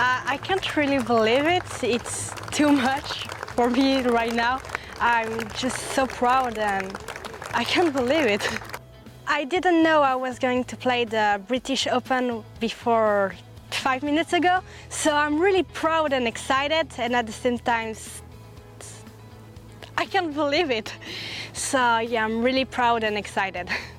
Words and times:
Uh, 0.00 0.22
I 0.24 0.38
can't 0.38 0.76
really 0.78 1.02
believe 1.02 1.44
it. 1.44 1.84
It's 1.84 2.32
too 2.52 2.72
much 2.72 3.28
for 3.54 3.68
me 3.68 4.00
right 4.00 4.34
now. 4.34 4.62
I'm 4.98 5.46
just 5.50 5.76
so 5.94 6.06
proud 6.06 6.56
and 6.56 6.90
I 7.52 7.64
can't 7.64 7.92
believe 7.92 8.24
it. 8.24 8.48
I 9.26 9.44
didn't 9.44 9.82
know 9.82 10.00
I 10.00 10.14
was 10.14 10.38
going 10.38 10.64
to 10.64 10.76
play 10.78 11.04
the 11.04 11.42
British 11.46 11.86
Open 11.86 12.42
before 12.60 13.34
five 13.72 14.02
minutes 14.02 14.32
ago, 14.32 14.60
so 14.88 15.14
I'm 15.14 15.38
really 15.38 15.64
proud 15.64 16.14
and 16.14 16.26
excited, 16.26 16.88
and 16.96 17.14
at 17.14 17.26
the 17.26 17.32
same 17.32 17.58
time, 17.58 17.94
I 19.98 20.06
can't 20.06 20.34
believe 20.34 20.70
it. 20.70 20.94
So, 21.52 21.98
yeah, 21.98 22.24
I'm 22.24 22.42
really 22.42 22.64
proud 22.64 23.04
and 23.04 23.18
excited. 23.18 23.68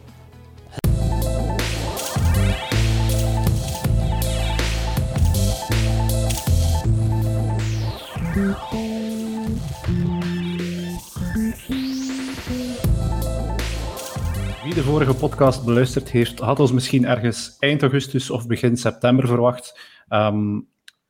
Wie 14.72 14.84
de 14.84 14.90
vorige 14.90 15.14
podcast 15.14 15.66
beluisterd 15.66 16.10
heeft, 16.10 16.40
had 16.40 16.60
ons 16.60 16.72
misschien 16.72 17.06
ergens 17.06 17.58
eind 17.60 17.82
augustus 17.82 18.30
of 18.30 18.48
begin 18.48 18.78
september 18.78 19.28
verwacht. 19.28 19.80
Ehm, 20.08 20.60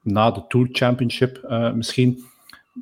na 0.01 0.31
de 0.31 0.45
Tour 0.47 0.67
Championship 0.71 1.41
uh, 1.43 1.71
misschien. 1.73 2.23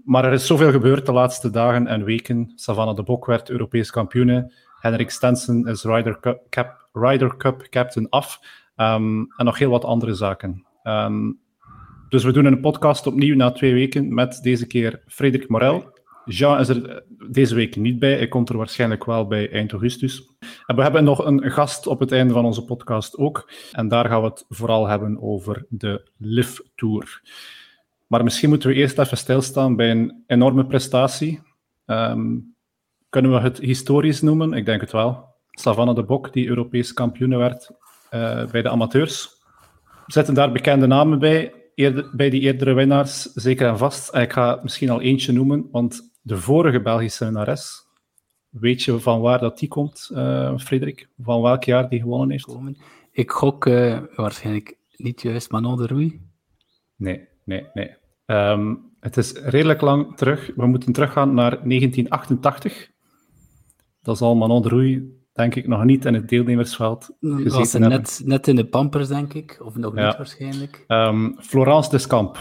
Maar 0.03 0.25
er 0.25 0.33
is 0.33 0.47
zoveel 0.47 0.71
gebeurd 0.71 1.05
de 1.05 1.11
laatste 1.11 1.49
dagen 1.49 1.87
en 1.87 2.03
weken. 2.03 2.51
Savannah 2.55 2.95
de 2.95 3.03
Bok 3.03 3.25
werd 3.25 3.49
Europees 3.49 3.91
kampioen. 3.91 4.53
Henrik 4.79 5.09
Stenson 5.09 5.67
is 5.67 5.83
Ryder 5.83 6.19
Cup, 6.19 6.41
Cap, 6.49 6.87
Ryder 6.93 7.37
Cup 7.37 7.67
captain 7.69 8.09
af. 8.09 8.39
Um, 8.75 9.33
en 9.37 9.45
nog 9.45 9.57
heel 9.57 9.69
wat 9.69 9.85
andere 9.85 10.13
zaken. 10.13 10.65
Um, 10.83 11.39
dus 12.09 12.23
we 12.23 12.31
doen 12.31 12.45
een 12.45 12.61
podcast 12.61 13.07
opnieuw 13.07 13.35
na 13.35 13.51
twee 13.51 13.73
weken 13.73 14.13
met 14.13 14.39
deze 14.43 14.67
keer 14.67 15.01
Frederik 15.07 15.49
Morel. 15.49 15.98
Jean 16.29 16.59
is 16.59 16.69
er 16.69 17.03
deze 17.29 17.55
week 17.55 17.75
niet 17.75 17.99
bij. 17.99 18.13
Hij 18.13 18.27
komt 18.27 18.49
er 18.49 18.57
waarschijnlijk 18.57 19.05
wel 19.05 19.27
bij 19.27 19.51
eind 19.51 19.71
augustus. 19.71 20.29
En 20.65 20.75
we 20.75 20.81
hebben 20.81 21.03
nog 21.03 21.25
een 21.25 21.51
gast 21.51 21.87
op 21.87 21.99
het 21.99 22.11
einde 22.11 22.33
van 22.33 22.45
onze 22.45 22.65
podcast 22.65 23.17
ook. 23.17 23.51
En 23.71 23.87
daar 23.87 24.05
gaan 24.05 24.21
we 24.21 24.27
het 24.27 24.45
vooral 24.49 24.87
hebben 24.87 25.21
over 25.21 25.65
de 25.69 26.09
LIV 26.17 26.57
Tour. 26.75 27.21
Maar 28.07 28.23
misschien 28.23 28.49
moeten 28.49 28.69
we 28.69 28.75
eerst 28.75 28.99
even 28.99 29.17
stilstaan 29.17 29.75
bij 29.75 29.91
een 29.91 30.23
enorme 30.27 30.65
prestatie. 30.65 31.41
Um, 31.85 32.55
kunnen 33.09 33.31
we 33.31 33.39
het 33.39 33.57
historisch 33.57 34.21
noemen? 34.21 34.53
Ik 34.53 34.65
denk 34.65 34.81
het 34.81 34.91
wel. 34.91 35.27
Savannah 35.51 35.95
de 35.95 36.03
Bok, 36.03 36.33
die 36.33 36.47
Europees 36.47 36.93
kampioen 36.93 37.37
werd 37.37 37.69
uh, 38.11 38.45
bij 38.45 38.61
de 38.61 38.69
amateurs. 38.69 39.29
Zitten 40.07 40.33
daar 40.33 40.51
bekende 40.51 40.87
namen 40.87 41.19
bij? 41.19 41.53
Eerder, 41.75 42.09
bij 42.13 42.29
die 42.29 42.41
eerdere 42.41 42.73
winnaars, 42.73 43.21
zeker 43.21 43.67
en 43.67 43.77
vast. 43.77 44.15
Ik 44.15 44.33
ga 44.33 44.59
misschien 44.63 44.89
al 44.89 45.01
eentje 45.01 45.31
noemen, 45.31 45.67
want 45.71 46.08
de 46.29 46.37
vorige 46.37 46.81
Belgische 46.81 47.25
winnares, 47.25 47.87
weet 48.49 48.83
je 48.83 48.99
van 48.99 49.21
waar 49.21 49.39
dat 49.39 49.59
die 49.59 49.67
komt, 49.67 50.09
uh, 50.13 50.57
Frederik? 50.57 51.09
Van 51.21 51.41
welk 51.41 51.63
jaar 51.63 51.89
die 51.89 51.99
gewonnen 51.99 52.29
heeft? 52.29 52.49
Ik 53.11 53.31
gok 53.31 53.65
uh, 53.65 53.99
waarschijnlijk 54.15 54.77
niet 54.95 55.21
juist 55.21 55.51
Manon 55.51 55.77
de 55.77 55.87
Roei. 55.87 56.21
Nee, 56.95 57.27
nee, 57.45 57.67
nee. 57.73 57.95
Um, 58.25 58.91
het 58.99 59.17
is 59.17 59.31
redelijk 59.31 59.81
lang 59.81 60.17
terug. 60.17 60.51
We 60.55 60.65
moeten 60.65 60.93
teruggaan 60.93 61.33
naar 61.33 61.49
1988. 61.49 62.89
Dat 64.01 64.15
is 64.15 64.21
al 64.21 64.35
Manon 64.35 64.61
de 64.61 64.69
Roei, 64.69 65.19
denk 65.33 65.55
ik, 65.55 65.67
nog 65.67 65.83
niet 65.83 66.05
in 66.05 66.13
het 66.13 66.29
deelnemersveld 66.29 67.09
gezeten 67.21 67.53
was 67.53 67.73
net, 67.73 68.21
net 68.25 68.47
in 68.47 68.55
de 68.55 68.65
Pampers, 68.65 69.07
denk 69.07 69.33
ik. 69.33 69.59
Of 69.63 69.75
nog 69.75 69.95
ja. 69.95 70.05
niet 70.07 70.17
waarschijnlijk. 70.17 70.83
Um, 70.87 71.35
Florence 71.39 71.89
Descamps. 71.89 72.39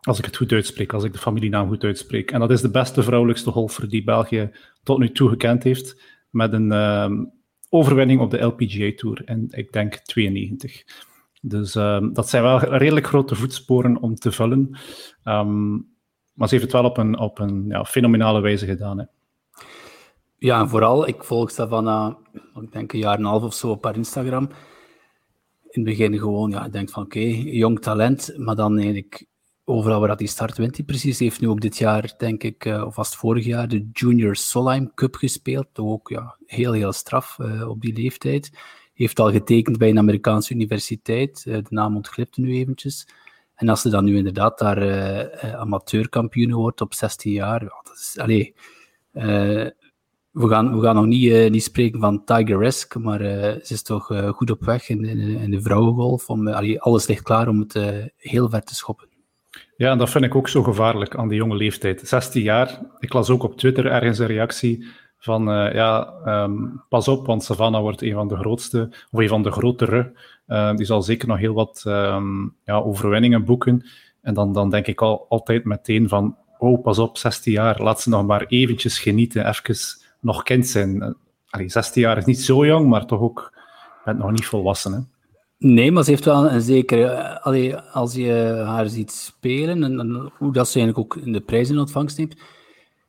Als 0.00 0.18
ik 0.18 0.24
het 0.24 0.36
goed 0.36 0.52
uitspreek, 0.52 0.92
als 0.92 1.04
ik 1.04 1.12
de 1.12 1.18
familienaam 1.18 1.68
goed 1.68 1.84
uitspreek. 1.84 2.30
En 2.30 2.40
dat 2.40 2.50
is 2.50 2.60
de 2.60 2.70
beste 2.70 3.02
vrouwelijkste 3.02 3.50
golfer 3.50 3.88
die 3.88 4.04
België 4.04 4.50
tot 4.82 4.98
nu 4.98 5.12
toe 5.12 5.28
gekend 5.28 5.62
heeft. 5.62 6.02
Met 6.30 6.52
een 6.52 6.72
um, 6.72 7.32
overwinning 7.68 8.20
op 8.20 8.30
de 8.30 8.42
LPGA 8.42 8.92
Tour 8.96 9.22
in, 9.24 9.46
ik 9.50 9.72
denk, 9.72 9.94
92. 9.94 10.84
Dus 11.40 11.74
um, 11.74 12.12
dat 12.12 12.28
zijn 12.28 12.42
wel 12.42 12.58
redelijk 12.58 13.06
grote 13.06 13.34
voetsporen 13.34 14.00
om 14.00 14.14
te 14.14 14.32
vullen. 14.32 14.78
Um, 15.24 15.88
maar 16.34 16.48
ze 16.48 16.54
heeft 16.54 16.72
het 16.72 16.80
wel 16.80 16.90
op 16.90 16.96
een, 16.96 17.18
op 17.18 17.38
een 17.38 17.64
ja, 17.68 17.84
fenomenale 17.84 18.40
wijze 18.40 18.66
gedaan. 18.66 18.98
Hè. 18.98 19.04
Ja, 20.38 20.60
en 20.60 20.68
vooral, 20.68 21.08
ik 21.08 21.24
volg 21.24 21.50
Savannah, 21.50 22.14
ik 22.60 22.72
denk 22.72 22.92
een 22.92 22.98
jaar 22.98 23.14
en 23.14 23.20
een 23.20 23.26
half 23.26 23.42
of 23.42 23.54
zo 23.54 23.70
op 23.70 23.84
haar 23.84 23.96
Instagram. 23.96 24.48
In 25.62 25.82
het 25.82 25.84
begin 25.84 26.18
gewoon, 26.18 26.50
ja, 26.50 26.64
ik 26.64 26.72
denk 26.72 26.90
van 26.90 27.02
oké, 27.02 27.18
jong 27.44 27.80
talent, 27.80 28.34
maar 28.36 28.56
dan 28.56 28.78
eigenlijk 28.78 29.26
overal 29.64 30.00
waar 30.00 30.16
die 30.16 30.28
start 30.28 30.56
wint 30.56 30.76
hij 30.76 30.84
precies. 30.84 31.18
Heeft 31.18 31.40
nu 31.40 31.48
ook 31.48 31.60
dit 31.60 31.78
jaar, 31.78 32.14
denk 32.18 32.42
ik, 32.42 32.64
uh, 32.64 32.84
of 32.86 32.96
was 32.96 33.06
het 33.08 33.16
vorig 33.16 33.44
jaar, 33.44 33.68
de 33.68 33.88
Junior 33.92 34.36
Solheim 34.36 34.94
Cup 34.94 35.14
gespeeld. 35.14 35.66
Ook 35.74 36.08
ja, 36.08 36.36
heel, 36.46 36.72
heel 36.72 36.92
straf 36.92 37.38
uh, 37.40 37.68
op 37.68 37.80
die 37.80 37.94
leeftijd. 37.94 38.50
Heeft 38.94 39.20
al 39.20 39.30
getekend 39.30 39.78
bij 39.78 39.88
een 39.88 39.98
Amerikaanse 39.98 40.54
universiteit. 40.54 41.44
Uh, 41.48 41.54
de 41.54 41.66
naam 41.68 41.96
ontglipte 41.96 42.40
nu 42.40 42.54
eventjes. 42.54 43.08
En 43.54 43.68
als 43.68 43.80
ze 43.80 43.88
dan 43.88 44.04
nu 44.04 44.16
inderdaad 44.16 44.58
daar 44.58 45.56
amateurkampioen 45.56 46.52
wordt 46.52 46.80
op 46.80 46.94
16 46.94 47.32
jaar, 47.32 47.62
ja, 47.62 47.82
dat 47.84 47.96
we, 50.30 50.48
gaan, 50.48 50.78
we 50.78 50.84
gaan 50.84 50.94
nog 50.94 51.06
niet, 51.06 51.50
niet 51.50 51.62
spreken 51.62 52.00
van 52.00 52.24
Tigeresque, 52.24 52.98
maar 52.98 53.18
ze 53.18 53.60
is 53.68 53.82
toch 53.82 54.06
goed 54.34 54.50
op 54.50 54.64
weg 54.64 54.88
in, 54.88 55.04
in, 55.04 55.50
de 55.50 55.60
vrouwengolf. 55.60 56.30
Alles 56.78 57.06
ligt 57.06 57.22
klaar 57.22 57.48
om 57.48 57.58
het 57.58 57.72
heel 58.16 58.48
ver 58.48 58.62
te 58.62 58.74
schoppen. 58.74 59.09
Ja, 59.80 59.90
en 59.90 59.98
dat 59.98 60.10
vind 60.10 60.24
ik 60.24 60.34
ook 60.34 60.48
zo 60.48 60.62
gevaarlijk 60.62 61.16
aan 61.16 61.28
die 61.28 61.36
jonge 61.36 61.56
leeftijd. 61.56 62.08
16 62.08 62.42
jaar. 62.42 62.78
Ik 62.98 63.12
las 63.12 63.30
ook 63.30 63.42
op 63.42 63.56
Twitter 63.56 63.86
ergens 63.86 64.18
een 64.18 64.26
reactie 64.26 64.86
van, 65.18 65.48
uh, 65.48 65.74
ja, 65.74 66.14
um, 66.26 66.82
pas 66.88 67.08
op, 67.08 67.26
want 67.26 67.44
Savannah 67.44 67.80
wordt 67.80 68.02
een 68.02 68.12
van 68.12 68.28
de 68.28 68.36
grootste, 68.36 68.88
of 69.10 69.20
een 69.20 69.28
van 69.28 69.42
de 69.42 69.50
grotere. 69.50 70.12
Uh, 70.48 70.74
die 70.74 70.86
zal 70.86 71.02
zeker 71.02 71.28
nog 71.28 71.38
heel 71.38 71.54
wat 71.54 71.84
um, 71.86 72.54
ja, 72.64 72.74
overwinningen 72.74 73.44
boeken. 73.44 73.86
En 74.22 74.34
dan, 74.34 74.52
dan 74.52 74.70
denk 74.70 74.86
ik 74.86 75.00
al, 75.00 75.26
altijd 75.28 75.64
meteen 75.64 76.08
van, 76.08 76.36
oh, 76.58 76.82
pas 76.82 76.98
op, 76.98 77.18
16 77.18 77.52
jaar, 77.52 77.82
laat 77.82 78.00
ze 78.00 78.08
nog 78.08 78.26
maar 78.26 78.46
eventjes 78.46 78.98
genieten, 78.98 79.48
even 79.48 79.76
nog 80.20 80.42
kind 80.42 80.66
zijn. 80.66 81.16
Allee, 81.50 81.68
16 81.68 82.02
jaar 82.02 82.16
is 82.16 82.24
niet 82.24 82.40
zo 82.40 82.66
jong, 82.66 82.88
maar 82.88 83.06
toch 83.06 83.20
ook, 83.20 83.52
bent 84.04 84.18
nog 84.18 84.30
niet 84.30 84.46
volwassen, 84.46 84.92
hè. 84.92 85.19
Nee, 85.62 85.92
maar 85.92 86.04
ze 86.04 86.10
heeft 86.10 86.24
wel 86.24 86.50
een 86.50 86.60
zekere... 86.60 87.40
Allee, 87.40 87.76
als 87.76 88.14
je 88.14 88.62
haar 88.66 88.88
ziet 88.88 89.12
spelen 89.12 89.82
en, 89.82 90.30
hoe 90.38 90.52
dat 90.52 90.68
ze 90.68 90.78
eigenlijk 90.78 91.14
ook 91.14 91.24
in 91.24 91.32
de 91.32 91.40
prijzen 91.40 91.74
in 91.74 91.80
ontvangst 91.80 92.18
neemt, 92.18 92.36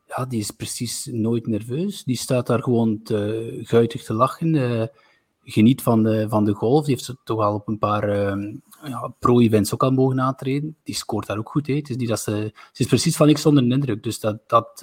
ja, 0.08 0.26
die 0.26 0.40
is 0.40 0.52
precies 0.52 1.10
nooit 1.12 1.48
nerveus. 1.48 2.04
Die 2.04 2.18
staat 2.18 2.48
daar 2.48 2.64
gewoon 2.64 3.02
te, 3.04 3.60
guitig 3.62 4.04
te 4.04 4.14
lachen. 4.14 4.54
Uh, 4.54 4.84
geniet 5.44 5.82
van 5.82 6.04
de, 6.04 6.26
van 6.30 6.46
de 6.46 6.54
golf. 6.54 6.86
Die 6.86 6.94
heeft 6.94 7.06
ze 7.06 7.18
toch 7.24 7.40
al 7.40 7.54
op 7.54 7.68
een 7.68 7.78
paar 7.78 8.10
uh, 8.10 8.54
ja, 8.84 9.14
pro-events 9.20 9.74
ook 9.74 9.84
al 9.84 9.92
mogen 9.92 10.22
aantreden. 10.22 10.76
Die 10.84 10.96
scoort 10.96 11.28
daar 11.28 11.38
ook 11.38 11.50
goed. 11.50 11.68
Hè. 11.68 11.76
Het 11.76 11.90
is 11.90 12.08
dat 12.08 12.20
ze, 12.20 12.52
ze 12.72 12.82
is 12.84 12.88
precies 12.88 13.16
van 13.16 13.28
niks 13.28 13.42
zonder 13.42 13.64
indruk. 13.64 14.04
Dus 14.04 14.20
dat, 14.20 14.38
dat, 14.48 14.80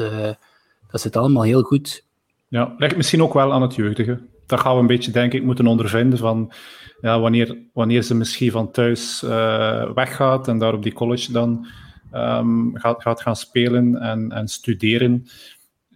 dat 0.91 1.01
zit 1.01 1.17
allemaal 1.17 1.43
heel 1.43 1.63
goed. 1.63 2.05
Ja, 2.49 2.75
ligt 2.79 2.97
misschien 2.97 3.23
ook 3.23 3.35
wel 3.35 3.53
aan 3.53 3.63
het 3.63 3.75
jeugdige. 3.75 4.21
Dat 4.49 4.61
gaan 4.61 4.75
we 4.75 4.81
een 4.81 4.87
beetje, 4.87 5.11
denk 5.11 5.33
ik, 5.33 5.43
moeten 5.43 5.67
ondervinden 5.67 6.19
van 6.19 6.53
ja, 7.01 7.21
wanneer, 7.21 7.59
wanneer 7.73 8.03
ze 8.03 8.15
misschien 8.15 8.51
van 8.51 8.71
thuis 8.71 9.23
uh, 9.25 9.91
weggaat 9.95 10.49
en 10.49 10.59
daar 10.59 10.75
op 10.75 10.83
die 10.83 10.93
college 10.93 11.33
dan 11.33 11.67
um, 12.15 12.77
gaat, 12.77 13.03
gaat 13.03 13.21
gaan 13.21 13.37
spelen 13.37 13.97
en, 13.97 14.33
en 14.33 14.49
studeren. 14.49 15.27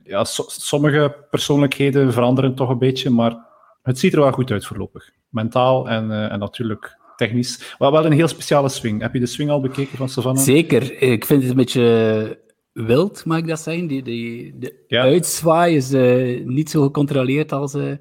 Ja, 0.04 0.24
so, 0.24 0.44
sommige 0.46 1.16
persoonlijkheden 1.30 2.12
veranderen 2.12 2.54
toch 2.54 2.68
een 2.68 2.78
beetje, 2.78 3.10
maar 3.10 3.36
het 3.82 3.98
ziet 3.98 4.12
er 4.12 4.20
wel 4.20 4.32
goed 4.32 4.50
uit 4.50 4.66
voorlopig. 4.66 5.10
Mentaal 5.28 5.88
en, 5.88 6.10
uh, 6.10 6.32
en 6.32 6.38
natuurlijk 6.38 6.96
technisch. 7.16 7.74
Maar 7.78 7.92
wel 7.92 8.04
een 8.04 8.12
heel 8.12 8.28
speciale 8.28 8.68
swing. 8.68 9.00
Heb 9.00 9.12
je 9.12 9.20
de 9.20 9.26
swing 9.26 9.50
al 9.50 9.60
bekeken 9.60 9.96
van 9.96 10.08
Savannah? 10.08 10.42
Zeker. 10.42 11.02
Ik 11.02 11.24
vind 11.24 11.42
het 11.42 11.50
een 11.50 11.56
beetje 11.56 12.38
wild, 12.72 13.24
mag 13.24 13.38
ik 13.38 13.46
dat 13.46 13.60
zeggen. 13.60 13.86
Die, 13.86 14.02
die, 14.02 14.54
de 14.58 14.84
ja. 14.88 15.02
uitzwaai 15.02 15.76
is 15.76 15.92
uh, 15.92 16.46
niet 16.46 16.70
zo 16.70 16.82
gecontroleerd 16.82 17.52
als, 17.52 17.74
uh, 17.74 17.92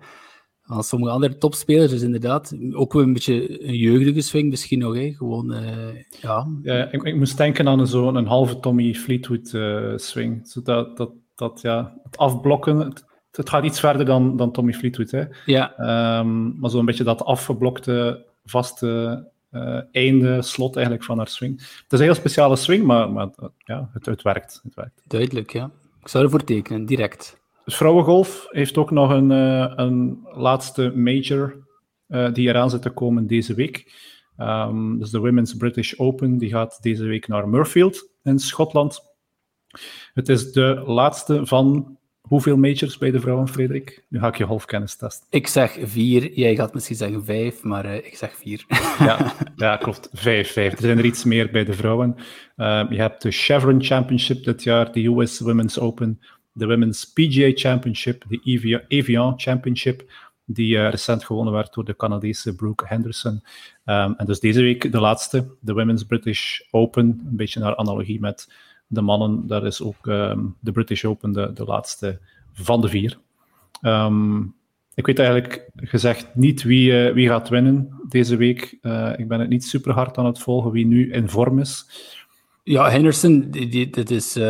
als 0.72 0.88
sommige 0.88 1.12
andere 1.12 1.38
topspelers. 1.38 1.92
Dus 1.92 2.02
inderdaad, 2.02 2.56
ook 2.72 2.94
een 2.94 3.14
beetje 3.14 3.68
een 3.68 3.76
jeugdige 3.76 4.22
swing 4.22 4.50
misschien 4.50 4.80
nog. 4.80 4.96
Hè. 4.96 5.14
Gewoon, 5.18 5.54
uh, 5.54 5.62
ja. 6.22 6.48
ja 6.64 6.92
ik, 6.92 7.04
ik, 7.04 7.16
moest 7.16 7.38
denken 7.38 7.68
aan 7.68 7.88
zo'n 7.88 8.16
een 8.16 8.28
halve 8.28 8.60
Tommy 8.60 8.94
Fleetwood 8.94 9.48
swing. 10.02 10.48
Zodat 10.48 10.98
dat, 10.98 11.12
dat, 11.36 11.60
ja, 11.62 11.94
het 12.04 12.18
afblokken... 12.18 12.80
Het, 12.80 13.06
het, 13.32 13.50
gaat 13.50 13.64
iets 13.64 13.80
verder 13.80 14.06
dan, 14.06 14.38
dan 14.38 14.52
Tommy 14.52 14.74
Fleetwood. 14.74 15.12
Hè. 15.12 15.24
Ja. 15.46 15.74
Um, 16.20 16.60
maar 16.60 16.70
zo'n 16.70 16.86
beetje 16.86 17.04
dat 17.04 17.24
afgeblokte, 17.24 18.26
vaste 18.46 19.26
uh, 19.52 19.80
einde, 19.92 20.42
slot 20.42 20.76
eigenlijk 20.76 21.06
van 21.06 21.18
haar 21.18 21.28
swing. 21.28 21.60
Het 21.60 21.92
is 21.92 22.00
een 22.00 22.06
heel 22.06 22.16
speciale 22.16 22.56
swing, 22.56 22.86
maar, 22.86 23.12
maar 23.12 23.30
ja, 23.58 23.90
het, 23.94 24.06
het, 24.06 24.22
werkt, 24.22 24.60
het 24.64 24.76
werkt. 24.76 25.02
Duidelijk, 25.08 25.54
ja. 25.54 25.72
Ik 26.02 26.08
zou 26.08 26.24
ervoor 26.24 26.44
tekenen, 26.44 26.86
direct. 26.86 27.41
Dus 27.66 27.76
vrouwengolf 27.76 28.48
heeft 28.50 28.78
ook 28.78 28.92
nog 28.92 29.10
een, 29.10 29.32
uh, 29.32 29.74
een 29.76 30.28
laatste 30.34 30.92
major 30.96 31.56
uh, 32.08 32.34
die 32.34 32.48
eraan 32.48 32.70
zit 32.70 32.82
te 32.82 32.90
komen 32.90 33.28
deze 33.28 33.54
week. 33.54 33.94
Um, 34.38 35.00
dus 35.00 35.10
de 35.10 35.20
Women's 35.20 35.56
British 35.56 35.94
Open 35.98 36.38
die 36.38 36.50
gaat 36.50 36.78
deze 36.82 37.04
week 37.04 37.28
naar 37.28 37.50
Murfield 37.50 38.10
in 38.24 38.40
Schotland. 38.40 39.00
Het 40.14 40.30
is 40.30 40.52
de 40.52 40.84
laatste 40.86 41.46
van 41.46 41.98
hoeveel 42.22 42.58
majors 42.58 42.98
bij 42.98 43.12
de 43.12 43.20
vrouwen, 43.20 43.48
Frederik? 43.48 44.06
Nu 44.10 44.20
ga 44.20 44.28
ik 44.28 44.38
je 44.38 44.46
halfkennis 44.46 44.96
testen. 44.96 45.28
Ik 45.30 45.48
zeg 45.48 45.78
vier, 45.82 46.34
jij 46.34 46.56
gaat 46.56 46.74
misschien 46.74 46.96
zeggen 46.96 47.26
vijf, 47.26 47.64
maar 47.64 47.86
uh, 47.86 47.96
ik 47.96 48.16
zeg 48.16 48.36
vier. 48.36 48.66
ja, 49.00 49.34
ja, 49.56 49.78
klopt. 49.78 50.10
Vijf, 50.14 50.52
vijf. 50.52 50.74
Er 50.74 50.82
zijn 50.82 50.98
er 50.98 51.06
iets 51.06 51.24
meer 51.24 51.52
bij 51.52 51.64
de 51.64 51.74
vrouwen. 51.74 52.16
Uh, 52.58 52.86
je 52.90 52.98
hebt 52.98 53.22
de 53.22 53.32
Chevron 53.32 53.84
Championship 53.84 54.44
dit 54.44 54.64
jaar, 54.64 54.92
de 54.92 55.06
US 55.06 55.40
Women's 55.40 55.80
Open, 55.80 56.20
de 56.54 56.66
Women's 56.66 57.06
PGA 57.14 57.52
Championship, 57.54 58.24
de 58.28 58.84
Evian 58.88 59.40
Championship, 59.40 60.12
die 60.46 60.76
uh, 60.76 60.90
recent 60.90 61.24
gewonnen 61.24 61.54
werd 61.54 61.74
door 61.74 61.86
de 61.86 61.96
Canadese 61.96 62.56
Brooke 62.56 62.86
Henderson. 62.88 63.44
Um, 63.86 64.14
en 64.18 64.26
dus 64.26 64.40
deze 64.40 64.62
week 64.62 64.92
de 64.92 65.00
laatste, 65.00 65.48
de 65.60 65.74
Women's 65.74 66.04
British 66.04 66.60
Open, 66.72 67.06
een 67.06 67.36
beetje 67.36 67.60
naar 67.60 67.76
analogie 67.76 68.20
met 68.20 68.52
de 68.88 69.02
mannen. 69.02 69.48
Daar 69.48 69.66
is 69.66 69.82
ook 69.82 70.06
um, 70.06 70.56
de 70.60 70.72
British 70.72 71.04
Open 71.04 71.32
de, 71.32 71.54
de 71.54 71.64
laatste 71.64 72.20
van 72.54 72.82
de 72.82 72.88
vier. 72.88 73.18
Um, 73.82 74.56
ik 74.94 75.06
weet 75.06 75.20
eigenlijk 75.20 75.70
gezegd 75.76 76.36
niet 76.36 76.64
wie, 76.64 76.92
uh, 76.92 77.14
wie 77.14 77.28
gaat 77.28 77.50
winnen 77.50 78.02
deze 78.10 78.36
week. 78.36 78.78
Uh, 78.82 79.14
ik 79.18 79.28
ben 79.28 79.40
het 79.40 79.50
niet 79.50 79.66
super 79.66 79.94
hard 79.94 80.18
aan 80.18 80.26
het 80.26 80.40
volgen 80.40 80.72
wie 80.72 80.86
nu 80.86 81.12
in 81.12 81.30
vorm 81.30 81.60
is. 81.60 81.86
Ja, 82.64 82.90
Henderson, 82.90 83.52
die, 83.52 83.68
die, 83.68 83.90
dit 83.90 84.12
is, 84.12 84.38
uh, 84.38 84.44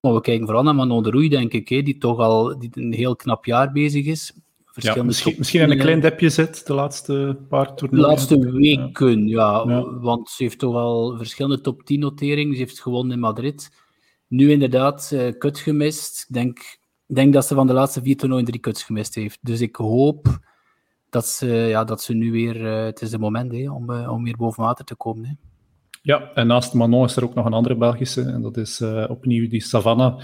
we 0.00 0.20
kijken 0.20 0.44
vooral 0.46 0.62
naar 0.62 0.74
Manon 0.74 1.02
de 1.02 1.10
Roei, 1.10 1.28
denk 1.28 1.52
ik, 1.52 1.68
hè, 1.68 1.82
die 1.82 1.98
toch 1.98 2.18
al 2.18 2.58
die 2.58 2.70
een 2.72 2.92
heel 2.92 3.16
knap 3.16 3.44
jaar 3.44 3.72
bezig 3.72 4.06
is. 4.06 4.32
Ja, 4.74 5.02
misschien, 5.02 5.34
misschien 5.38 5.60
in 5.60 5.70
een 5.70 5.78
klein 5.78 6.00
depje 6.00 6.28
zit 6.28 6.66
de 6.66 6.74
laatste 6.74 7.38
paar 7.48 7.74
toernooien. 7.74 8.04
De 8.04 8.10
laatste 8.10 8.50
weken, 8.50 9.28
ja. 9.28 9.64
ja. 9.66 9.98
Want 9.98 10.30
ze 10.30 10.42
heeft 10.42 10.58
toch 10.58 10.74
al 10.74 11.16
verschillende 11.16 11.60
top 11.60 11.82
10 11.82 12.00
noteringen. 12.00 12.54
Ze 12.54 12.60
heeft 12.60 12.80
gewonnen 12.80 13.12
in 13.12 13.20
Madrid. 13.20 13.70
Nu 14.28 14.50
inderdaad, 14.50 15.10
uh, 15.14 15.32
kut 15.38 15.58
gemist. 15.58 16.24
Ik 16.28 16.34
denk, 16.34 16.78
denk 17.06 17.32
dat 17.32 17.46
ze 17.46 17.54
van 17.54 17.66
de 17.66 17.72
laatste 17.72 18.02
vier 18.02 18.16
toernooien 18.16 18.44
drie 18.44 18.60
kuts 18.60 18.82
gemist 18.82 19.14
heeft. 19.14 19.38
Dus 19.42 19.60
ik 19.60 19.76
hoop 19.76 20.38
dat 21.10 21.26
ze, 21.26 21.46
ja, 21.46 21.84
dat 21.84 22.02
ze 22.02 22.14
nu 22.14 22.32
weer... 22.32 22.56
Uh, 22.56 22.84
het 22.84 23.02
is 23.02 23.12
het 23.12 23.20
moment 23.20 23.52
hè, 23.52 23.70
om, 23.70 23.90
uh, 23.90 24.12
om 24.12 24.24
weer 24.24 24.36
boven 24.36 24.62
water 24.62 24.84
te 24.84 24.96
komen. 24.96 25.24
Hè. 25.24 25.49
Ja, 26.00 26.30
en 26.34 26.46
naast 26.46 26.74
Manon 26.74 27.04
is 27.04 27.16
er 27.16 27.24
ook 27.24 27.34
nog 27.34 27.46
een 27.46 27.52
andere 27.52 27.76
Belgische. 27.76 28.22
En 28.22 28.42
dat 28.42 28.56
is 28.56 28.82
opnieuw 29.08 29.48
die 29.48 29.62
Savannah, 29.62 30.20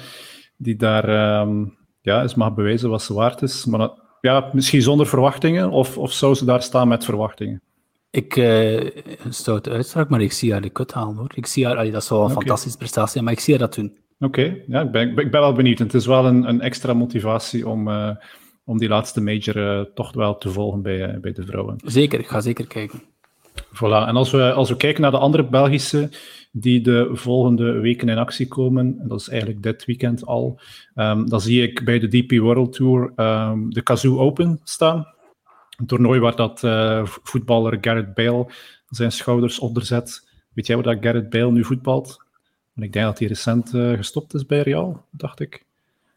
die 0.57 0.77
daar 0.77 1.41
um, 1.41 1.77
ja, 2.01 2.23
eens 2.23 2.35
mag 2.35 2.55
bewijzen 2.55 2.91
wat 2.91 3.03
ze 3.03 3.15
waard 3.15 3.43
is. 3.43 3.65
Maar 3.65 3.91
ja, 4.21 4.51
misschien 4.53 4.83
zonder 4.83 5.07
verwachtingen, 5.07 5.71
of, 5.71 5.99
of 5.99 6.13
zou 6.13 6.35
ze 6.35 6.45
daar 6.45 6.63
staan 6.63 6.89
met 6.89 7.05
verwachtingen? 7.05 7.63
Ik, 8.11 8.37
uh, 8.37 8.85
een 8.85 9.35
stoute 9.35 9.71
uitspraak, 9.71 10.09
maar 10.09 10.21
ik 10.21 10.33
zie 10.33 10.53
haar 10.53 10.61
de 10.61 10.71
kut 10.71 10.93
halen 10.93 11.17
hoor. 11.17 11.31
Ik 11.35 11.47
zie 11.47 11.67
haar, 11.67 11.77
allee, 11.77 11.91
dat 11.91 12.05
zou 12.05 12.21
een 12.21 12.27
okay. 12.27 12.39
fantastische 12.39 12.79
prestatie 12.79 13.13
zijn, 13.13 13.25
maar 13.25 13.33
ik 13.33 13.41
zie 13.41 13.55
haar 13.55 13.63
dat 13.63 13.75
doen. 13.75 13.97
Oké, 14.19 14.41
okay. 14.41 14.65
ja, 14.67 14.81
ik 14.81 14.91
ben, 14.91 15.09
ik 15.09 15.31
ben 15.31 15.41
wel 15.41 15.53
benieuwd. 15.53 15.79
Het 15.79 15.95
is 15.95 16.07
wel 16.07 16.27
een, 16.27 16.49
een 16.49 16.61
extra 16.61 16.95
motivatie 16.95 17.69
om, 17.69 17.89
uh, 17.89 18.11
om 18.65 18.79
die 18.79 18.89
laatste 18.89 19.21
major 19.21 19.57
uh, 19.57 19.81
toch 19.95 20.13
wel 20.13 20.39
te 20.39 20.51
volgen 20.51 20.83
bij, 20.83 21.21
bij 21.21 21.33
de 21.33 21.47
vrouwen. 21.47 21.77
Zeker, 21.85 22.19
ik 22.19 22.29
ga 22.29 22.41
zeker 22.41 22.67
kijken. 22.67 23.03
Voilà, 23.65 24.09
en 24.09 24.17
als 24.17 24.31
we, 24.31 24.53
als 24.53 24.69
we 24.69 24.77
kijken 24.77 25.03
naar 25.03 25.11
de 25.11 25.19
andere 25.19 25.45
Belgische 25.45 26.11
die 26.53 26.81
de 26.81 27.11
volgende 27.13 27.73
weken 27.73 28.09
in 28.09 28.19
actie 28.19 28.49
komen, 28.49 28.99
en 29.01 29.09
dat 29.09 29.21
is 29.21 29.29
eigenlijk 29.29 29.63
dit 29.63 29.85
weekend 29.85 30.27
al, 30.27 30.61
um, 30.95 31.29
dan 31.29 31.41
zie 31.41 31.63
ik 31.63 31.85
bij 31.85 31.99
de 31.99 32.09
DP 32.09 32.39
World 32.39 32.73
Tour 32.73 33.13
um, 33.17 33.71
de 33.71 33.83
Kazoo 33.83 34.19
Open 34.19 34.61
staan. 34.65 35.07
Een 35.77 35.87
toernooi 35.87 36.21
waar 36.21 36.37
dat 36.37 36.63
uh, 36.63 37.01
voetballer 37.05 37.79
Gareth 37.81 38.15
Bale 38.15 38.53
zijn 38.89 39.13
schouders 39.13 39.59
onderzet. 39.59 40.29
Weet 40.53 40.67
jij 40.67 40.77
waar 40.77 40.95
dat 40.95 41.05
Gareth 41.05 41.31
Bale 41.31 41.53
nu 41.53 41.65
voetbalt? 41.65 42.25
En 42.75 42.83
ik 42.83 42.93
denk 42.93 43.05
dat 43.05 43.19
hij 43.19 43.29
recent 43.29 43.75
uh, 43.75 43.97
gestopt 43.97 44.35
is 44.35 44.47
bij 44.47 44.61
Real, 44.61 45.05
dacht 45.11 45.41
ik. 45.41 45.65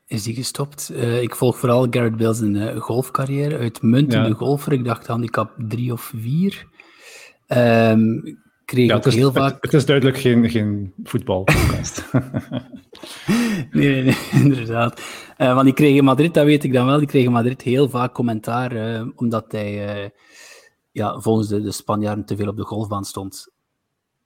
Is 0.07 0.23
die 0.23 0.35
gestopt? 0.35 0.89
Uh, 0.93 1.21
ik 1.21 1.35
volg 1.35 1.57
vooral 1.57 1.87
Gareth 1.89 2.17
Bale's 2.17 2.41
uh, 2.41 2.75
golfcarrière. 2.75 3.57
Uitmuntende 3.57 4.27
ja. 4.27 4.33
golfer. 4.33 4.73
Ik 4.73 4.83
dacht 4.83 5.07
handicap 5.07 5.51
3 5.57 5.91
of 5.91 6.11
4. 6.15 6.67
Um, 7.57 8.39
kreeg 8.65 8.87
ja, 8.87 8.95
het 8.95 9.05
is, 9.05 9.15
heel 9.15 9.31
vaak... 9.31 9.53
Het, 9.53 9.61
het, 9.61 9.73
is 9.73 9.85
duidelijk 9.85 10.17
geen, 10.17 10.49
geen 10.49 10.93
voetbalpodcast. 11.03 12.05
nee, 13.71 13.89
nee, 13.89 14.03
nee, 14.03 14.15
inderdaad. 14.43 15.01
Uh, 15.37 15.53
want 15.53 15.65
die 15.65 15.73
kreeg 15.73 15.95
in 15.95 16.03
Madrid, 16.03 16.33
dat 16.33 16.45
weet 16.45 16.63
ik 16.63 16.73
dan 16.73 16.85
wel, 16.85 16.97
die 16.97 17.07
kreeg 17.07 17.25
in 17.25 17.31
Madrid 17.31 17.61
heel 17.61 17.89
vaak 17.89 18.13
commentaar, 18.13 18.75
uh, 18.75 19.07
omdat 19.15 19.51
hij 19.51 20.03
uh, 20.03 20.09
ja, 20.91 21.19
volgens 21.19 21.47
de, 21.47 21.61
de 21.61 21.71
Spanjaarden 21.71 22.25
te 22.25 22.35
veel 22.35 22.47
op 22.47 22.57
de 22.57 22.63
golfbaan 22.63 23.05
stond. 23.05 23.51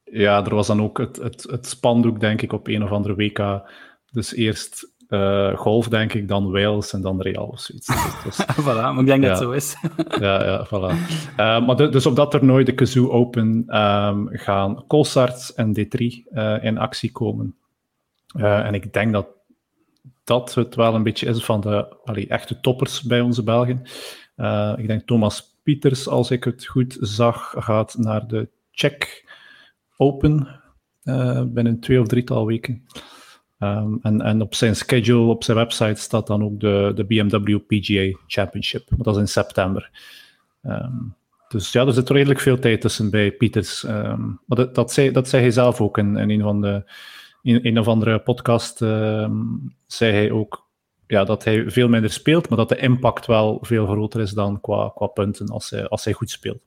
Ja, 0.03 0.45
er 0.45 0.55
was 0.55 0.67
dan 0.67 0.81
ook 0.81 0.97
het, 0.97 1.17
het, 1.17 1.43
het 1.43 1.67
spandoek, 1.67 2.19
denk 2.19 2.41
ik, 2.41 2.53
op 2.53 2.67
een 2.67 2.83
of 2.83 2.91
andere 2.91 3.15
WK. 3.15 3.69
Dus 4.11 4.33
eerst 4.33 4.92
uh, 5.13 5.57
golf, 5.57 5.87
denk 5.87 6.13
ik, 6.13 6.27
dan 6.27 6.51
Wales 6.51 6.93
en 6.93 7.01
dan 7.01 7.21
Real 7.21 7.45
of 7.45 7.59
zoiets. 7.59 7.87
Dus, 8.23 8.35
dus, 8.37 8.45
voilà, 8.61 8.65
maar 8.65 8.99
ik 8.99 9.05
denk 9.05 9.23
ja, 9.23 9.29
dat 9.29 9.39
het 9.39 9.47
zo 9.47 9.51
is. 9.51 9.75
ja, 10.25 10.43
ja, 10.43 10.67
voilà. 10.67 10.97
Uh, 11.37 11.65
maar 11.65 11.75
de, 11.75 11.89
dus 11.89 12.05
op 12.05 12.15
dat 12.15 12.31
toernooi, 12.31 12.63
de 12.63 12.73
Kazoo 12.73 13.09
Open, 13.09 13.77
um, 13.77 14.27
gaan 14.31 14.87
Colsarts 14.87 15.53
en 15.53 15.77
D3 15.79 15.97
uh, 15.97 16.63
in 16.63 16.77
actie 16.77 17.11
komen. 17.11 17.55
en 18.33 18.73
ik 18.73 18.93
denk 18.93 19.11
dat 19.11 19.27
dat 20.23 20.53
het 20.53 20.75
wel 20.75 20.95
een 20.95 21.03
beetje 21.03 21.27
is 21.27 21.45
van 21.45 21.61
de 21.61 21.95
allee, 22.03 22.27
echte 22.27 22.59
toppers 22.59 23.01
bij 23.01 23.21
onze 23.21 23.43
Belgen. 23.43 23.81
ik 24.77 24.87
denk 24.87 25.01
Thomas 25.05 25.57
Pieters, 25.63 26.07
als 26.07 26.31
ik 26.31 26.43
het 26.43 26.65
goed 26.65 26.97
zag, 26.99 27.53
gaat 27.57 27.97
naar 27.97 28.27
de 28.27 28.49
Czech 28.71 29.23
Open 29.97 30.61
binnen 31.47 31.79
twee 31.79 32.01
of 32.01 32.07
drietal 32.07 32.45
weken. 32.45 32.85
Um, 33.63 33.99
en, 34.01 34.21
en, 34.21 34.41
op 34.41 34.55
zijn 34.55 34.75
schedule, 34.75 35.29
op 35.29 35.43
zijn 35.43 35.57
website, 35.57 36.01
staat 36.01 36.27
dan 36.27 36.43
ook 36.43 36.59
de, 36.59 36.91
de 36.95 37.05
BMW 37.05 37.57
PGA 37.67 38.17
Championship. 38.27 38.87
Dat 38.97 39.15
is 39.15 39.21
in 39.21 39.27
september. 39.27 39.89
Um, 40.63 41.15
dus 41.47 41.71
ja, 41.71 41.85
er 41.85 41.93
zit 41.93 42.09
redelijk 42.09 42.39
veel 42.39 42.59
tijd 42.59 42.81
tussen 42.81 43.09
bij 43.09 43.31
Pieters. 43.31 43.83
Um, 43.83 44.39
maar 44.45 44.57
dat, 44.57 44.75
dat, 44.75 44.91
zei, 44.91 45.11
dat 45.11 45.29
zei 45.29 45.41
hij 45.41 45.51
zelf 45.51 45.81
ook 45.81 45.97
in, 45.97 46.17
in 46.17 46.29
een, 46.29 46.41
van 46.41 46.61
de, 46.61 46.91
in 47.41 47.59
een 47.63 47.79
of 47.79 47.87
andere 47.87 48.19
podcast. 48.19 48.77
zei 49.87 50.11
hij 50.11 50.31
ook 50.31 50.67
ja, 51.07 51.23
dat 51.23 51.43
hij 51.43 51.69
veel 51.69 51.87
minder 51.87 52.11
speelt, 52.11 52.49
maar 52.49 52.57
dat 52.57 52.69
de 52.69 52.77
impact 52.77 53.25
wel 53.25 53.57
veel 53.61 53.85
groter 53.85 54.21
is 54.21 54.31
dan 54.31 54.61
qua, 54.61 54.91
qua 54.95 55.07
punten 55.07 55.47
als 55.47 55.69
hij, 55.69 55.87
als 55.87 56.03
hij 56.03 56.13
goed 56.13 56.29
speelt. 56.29 56.61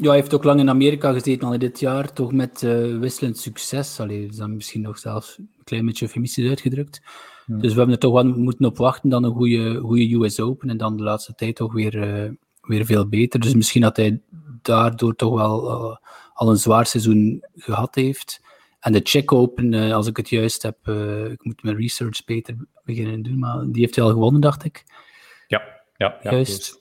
Ja, 0.00 0.06
hij 0.06 0.16
heeft 0.16 0.34
ook 0.34 0.44
lang 0.44 0.60
in 0.60 0.68
Amerika 0.68 1.12
gezeten, 1.12 1.48
al 1.48 1.58
dit 1.58 1.80
jaar, 1.80 2.12
toch 2.12 2.32
met 2.32 2.62
uh, 2.62 2.98
wisselend 2.98 3.38
succes. 3.38 4.00
Allee, 4.00 4.26
is 4.26 4.36
dan 4.36 4.54
misschien 4.54 4.80
nog 4.80 4.98
zelfs 4.98 5.38
een 5.38 5.50
klein 5.64 5.86
beetje 5.86 6.04
eufemistisch 6.04 6.48
uitgedrukt. 6.48 7.00
Ja. 7.46 7.56
Dus 7.56 7.70
we 7.72 7.76
hebben 7.76 7.94
er 7.94 8.00
toch 8.00 8.12
wel 8.12 8.24
moeten 8.24 8.64
op 8.64 8.76
wachten 8.76 9.10
dan 9.10 9.24
een 9.24 9.34
goede, 9.34 9.78
goede 9.78 10.14
US 10.14 10.40
Open 10.40 10.68
en 10.68 10.76
dan 10.76 10.96
de 10.96 11.02
laatste 11.02 11.34
tijd 11.34 11.56
toch 11.56 11.72
weer, 11.72 11.94
uh, 11.94 12.30
weer 12.60 12.84
veel 12.84 13.08
beter. 13.08 13.40
Dus 13.40 13.54
misschien 13.54 13.80
dat 13.80 13.96
hij 13.96 14.20
daardoor 14.62 15.16
toch 15.16 15.34
wel 15.34 15.70
uh, 15.70 15.96
al 16.34 16.50
een 16.50 16.56
zwaar 16.56 16.86
seizoen 16.86 17.44
gehad 17.54 17.94
heeft. 17.94 18.40
En 18.80 18.92
de 18.92 19.02
Czech 19.02 19.26
Open, 19.26 19.92
als 19.92 20.06
ik 20.06 20.16
het 20.16 20.28
juist 20.28 20.62
heb, 20.62 20.88
ik 21.30 21.44
moet 21.44 21.62
mijn 21.62 21.76
research 21.76 22.24
beter 22.24 22.56
beginnen 22.84 23.22
doen, 23.22 23.38
maar 23.38 23.64
die 23.66 23.80
heeft 23.80 23.96
hij 23.96 24.04
al 24.04 24.10
gewonnen, 24.10 24.40
dacht 24.40 24.64
ik. 24.64 24.84
Ja, 25.48 25.62
ja, 25.96 26.18
ja 26.22 26.30
juist. 26.30 26.79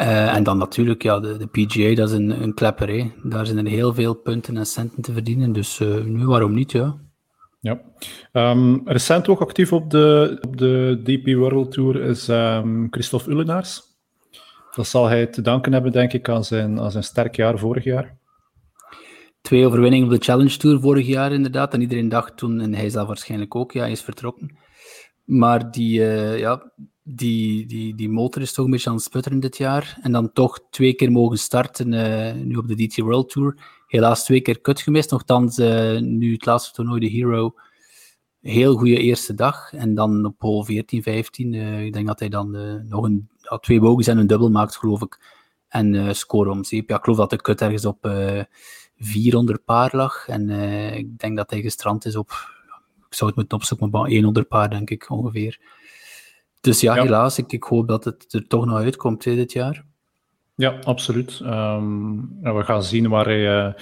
Uh, 0.00 0.34
en 0.34 0.42
dan 0.42 0.58
natuurlijk, 0.58 1.02
ja, 1.02 1.20
de, 1.20 1.36
de 1.36 1.46
PGA, 1.46 1.94
dat 1.94 2.10
is 2.10 2.16
een, 2.16 2.42
een 2.42 2.54
klepper. 2.54 2.88
Hè. 2.88 3.12
Daar 3.22 3.46
zijn 3.46 3.58
er 3.58 3.70
heel 3.72 3.94
veel 3.94 4.14
punten 4.14 4.56
en 4.56 4.66
centen 4.66 5.02
te 5.02 5.12
verdienen. 5.12 5.52
Dus 5.52 5.80
uh, 5.80 6.04
nu, 6.04 6.26
waarom 6.26 6.54
niet, 6.54 6.72
ja. 6.72 6.96
Ja. 7.60 7.80
Um, 8.32 8.80
recent 8.84 9.28
ook 9.28 9.40
actief 9.40 9.72
op 9.72 9.90
de, 9.90 10.38
op 10.40 10.56
de 10.56 11.00
DP 11.04 11.36
World 11.36 11.72
Tour 11.72 12.00
is 12.00 12.28
um, 12.28 12.86
Christophe 12.90 13.30
Ullenaars. 13.30 13.82
Dat 14.74 14.86
zal 14.86 15.06
hij 15.06 15.26
te 15.26 15.42
danken 15.42 15.72
hebben, 15.72 15.92
denk 15.92 16.12
ik, 16.12 16.28
aan 16.28 16.44
zijn, 16.44 16.80
aan 16.80 16.90
zijn 16.90 17.04
sterk 17.04 17.36
jaar 17.36 17.58
vorig 17.58 17.84
jaar. 17.84 18.16
Twee 19.40 19.66
overwinningen 19.66 20.06
op 20.06 20.12
de 20.12 20.24
Challenge 20.24 20.56
Tour 20.56 20.80
vorig 20.80 21.06
jaar, 21.06 21.32
inderdaad. 21.32 21.74
En 21.74 21.80
iedereen 21.80 22.08
dacht 22.08 22.36
toen, 22.36 22.60
en 22.60 22.74
hij 22.74 22.90
zelf 22.90 23.06
waarschijnlijk 23.06 23.54
ook, 23.54 23.72
ja, 23.72 23.80
hij 23.80 23.90
is 23.90 24.02
vertrokken. 24.02 24.58
Maar 25.28 25.70
die, 25.70 26.00
uh, 26.00 26.38
ja, 26.38 26.72
die, 27.02 27.66
die, 27.66 27.94
die 27.94 28.08
motor 28.08 28.42
is 28.42 28.52
toch 28.52 28.64
een 28.64 28.70
beetje 28.70 28.88
aan 28.88 28.94
het 28.94 29.04
sputteren 29.04 29.40
dit 29.40 29.56
jaar. 29.56 29.98
En 30.02 30.12
dan 30.12 30.32
toch 30.32 30.60
twee 30.70 30.94
keer 30.94 31.12
mogen 31.12 31.38
starten, 31.38 31.92
uh, 31.92 32.32
nu 32.32 32.56
op 32.56 32.68
de 32.68 32.74
DT 32.74 32.96
World 32.96 33.30
Tour. 33.30 33.56
Helaas 33.86 34.24
twee 34.24 34.40
keer 34.40 34.60
kut 34.60 34.80
gemist. 34.80 35.10
Nochtans, 35.10 35.58
uh, 35.58 36.00
nu 36.00 36.32
het 36.32 36.46
laatste 36.46 36.72
toernooi, 36.72 37.00
de 37.00 37.06
Hero, 37.06 37.54
heel 38.40 38.76
goede 38.76 38.96
eerste 38.96 39.34
dag. 39.34 39.72
En 39.72 39.94
dan 39.94 40.24
op 40.24 40.40
hole 40.40 40.64
14, 40.64 41.02
15, 41.02 41.52
uh, 41.52 41.84
ik 41.84 41.92
denk 41.92 42.06
dat 42.06 42.18
hij 42.18 42.28
dan 42.28 42.50
nog 42.88 43.04
een, 43.04 43.28
twee 43.60 43.80
bogies 43.80 44.06
en 44.06 44.18
een 44.18 44.26
dubbel 44.26 44.50
maakt, 44.50 44.76
geloof 44.76 45.02
ik. 45.02 45.36
En 45.68 46.16
score 46.16 46.50
om 46.50 46.64
zeep. 46.64 46.88
Ja, 46.88 46.96
ik 46.96 47.02
geloof 47.04 47.18
dat 47.18 47.30
de 47.30 47.36
kut 47.36 47.60
ergens 47.60 47.84
op 47.84 48.10
400 48.96 49.64
paar 49.64 49.96
lag. 49.96 50.28
En 50.28 50.50
ik 50.94 51.18
denk 51.18 51.36
dat 51.36 51.50
hij 51.50 51.60
gestrand 51.60 52.04
is 52.04 52.16
op, 52.16 52.57
ik 53.08 53.14
zou 53.14 53.30
het 53.30 53.38
moeten 53.38 53.58
opzoeken, 53.58 53.90
maar 53.90 54.10
100 54.10 54.48
paar, 54.48 54.70
denk 54.70 54.90
ik, 54.90 55.10
ongeveer. 55.10 55.58
Dus 56.60 56.80
ja, 56.80 56.94
ja, 56.94 57.02
helaas. 57.02 57.38
Ik, 57.38 57.52
ik, 57.52 57.62
hoop 57.62 57.88
dat 57.88 58.04
het 58.04 58.32
er 58.32 58.46
toch 58.46 58.66
nog 58.66 58.78
uitkomt 58.78 59.24
hè, 59.24 59.34
dit 59.34 59.52
jaar. 59.52 59.84
Ja, 60.54 60.78
absoluut. 60.82 61.40
Ehm, 61.44 62.16
we 62.40 62.62
gaan 62.64 62.82
zien 62.82 63.08
waar 63.08 63.24
hij, 63.24 63.66
uh, 63.66 63.72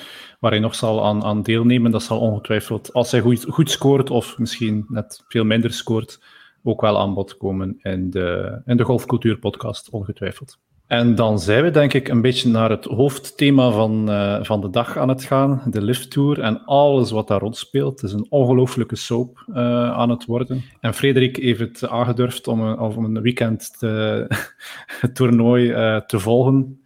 waar 0.41 0.51
hij 0.51 0.61
nog 0.61 0.75
zal 0.75 1.05
aan, 1.05 1.25
aan 1.25 1.43
deelnemen. 1.43 1.91
Dat 1.91 2.03
zal 2.03 2.21
ongetwijfeld, 2.21 2.93
als 2.93 3.11
hij 3.11 3.21
goed, 3.21 3.45
goed 3.49 3.71
scoort 3.71 4.11
of 4.11 4.39
misschien 4.39 4.85
net 4.89 5.25
veel 5.29 5.45
minder 5.45 5.73
scoort, 5.73 6.23
ook 6.63 6.81
wel 6.81 6.99
aan 6.99 7.15
bod 7.15 7.37
komen 7.37 7.79
in 7.83 8.11
de, 8.11 8.61
in 8.65 8.77
de 8.77 8.85
Golfcultuur 8.85 9.39
podcast, 9.39 9.91
ongetwijfeld. 9.91 10.59
En 10.87 11.15
dan 11.15 11.39
zijn 11.39 11.63
we 11.63 11.71
denk 11.71 11.93
ik 11.93 12.09
een 12.09 12.21
beetje 12.21 12.49
naar 12.49 12.71
het 12.71 12.85
hoofdthema 12.85 13.71
van, 13.71 14.11
uh, 14.11 14.45
van 14.45 14.61
de 14.61 14.71
dag 14.71 14.97
aan 14.97 15.09
het 15.09 15.25
gaan, 15.25 15.63
de 15.71 15.83
Lift 15.83 16.11
Tour 16.11 16.41
en 16.41 16.65
alles 16.65 17.11
wat 17.11 17.29
daar 17.29 17.41
rond 17.41 17.57
speelt. 17.57 18.01
Het 18.01 18.11
is 18.11 18.17
een 18.17 18.27
ongelooflijke 18.29 18.97
soap 18.97 19.45
uh, 19.49 19.57
aan 19.91 20.11
het 20.11 20.25
worden. 20.25 20.63
En 20.81 20.95
Frederik 20.95 21.37
heeft 21.37 21.61
het 21.61 21.89
aangedurfd 21.89 22.49
om 22.49 22.61
een, 22.61 22.79
om 22.79 23.05
een 23.05 23.23
weekend 23.23 23.79
te, 23.79 24.27
het 25.01 25.15
toernooi 25.15 25.69
te 26.07 26.19
volgen, 26.19 26.81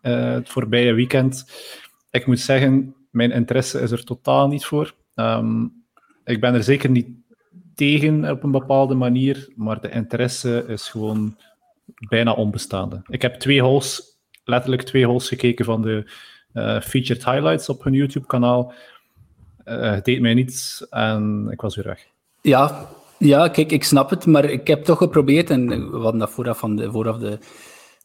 het 0.00 0.48
voorbije 0.48 0.92
weekend. 0.92 1.44
Ik 2.10 2.26
moet 2.26 2.40
zeggen, 2.40 2.94
mijn 3.10 3.30
interesse 3.30 3.80
is 3.80 3.90
er 3.90 4.04
totaal 4.04 4.48
niet 4.48 4.64
voor. 4.64 4.94
Um, 5.14 5.84
ik 6.24 6.40
ben 6.40 6.54
er 6.54 6.62
zeker 6.62 6.90
niet 6.90 7.08
tegen 7.74 8.30
op 8.30 8.42
een 8.42 8.50
bepaalde 8.50 8.94
manier, 8.94 9.52
maar 9.56 9.80
de 9.80 9.90
interesse 9.90 10.64
is 10.68 10.88
gewoon 10.88 11.36
bijna 12.08 12.32
onbestaande. 12.32 13.02
Ik 13.08 13.22
heb 13.22 13.34
twee 13.34 13.62
holes, 13.62 14.02
letterlijk 14.44 14.82
twee 14.82 15.06
holes 15.06 15.28
gekeken 15.28 15.64
van 15.64 15.82
de 15.82 16.10
uh, 16.54 16.80
featured 16.80 17.24
highlights 17.24 17.68
op 17.68 17.84
hun 17.84 17.92
YouTube-kanaal. 17.92 18.72
Uh, 19.64 19.90
het 19.90 20.04
deed 20.04 20.20
mij 20.20 20.34
niets 20.34 20.88
en 20.88 21.48
ik 21.50 21.60
was 21.60 21.76
weer 21.76 21.84
weg. 21.84 22.06
Ja, 22.42 22.88
ja, 23.18 23.48
kijk, 23.48 23.72
ik 23.72 23.84
snap 23.84 24.10
het, 24.10 24.26
maar 24.26 24.44
ik 24.44 24.66
heb 24.66 24.84
toch 24.84 24.98
geprobeerd, 24.98 25.50
en 25.50 25.90
we 25.90 25.98
hadden 25.98 26.20
dat 26.20 26.30
vooraf, 26.30 26.58
van 26.58 26.76
de, 26.76 26.90
vooraf 26.90 27.18
de, 27.18 27.38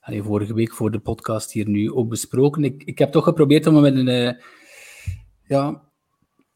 vorige 0.06 0.54
week 0.54 0.74
voor 0.74 0.92
de 0.92 1.00
podcast 1.00 1.52
hier 1.52 1.70
nu 1.70 1.92
ook 1.92 2.10
besproken. 2.10 2.64
Ik, 2.64 2.84
ik 2.84 3.00
heb 3.00 3.12
toch 3.12 3.24
geprobeerd 3.24 3.68
om 3.68 3.82
met 3.82 3.96
een, 3.96 4.08
uh, 4.08 4.32
ja, 5.48 5.82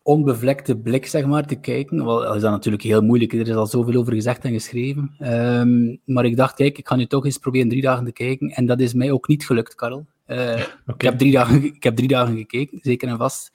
onbevlekte 0.05 0.77
blik 0.77 1.05
zeg 1.05 1.25
maar, 1.25 1.47
te 1.47 1.55
kijken. 1.55 2.05
Wel, 2.05 2.35
is 2.35 2.41
dat 2.41 2.51
natuurlijk 2.51 2.83
heel 2.83 3.01
moeilijk. 3.01 3.33
Er 3.33 3.47
is 3.47 3.55
al 3.55 3.67
zoveel 3.67 3.99
over 3.99 4.13
gezegd 4.13 4.43
en 4.43 4.51
geschreven. 4.51 5.15
Um, 5.19 5.99
maar 6.05 6.25
ik 6.25 6.35
dacht, 6.35 6.55
kijk, 6.55 6.77
ik 6.77 6.87
ga 6.87 6.95
nu 6.95 7.05
toch 7.05 7.25
eens 7.25 7.37
proberen 7.37 7.69
drie 7.69 7.81
dagen 7.81 8.05
te 8.05 8.11
kijken. 8.11 8.49
En 8.49 8.65
dat 8.65 8.79
is 8.79 8.93
mij 8.93 9.11
ook 9.11 9.27
niet 9.27 9.45
gelukt, 9.45 9.75
Karel. 9.75 10.05
Uh, 10.27 10.37
okay. 10.37 10.67
ik, 10.87 11.01
heb 11.01 11.17
drie 11.17 11.31
dagen, 11.31 11.63
ik 11.63 11.83
heb 11.83 11.95
drie 11.95 12.07
dagen 12.07 12.37
gekeken, 12.37 12.79
zeker 12.81 13.07
en 13.07 13.17
vast. 13.17 13.51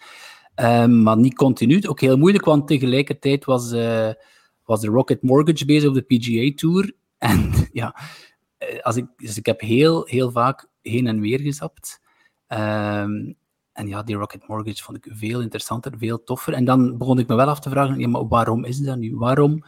Um, 0.56 1.02
maar 1.02 1.16
niet 1.16 1.34
continu. 1.34 1.88
Ook 1.88 2.00
heel 2.00 2.16
moeilijk, 2.16 2.44
want 2.44 2.66
tegelijkertijd 2.66 3.44
was, 3.44 3.72
uh, 3.72 4.10
was 4.64 4.80
de 4.80 4.88
Rocket 4.88 5.22
Mortgage 5.22 5.64
bezig 5.64 5.88
op 5.88 5.94
de 5.94 6.02
PGA 6.02 6.52
Tour. 6.56 6.92
En 7.18 7.52
ja, 7.72 7.96
als 8.82 8.96
ik, 8.96 9.06
dus 9.16 9.36
ik 9.38 9.46
heb 9.46 9.60
heel, 9.60 10.06
heel 10.06 10.30
vaak 10.30 10.66
heen 10.82 11.06
en 11.06 11.20
weer 11.20 11.40
gezapt. 11.40 12.00
Um, 12.48 13.36
en 13.80 13.88
ja, 13.88 14.02
die 14.02 14.16
Rocket 14.16 14.48
Mortgage 14.48 14.82
vond 14.82 14.96
ik 14.96 15.12
veel 15.16 15.40
interessanter, 15.40 15.92
veel 15.98 16.24
toffer. 16.24 16.52
En 16.52 16.64
dan 16.64 16.98
begon 16.98 17.18
ik 17.18 17.26
me 17.26 17.34
wel 17.34 17.48
af 17.48 17.60
te 17.60 17.70
vragen, 17.70 17.98
ja, 17.98 18.08
maar 18.08 18.28
waarom 18.28 18.64
is 18.64 18.78
dat 18.78 18.98
nu? 18.98 19.16
Waarom, 19.16 19.64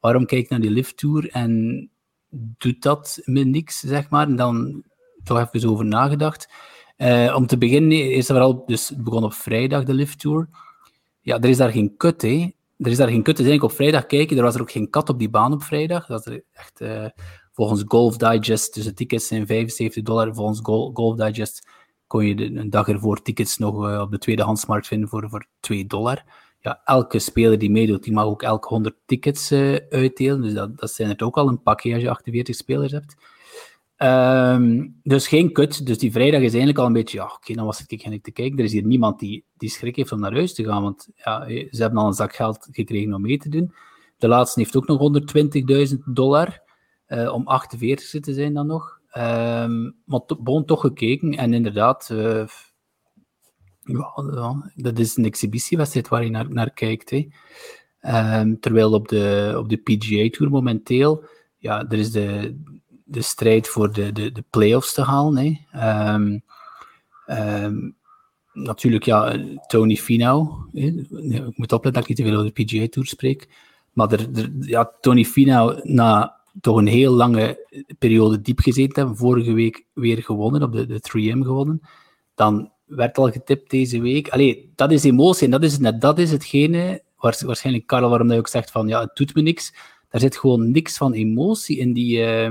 waarom 0.00 0.26
kijk 0.26 0.44
ik 0.44 0.50
naar 0.50 0.60
die 0.60 0.70
Lift 0.70 0.96
Tour 0.96 1.30
en 1.30 1.90
doet 2.30 2.82
dat 2.82 3.20
me 3.24 3.44
niks, 3.44 3.80
zeg 3.80 4.10
maar? 4.10 4.26
En 4.26 4.36
dan 4.36 4.84
toch 5.24 5.38
even 5.38 5.68
over 5.68 5.84
nagedacht. 5.84 6.48
Uh, 6.96 7.34
om 7.36 7.46
te 7.46 7.58
beginnen, 7.58 8.12
is 8.12 8.28
er 8.28 8.34
vooral, 8.34 8.66
dus 8.66 8.88
het 8.88 9.04
begon 9.04 9.24
op 9.24 9.32
vrijdag, 9.32 9.84
de 9.84 9.94
Lift 9.94 10.20
Tour. 10.20 10.48
Ja, 11.20 11.38
er 11.38 11.48
is 11.48 11.56
daar 11.56 11.72
geen 11.72 11.96
kut, 11.96 12.22
hè. 12.22 12.50
Er 12.78 12.90
is 12.90 12.96
daar 12.96 13.08
geen 13.08 13.22
kut. 13.22 13.36
Dus 13.36 13.46
ik 13.46 13.62
op 13.62 13.72
vrijdag 13.72 14.06
kijken, 14.06 14.36
er 14.36 14.42
was 14.42 14.54
er 14.54 14.60
ook 14.60 14.70
geen 14.70 14.90
kat 14.90 15.08
op 15.08 15.18
die 15.18 15.30
baan 15.30 15.52
op 15.52 15.62
vrijdag. 15.62 16.06
Dat 16.06 16.26
is 16.26 16.40
echt, 16.52 16.80
uh, 16.80 17.06
volgens 17.52 17.84
Golf 17.86 18.16
Digest, 18.16 18.74
dus 18.74 18.84
de 18.84 18.92
tickets 18.92 19.26
zijn 19.26 19.46
75 19.46 20.02
dollar, 20.02 20.34
volgens 20.34 20.60
Golf 20.92 21.16
Digest 21.16 21.68
kon 22.06 22.26
je 22.26 22.56
een 22.56 22.70
dag 22.70 22.88
ervoor 22.88 23.22
tickets 23.22 23.58
nog 23.58 23.88
uh, 23.88 24.00
op 24.00 24.10
de 24.10 24.18
tweedehandsmarkt 24.18 24.86
vinden 24.86 25.08
voor, 25.08 25.28
voor 25.28 25.46
2 25.60 25.86
dollar. 25.86 26.24
Ja, 26.60 26.80
elke 26.84 27.18
speler 27.18 27.58
die 27.58 27.70
meedoet, 27.70 28.02
die 28.02 28.12
mag 28.12 28.24
ook 28.24 28.42
elke 28.42 28.68
100 28.68 28.96
tickets 29.06 29.52
uh, 29.52 29.76
uitdelen. 29.90 30.42
Dus 30.42 30.52
dat, 30.52 30.78
dat 30.78 30.90
zijn 30.90 31.08
het 31.08 31.22
ook 31.22 31.36
al 31.36 31.48
een 31.48 31.62
pakje 31.62 31.92
als 31.94 32.02
je 32.02 32.10
48 32.10 32.54
spelers 32.54 32.92
hebt. 32.92 33.16
Um, 33.98 35.00
dus 35.02 35.28
geen 35.28 35.52
kut. 35.52 35.86
Dus 35.86 35.98
die 35.98 36.12
vrijdag 36.12 36.40
is 36.40 36.48
eigenlijk 36.48 36.78
al 36.78 36.86
een 36.86 36.92
beetje, 36.92 37.18
ja, 37.18 37.24
oké, 37.24 37.54
dan 37.54 37.64
was 37.64 37.78
het 37.78 37.90
eigenlijk 37.90 38.22
te 38.22 38.30
kijken. 38.30 38.58
Er 38.58 38.64
is 38.64 38.72
hier 38.72 38.84
niemand 38.84 39.18
die, 39.18 39.44
die 39.56 39.70
schrik 39.70 39.96
heeft 39.96 40.12
om 40.12 40.20
naar 40.20 40.32
huis 40.32 40.54
te 40.54 40.64
gaan, 40.64 40.82
want 40.82 41.08
ja, 41.14 41.48
ze 41.48 41.82
hebben 41.82 41.98
al 41.98 42.06
een 42.06 42.12
zak 42.12 42.34
geld 42.34 42.68
gekregen 42.70 43.14
om 43.14 43.22
mee 43.22 43.38
te 43.38 43.48
doen. 43.48 43.74
De 44.18 44.28
laatste 44.28 44.60
heeft 44.60 44.76
ook 44.76 44.86
nog 44.86 45.22
120.000 45.88 45.96
dollar, 46.04 46.62
om 47.08 47.46
48 47.46 48.20
te 48.20 48.34
zijn 48.34 48.54
dan 48.54 48.66
nog. 48.66 48.95
Um, 49.18 49.96
maar 50.04 50.20
to, 50.26 50.64
toch 50.64 50.80
gekeken 50.80 51.30
en 51.30 51.52
inderdaad, 51.52 52.08
uh, 52.12 52.46
ja, 53.82 54.70
dat 54.74 54.98
is 54.98 55.16
een 55.16 55.24
exhibitiewedstrijd 55.24 56.08
waar 56.08 56.24
je 56.24 56.30
naar, 56.30 56.50
naar 56.50 56.70
kijkt. 56.70 57.12
Um, 57.12 58.60
terwijl 58.60 58.92
op 58.92 59.08
de, 59.08 59.54
op 59.56 59.68
de 59.68 59.76
PGA 59.76 60.28
Tour 60.30 60.52
momenteel, 60.52 61.24
ja, 61.58 61.88
er 61.88 61.98
is 61.98 62.10
de, 62.10 62.56
de 63.04 63.22
strijd 63.22 63.68
voor 63.68 63.92
de, 63.92 64.12
de, 64.12 64.32
de 64.32 64.44
playoffs 64.50 64.94
te 64.94 65.02
halen. 65.02 65.66
Hè. 65.68 66.14
Um, 67.64 67.96
natuurlijk, 68.52 69.04
ja, 69.04 69.38
Tony 69.66 69.96
Finau. 69.96 70.48
Ik 70.72 71.56
moet 71.56 71.72
opletten 71.72 71.92
dat 71.92 72.02
ik 72.02 72.08
niet 72.08 72.16
te 72.16 72.22
veel 72.22 72.34
over 72.40 72.54
de 72.54 72.64
PGA 72.64 72.88
Tour 72.88 73.08
spreek. 73.08 73.48
Maar 73.92 74.12
er, 74.12 74.28
er, 74.34 74.50
ja, 74.60 74.92
Tony 75.00 75.24
Finau, 75.24 75.80
na 75.82 76.35
toch 76.60 76.76
een 76.76 76.86
heel 76.86 77.12
lange 77.12 77.66
periode 77.98 78.40
diep 78.40 78.60
gezeten 78.60 78.94
hebben. 78.94 79.16
Vorige 79.16 79.52
week 79.52 79.86
weer 79.94 80.22
gewonnen, 80.22 80.62
op 80.62 80.72
de, 80.72 80.86
de 80.86 81.00
3M 81.00 81.40
gewonnen. 81.40 81.80
Dan 82.34 82.70
werd 82.84 83.18
al 83.18 83.30
getipt 83.30 83.70
deze 83.70 84.00
week. 84.00 84.28
Allee, 84.28 84.72
dat 84.74 84.92
is 84.92 85.04
emotie 85.04 85.44
en 85.44 85.50
dat 85.50 85.62
is, 85.62 85.78
net, 85.78 86.00
dat 86.00 86.18
is 86.18 86.30
hetgene, 86.30 87.02
waarschijnlijk 87.16 87.86
Karel, 87.86 88.08
waarom 88.08 88.32
je 88.32 88.38
ook 88.38 88.48
zegt 88.48 88.70
van 88.70 88.88
ja, 88.88 89.00
het 89.00 89.16
doet 89.16 89.34
me 89.34 89.42
niks. 89.42 89.74
Daar 90.08 90.20
zit 90.20 90.36
gewoon 90.36 90.70
niks 90.70 90.96
van 90.96 91.12
emotie 91.12 91.78
in 91.78 91.92
die... 91.92 92.16
Uh... 92.18 92.46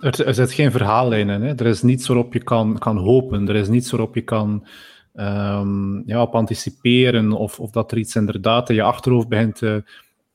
Er, 0.00 0.26
er 0.26 0.34
zit 0.34 0.52
geen 0.52 0.70
verhaallijn 0.70 1.28
in. 1.28 1.42
Hè? 1.42 1.54
Er 1.54 1.66
is 1.66 1.82
niets 1.82 2.06
waarop 2.06 2.32
je 2.32 2.42
kan, 2.42 2.78
kan 2.78 2.96
hopen. 2.96 3.48
Er 3.48 3.56
is 3.56 3.68
niets 3.68 3.90
waarop 3.90 4.14
je 4.14 4.20
kan 4.20 4.66
um, 5.14 6.02
ja, 6.06 6.18
anticiperen 6.18 7.32
of, 7.32 7.60
of 7.60 7.70
dat 7.70 7.92
er 7.92 7.98
iets 7.98 8.16
inderdaad 8.16 8.68
in 8.68 8.74
je 8.74 8.82
achterhoofd 8.82 9.28
begint 9.28 9.54
te 9.56 9.84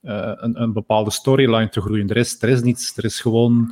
een, 0.04 0.62
een, 0.62 0.74
bepaalde 0.74 1.12
storyline 1.12 1.70
te 1.70 1.82
groeien. 1.82 2.10
Er 2.10 2.18
is, 2.18 2.42
er 2.42 2.50
is 2.50 2.62
niets, 2.62 2.98
er 2.98 3.04
is 3.04 3.22
gewoon... 3.22 3.72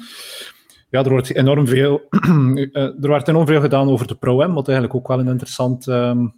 Ja, 0.89 1.03
er 1.03 1.09
wordt 1.09 1.35
enorm 1.35 1.67
veel, 1.67 2.01
uh, 2.09 2.75
er 3.01 3.07
wordt 3.07 3.27
enorm 3.27 3.47
veel 3.47 3.61
gedaan 3.61 3.89
over 3.89 4.07
de 4.07 4.15
Pro-M, 4.15 4.53
wat 4.53 4.67
eigenlijk 4.67 4.97
ook 4.97 5.07
wel 5.07 5.19
een 5.19 5.27
interessant 5.27 5.87
um, 5.87 6.33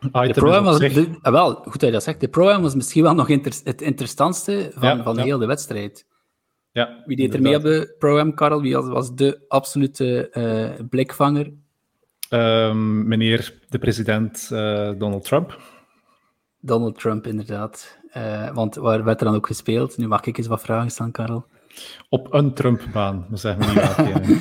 item 0.00 0.26
de 0.26 0.32
Pro-M 0.32 0.64
was, 0.64 0.78
de, 0.78 1.18
ah, 1.22 1.32
wel, 1.32 1.54
goed 1.54 1.72
dat 1.72 1.82
je 1.82 1.90
dat 1.90 2.02
zegt, 2.02 2.20
de 2.20 2.28
Pro-M 2.28 2.62
was 2.62 2.74
misschien 2.74 3.02
wel 3.02 3.14
nog 3.14 3.28
inter, 3.28 3.52
het 3.64 3.82
interessantste 3.82 4.70
van, 4.74 4.96
ja, 4.96 5.02
van 5.02 5.16
ja. 5.16 5.22
heel 5.22 5.38
de 5.38 5.46
wedstrijd. 5.46 6.06
Ja, 6.70 7.02
Wie 7.04 7.16
deed 7.16 7.34
er 7.34 7.42
mee 7.42 7.56
op 7.56 7.62
de 7.62 7.94
Pro-M, 7.98 8.30
Karel? 8.30 8.60
Wie 8.60 8.76
was 8.76 9.14
de 9.14 9.44
absolute 9.48 10.30
uh, 10.32 10.86
blikvanger? 10.88 11.52
Um, 12.30 13.08
meneer 13.08 13.54
de 13.68 13.78
president 13.78 14.48
Donald 14.98 15.24
Trump. 15.24 15.60
Donald 16.64 16.98
Trump, 16.98 17.26
inderdaad. 17.26 17.98
Uh, 18.16 18.54
want 18.54 18.74
waar 18.74 19.04
werd 19.04 19.20
er 19.20 19.26
dan 19.26 19.34
ook 19.34 19.46
gespeeld? 19.46 19.98
Nu 19.98 20.08
mag 20.08 20.24
ik 20.24 20.38
eens 20.38 20.46
wat 20.46 20.62
vragen 20.62 20.90
stellen, 20.90 21.12
Karel. 21.12 21.46
Op 22.08 22.32
een 22.32 22.54
Trump-baan, 22.54 23.26
we 23.28 23.36
zeggen 23.36 23.66
niet 23.66 23.96
welke. 23.96 24.38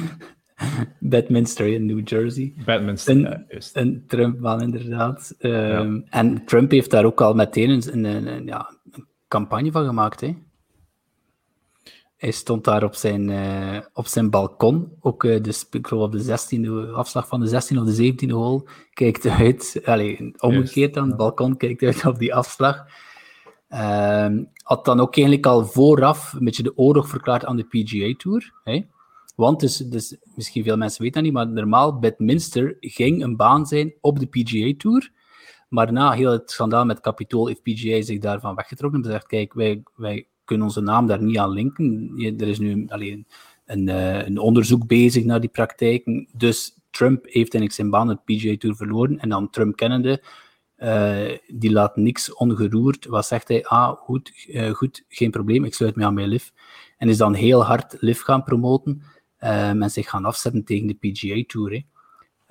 Bedminster 0.99 1.67
in 1.67 1.85
New 1.85 2.07
Jersey. 2.07 2.53
Bedminster, 2.65 3.15
een, 3.15 3.21
ja. 3.21 3.59
Een 3.73 4.03
Trump-baan, 4.07 4.61
inderdaad. 4.61 5.35
Um, 5.39 5.51
ja. 5.95 6.01
En 6.09 6.45
Trump 6.45 6.71
heeft 6.71 6.91
daar 6.91 7.05
ook 7.05 7.21
al 7.21 7.33
meteen 7.33 7.69
een, 7.69 8.05
een, 8.05 8.27
een, 8.27 8.45
ja, 8.45 8.77
een 8.91 9.07
campagne 9.27 9.71
van 9.71 9.85
gemaakt, 9.85 10.21
hè? 10.21 10.35
Hij 12.21 12.31
stond 12.31 12.63
daar 12.63 12.83
op 12.83 12.95
zijn, 12.95 13.29
uh, 13.29 13.77
op 13.93 14.07
zijn 14.07 14.29
balkon, 14.29 14.91
ook 14.99 15.23
uh, 15.23 15.43
dus, 15.43 15.67
ik 15.69 15.87
geloof 15.87 16.05
op 16.05 16.11
de 16.11 16.89
16e 16.89 16.93
afslag 16.93 17.27
van 17.27 17.39
de 17.39 17.49
16e 17.49 17.77
of 17.77 17.85
de 17.85 18.13
17e 18.13 18.29
hole, 18.29 18.63
kijkt 18.93 19.25
uit, 19.25 19.81
allez, 19.85 20.19
omgekeerd 20.37 20.93
dan, 20.93 21.07
het 21.07 21.17
balkon 21.17 21.57
kijkt 21.57 21.83
uit 21.83 22.05
op 22.05 22.19
die 22.19 22.35
afslag. 22.35 22.85
Uh, 23.69 24.27
had 24.63 24.85
dan 24.85 24.99
ook 24.99 25.15
eigenlijk 25.15 25.45
al 25.45 25.65
vooraf 25.65 26.33
een 26.33 26.45
beetje 26.45 26.63
de 26.63 26.77
oorlog 26.77 27.09
verklaard 27.09 27.45
aan 27.45 27.55
de 27.55 27.63
PGA 27.63 28.13
Tour. 28.17 28.53
Hè? 28.63 28.85
Want, 29.35 29.59
dus, 29.59 29.77
dus, 29.77 30.17
misschien 30.35 30.63
veel 30.63 30.77
mensen 30.77 31.01
weten 31.01 31.23
dat 31.23 31.23
niet, 31.23 31.33
maar 31.33 31.53
normaal, 31.53 31.99
Bedminster 31.99 32.77
ging 32.79 33.23
een 33.23 33.35
baan 33.35 33.65
zijn 33.65 33.93
op 34.01 34.19
de 34.19 34.25
PGA 34.25 34.73
Tour. 34.77 35.11
Maar 35.69 35.91
na 35.91 36.11
heel 36.11 36.31
het 36.31 36.51
schandaal 36.51 36.85
met 36.85 36.99
Capitool 36.99 37.47
heeft 37.47 37.63
PGA 37.63 38.01
zich 38.01 38.19
daarvan 38.19 38.55
weggetrokken 38.55 38.99
en 38.99 39.05
gezegd, 39.05 39.27
kijk, 39.27 39.53
wij, 39.53 39.83
wij 39.95 40.27
kunnen 40.45 40.65
onze 40.65 40.81
naam 40.81 41.07
daar 41.07 41.21
niet 41.21 41.37
aan 41.37 41.49
linken. 41.49 42.13
Er 42.37 42.47
is 42.47 42.59
nu 42.59 42.85
alleen 42.87 43.27
een, 43.65 43.87
uh, 43.87 44.25
een 44.25 44.37
onderzoek 44.37 44.87
bezig 44.87 45.23
naar 45.23 45.39
die 45.39 45.49
praktijken. 45.49 46.27
Dus 46.33 46.79
Trump 46.89 47.23
heeft 47.23 47.35
eigenlijk 47.35 47.73
zijn 47.73 47.89
baan 47.89 48.07
de 48.07 48.19
PGA 48.25 48.57
Tour 48.57 48.75
verloren. 48.75 49.19
En 49.19 49.29
dan 49.29 49.49
Trump 49.49 49.75
kennende, 49.75 50.23
uh, 50.77 51.37
die 51.47 51.71
laat 51.71 51.95
niks 51.95 52.33
ongeroerd. 52.33 53.05
Wat 53.05 53.25
zegt 53.25 53.47
hij? 53.47 53.65
Ah, 53.65 53.91
goed, 53.97 54.45
uh, 54.47 54.69
goed, 54.69 55.03
geen 55.07 55.31
probleem, 55.31 55.65
ik 55.65 55.73
sluit 55.73 55.95
me 55.95 56.05
aan 56.05 56.15
bij 56.15 56.27
LIV. 56.27 56.49
En 56.97 57.09
is 57.09 57.17
dan 57.17 57.33
heel 57.33 57.63
hard 57.65 57.95
LIV 57.99 58.19
gaan 58.19 58.43
promoten 58.43 59.01
uh, 59.39 59.69
en 59.69 59.89
zich 59.89 60.09
gaan 60.09 60.25
afzetten 60.25 60.63
tegen 60.63 60.87
de 60.87 60.93
PGA 60.93 61.43
Tour. 61.47 61.83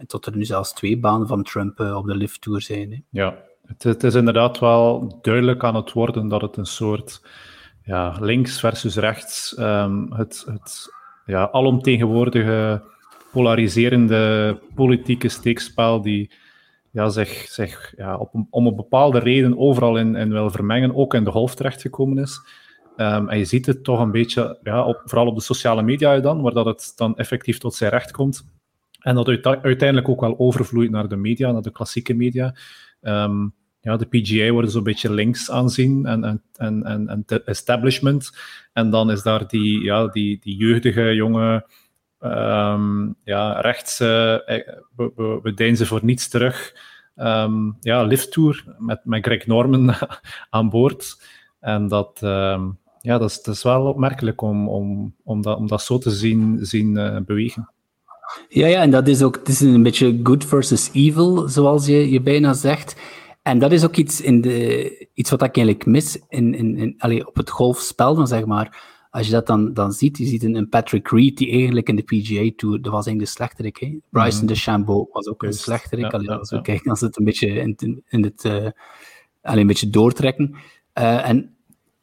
tot 0.06 0.26
er 0.26 0.37
nu 0.37 0.44
zelfs 0.44 0.73
twee 0.73 0.99
banen 0.99 1.26
van 1.26 1.42
Trump 1.42 1.80
op 1.80 2.06
de 2.06 2.14
Lift 2.14 2.40
Tour 2.40 2.61
zijn. 2.61 2.90
Hè. 2.90 2.99
Ja, 3.11 3.37
het, 3.66 3.82
het, 3.82 4.04
is 4.04 4.14
inderdaad 4.14 4.59
wel 4.59 5.18
duidelijk 5.23 5.64
aan 5.64 5.75
het 5.75 5.92
worden 5.92 6.28
dat 6.28 6.40
het 6.40 6.56
een 6.56 6.66
soort 6.66 7.23
ja, 7.90 8.16
links 8.20 8.61
versus 8.61 8.97
rechts, 8.97 9.56
um, 9.59 10.12
het, 10.12 10.44
het 10.47 10.88
ja, 11.26 11.50
alomtegenwoordige 11.50 12.82
polariserende 13.32 14.59
politieke 14.75 15.28
steekspel 15.28 16.02
die 16.02 16.30
ja, 16.90 17.09
zich, 17.09 17.28
zich 17.28 17.92
ja, 17.97 18.16
op 18.16 18.30
om 18.50 18.66
een 18.66 18.76
bepaalde 18.76 19.18
reden 19.18 19.59
overal 19.59 19.97
in, 19.97 20.16
in 20.16 20.32
wil 20.32 20.50
vermengen, 20.50 20.94
ook 20.94 21.14
in 21.14 21.25
de 21.25 21.30
golf 21.30 21.54
terechtgekomen 21.54 22.18
is. 22.18 22.40
Um, 22.97 23.28
en 23.28 23.38
je 23.38 23.44
ziet 23.44 23.66
het 23.66 23.85
toch 23.85 24.00
een 24.00 24.11
beetje, 24.11 24.59
ja, 24.62 24.97
vooral 25.04 25.26
op 25.26 25.35
de 25.35 25.42
sociale 25.42 25.82
media 25.82 26.20
dan, 26.20 26.42
waar 26.42 26.52
dat 26.52 26.66
het 26.66 26.92
dan 26.97 27.16
effectief 27.16 27.59
tot 27.59 27.75
zijn 27.75 27.90
recht 27.90 28.11
komt. 28.11 28.44
En 29.00 29.14
dat 29.14 29.28
uiteindelijk 29.44 30.09
ook 30.09 30.20
wel 30.20 30.38
overvloeit 30.38 30.90
naar 30.90 31.09
de 31.09 31.16
media, 31.16 31.52
naar 31.52 31.62
de 31.62 31.73
klassieke 31.73 32.14
media. 32.14 32.54
Um, 33.00 33.54
ja, 33.80 33.96
de 33.96 34.06
PGA 34.06 34.50
worden 34.50 34.70
zo'n 34.70 34.82
beetje 34.82 35.12
links 35.12 35.50
aanzien 35.50 36.06
en, 36.06 36.25
en, 36.25 36.42
en, 36.56 36.82
en, 36.82 37.08
en 37.08 37.44
establishment. 37.44 38.30
En 38.72 38.90
dan 38.90 39.10
is 39.10 39.22
daar 39.22 39.46
die, 39.46 39.84
ja, 39.84 40.06
die, 40.06 40.38
die 40.42 40.56
jeugdige, 40.56 41.14
jonge, 41.14 41.66
um, 42.20 43.16
ja, 43.25 43.60
rechts, 43.60 44.00
uh, 44.00 44.08
we, 44.96 45.12
we, 45.16 45.38
we 45.42 45.54
deinzen 45.54 45.87
voor 45.87 46.00
niets 46.02 46.28
terug. 46.28 46.75
Um, 47.16 47.76
ja, 47.80 48.02
lifttour 48.02 48.64
met, 48.78 49.00
met 49.04 49.25
Greg 49.25 49.46
Norman 49.46 49.94
aan 50.50 50.68
boord. 50.68 51.22
En 51.60 51.88
dat, 51.88 52.20
um, 52.22 52.78
ja, 53.00 53.18
dat, 53.18 53.30
is, 53.30 53.42
dat 53.42 53.54
is 53.54 53.62
wel 53.62 53.87
opmerkelijk 53.87 54.40
om, 54.40 54.68
om, 54.68 55.14
om, 55.25 55.42
dat, 55.42 55.56
om 55.56 55.66
dat 55.66 55.82
zo 55.82 55.99
te 55.99 56.10
zien, 56.10 56.58
zien 56.60 56.96
uh, 56.96 57.16
bewegen. 57.26 57.70
Ja, 58.49 58.66
ja, 58.66 58.80
en 58.82 58.90
dat 58.90 59.08
is 59.08 59.22
ook 59.22 59.37
het 59.37 59.49
is 59.49 59.60
een 59.60 59.82
beetje 59.82 60.20
good 60.22 60.44
versus 60.44 60.90
evil, 60.92 61.49
zoals 61.49 61.87
je, 61.87 62.10
je 62.10 62.20
bijna 62.20 62.52
zegt. 62.52 62.96
En 63.42 63.59
dat 63.59 63.73
is 63.73 63.85
ook 63.85 63.97
iets, 63.97 64.20
in 64.20 64.40
de, 64.40 65.09
iets 65.14 65.30
wat 65.30 65.42
ik 65.42 65.56
eigenlijk 65.56 65.87
mis 65.87 66.18
in, 66.28 66.54
in, 66.54 66.76
in, 66.76 66.94
allez, 66.99 67.23
op 67.23 67.37
het 67.37 67.50
golfspel, 67.50 68.14
dan 68.14 68.26
zeg 68.26 68.44
maar. 68.44 68.99
Als 69.11 69.26
je 69.26 69.32
dat 69.32 69.47
dan, 69.47 69.75
dan 69.75 69.92
ziet, 69.92 70.18
je 70.18 70.26
ziet 70.26 70.42
een, 70.42 70.68
Patrick 70.68 71.09
Reed 71.09 71.37
die 71.37 71.50
eigenlijk 71.50 71.88
in 71.88 71.97
de 71.97 72.02
PGA 72.02 72.50
Tour, 72.56 72.82
dat 72.82 72.92
was 72.92 73.06
eigenlijk 73.06 73.18
de 73.18 73.26
slechterik. 73.26 73.76
Hè? 73.76 73.99
Bryson 74.11 74.40
mm. 74.40 74.47
DeChambeau 74.47 75.09
was 75.12 75.26
ook 75.26 75.42
een 75.42 75.52
slechterik. 75.52 76.23
Ja, 76.23 76.35
als 76.35 76.50
we 76.50 76.61
kijken, 76.61 76.90
als 76.90 77.00
het 77.00 77.18
een 77.18 77.25
beetje 77.25 77.49
in, 77.49 78.02
in 78.09 78.23
het, 78.23 78.44
uh, 78.44 78.68
een 79.42 79.66
beetje 79.66 79.90
doortrekken. 79.90 80.54
Uh, 80.99 81.28
en 81.28 81.56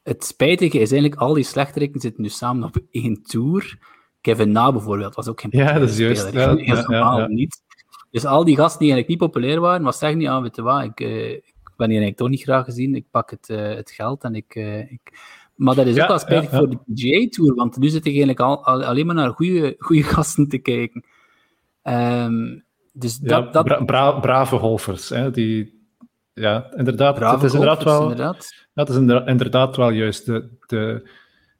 het 0.03 0.23
spijtige 0.25 0.79
is 0.79 0.91
eigenlijk, 0.91 1.21
al 1.21 1.33
die 1.33 1.43
slechterikken 1.43 2.01
zitten 2.01 2.21
nu 2.21 2.29
samen 2.29 2.63
op 2.63 2.77
één 2.91 3.23
tour. 3.23 3.77
Kevin 4.21 4.51
Na 4.51 4.71
bijvoorbeeld 4.71 5.15
was 5.15 5.27
ook 5.27 5.41
geen 5.41 5.51
Ja, 5.53 5.79
dat 5.79 5.89
is 5.89 5.97
juist. 5.97 6.31
Ja, 6.31 6.51
ja, 6.57 6.85
ja, 6.87 7.27
niet. 7.27 7.61
Dus 8.11 8.25
al 8.25 8.43
die 8.43 8.55
gasten 8.55 8.79
die 8.79 8.91
eigenlijk 8.91 9.21
niet 9.21 9.31
populair 9.31 9.59
waren, 9.59 9.83
was 9.83 9.97
zeggen 9.97 10.17
niet, 10.17 10.27
ah, 10.27 10.41
weet 10.41 10.55
je 10.55 10.61
wat, 10.61 10.83
ik, 10.83 10.99
uh, 10.99 11.31
ik 11.31 11.73
ben 11.75 11.89
hier 11.89 11.99
eigenlijk 11.99 12.17
toch 12.17 12.29
niet 12.29 12.41
graag 12.41 12.65
gezien, 12.65 12.95
ik 12.95 13.05
pak 13.11 13.29
het, 13.29 13.49
uh, 13.49 13.75
het 13.75 13.91
geld 13.91 14.23
en 14.23 14.35
ik, 14.35 14.55
uh, 14.55 14.91
ik... 14.91 15.35
Maar 15.55 15.75
dat 15.75 15.85
is 15.85 15.99
ook 15.99 16.07
wel 16.07 16.19
spijtig 16.19 16.49
voor 16.49 16.69
de 16.69 16.77
PGA-tour, 16.77 17.55
want 17.55 17.77
nu 17.77 17.87
zit 17.87 18.05
ik 18.05 18.05
eigenlijk 18.05 18.39
al, 18.39 18.65
al, 18.65 18.83
alleen 18.83 19.05
maar 19.05 19.15
naar 19.15 19.29
goede, 19.29 19.75
goede 19.77 20.03
gasten 20.03 20.47
te 20.49 20.57
kijken. 20.57 21.03
Um, 21.83 22.63
dus 22.93 23.17
dat, 23.17 23.53
dat... 23.53 23.65
Bra 23.65 23.83
bra 23.83 24.11
brave 24.11 24.57
golfers, 24.57 25.09
hè, 25.09 25.31
die... 25.31 25.75
Ja, 26.33 26.73
inderdaad. 26.75 27.15
Brave 27.15 27.35
het 27.35 27.43
is 27.43 27.53
inderdaad 27.53 27.83
wel... 27.83 28.01
Inderdaad. 28.01 28.67
Dat 28.73 28.89
is 28.89 28.95
inderdaad 28.95 29.75
wel 29.75 29.89
juist 29.89 30.25
de... 30.25 30.49
de 30.65 31.09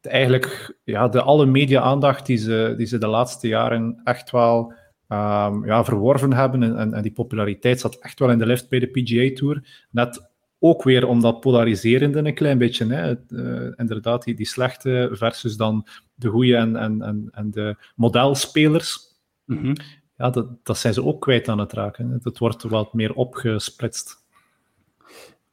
de, 0.01 0.09
eigenlijk 0.09 0.77
ja, 0.83 1.07
de 1.07 1.21
alle 1.21 1.45
media-aandacht 1.45 2.25
die 2.25 2.37
ze, 2.37 2.73
die 2.77 2.85
ze 2.85 2.97
de 2.97 3.07
laatste 3.07 3.47
jaren 3.47 4.01
echt 4.03 4.31
wel 4.31 4.73
um, 5.07 5.65
ja, 5.65 5.85
verworven 5.85 6.33
hebben. 6.33 6.63
En, 6.63 6.77
en, 6.77 6.93
en, 6.93 7.01
die 7.01 7.11
populariteit 7.11 7.79
zat 7.79 7.95
echt 7.95 8.19
wel 8.19 8.29
in 8.29 8.37
de 8.37 8.45
lift 8.45 8.69
bij 8.69 8.79
de 8.79 8.87
PGA 8.87 9.35
Tour. 9.35 9.85
Net 9.91 10.29
ook 10.59 10.83
weer 10.83 11.07
om 11.07 11.21
dat 11.21 11.39
polariserende 11.39 12.19
een 12.19 12.33
klein 12.33 12.57
beetje. 12.57 12.85
Hè. 12.85 13.15
Uh, 13.29 13.73
inderdaad, 13.75 14.23
die, 14.23 14.36
die 14.36 14.47
slechte 14.47 15.10
versus 15.12 15.58
dan 15.58 15.88
de 16.15 16.27
goede 16.27 16.55
en, 16.55 16.75
en, 16.75 17.01
en, 17.01 17.27
en 17.32 17.51
de 17.51 17.75
modelspelers. 17.95 18.99
Mm 19.45 19.58
-hmm. 19.58 19.75
Ja, 20.17 20.29
dat, 20.29 20.47
dat 20.63 20.77
zijn 20.77 20.93
ze 20.93 21.03
ook 21.03 21.21
kwijt 21.21 21.49
aan 21.49 21.60
het 21.60 21.73
raken. 21.73 22.19
Dat 22.23 22.38
wordt 22.38 22.63
wat 22.63 22.93
meer 22.93 23.13
opgesplitst. 23.13 24.25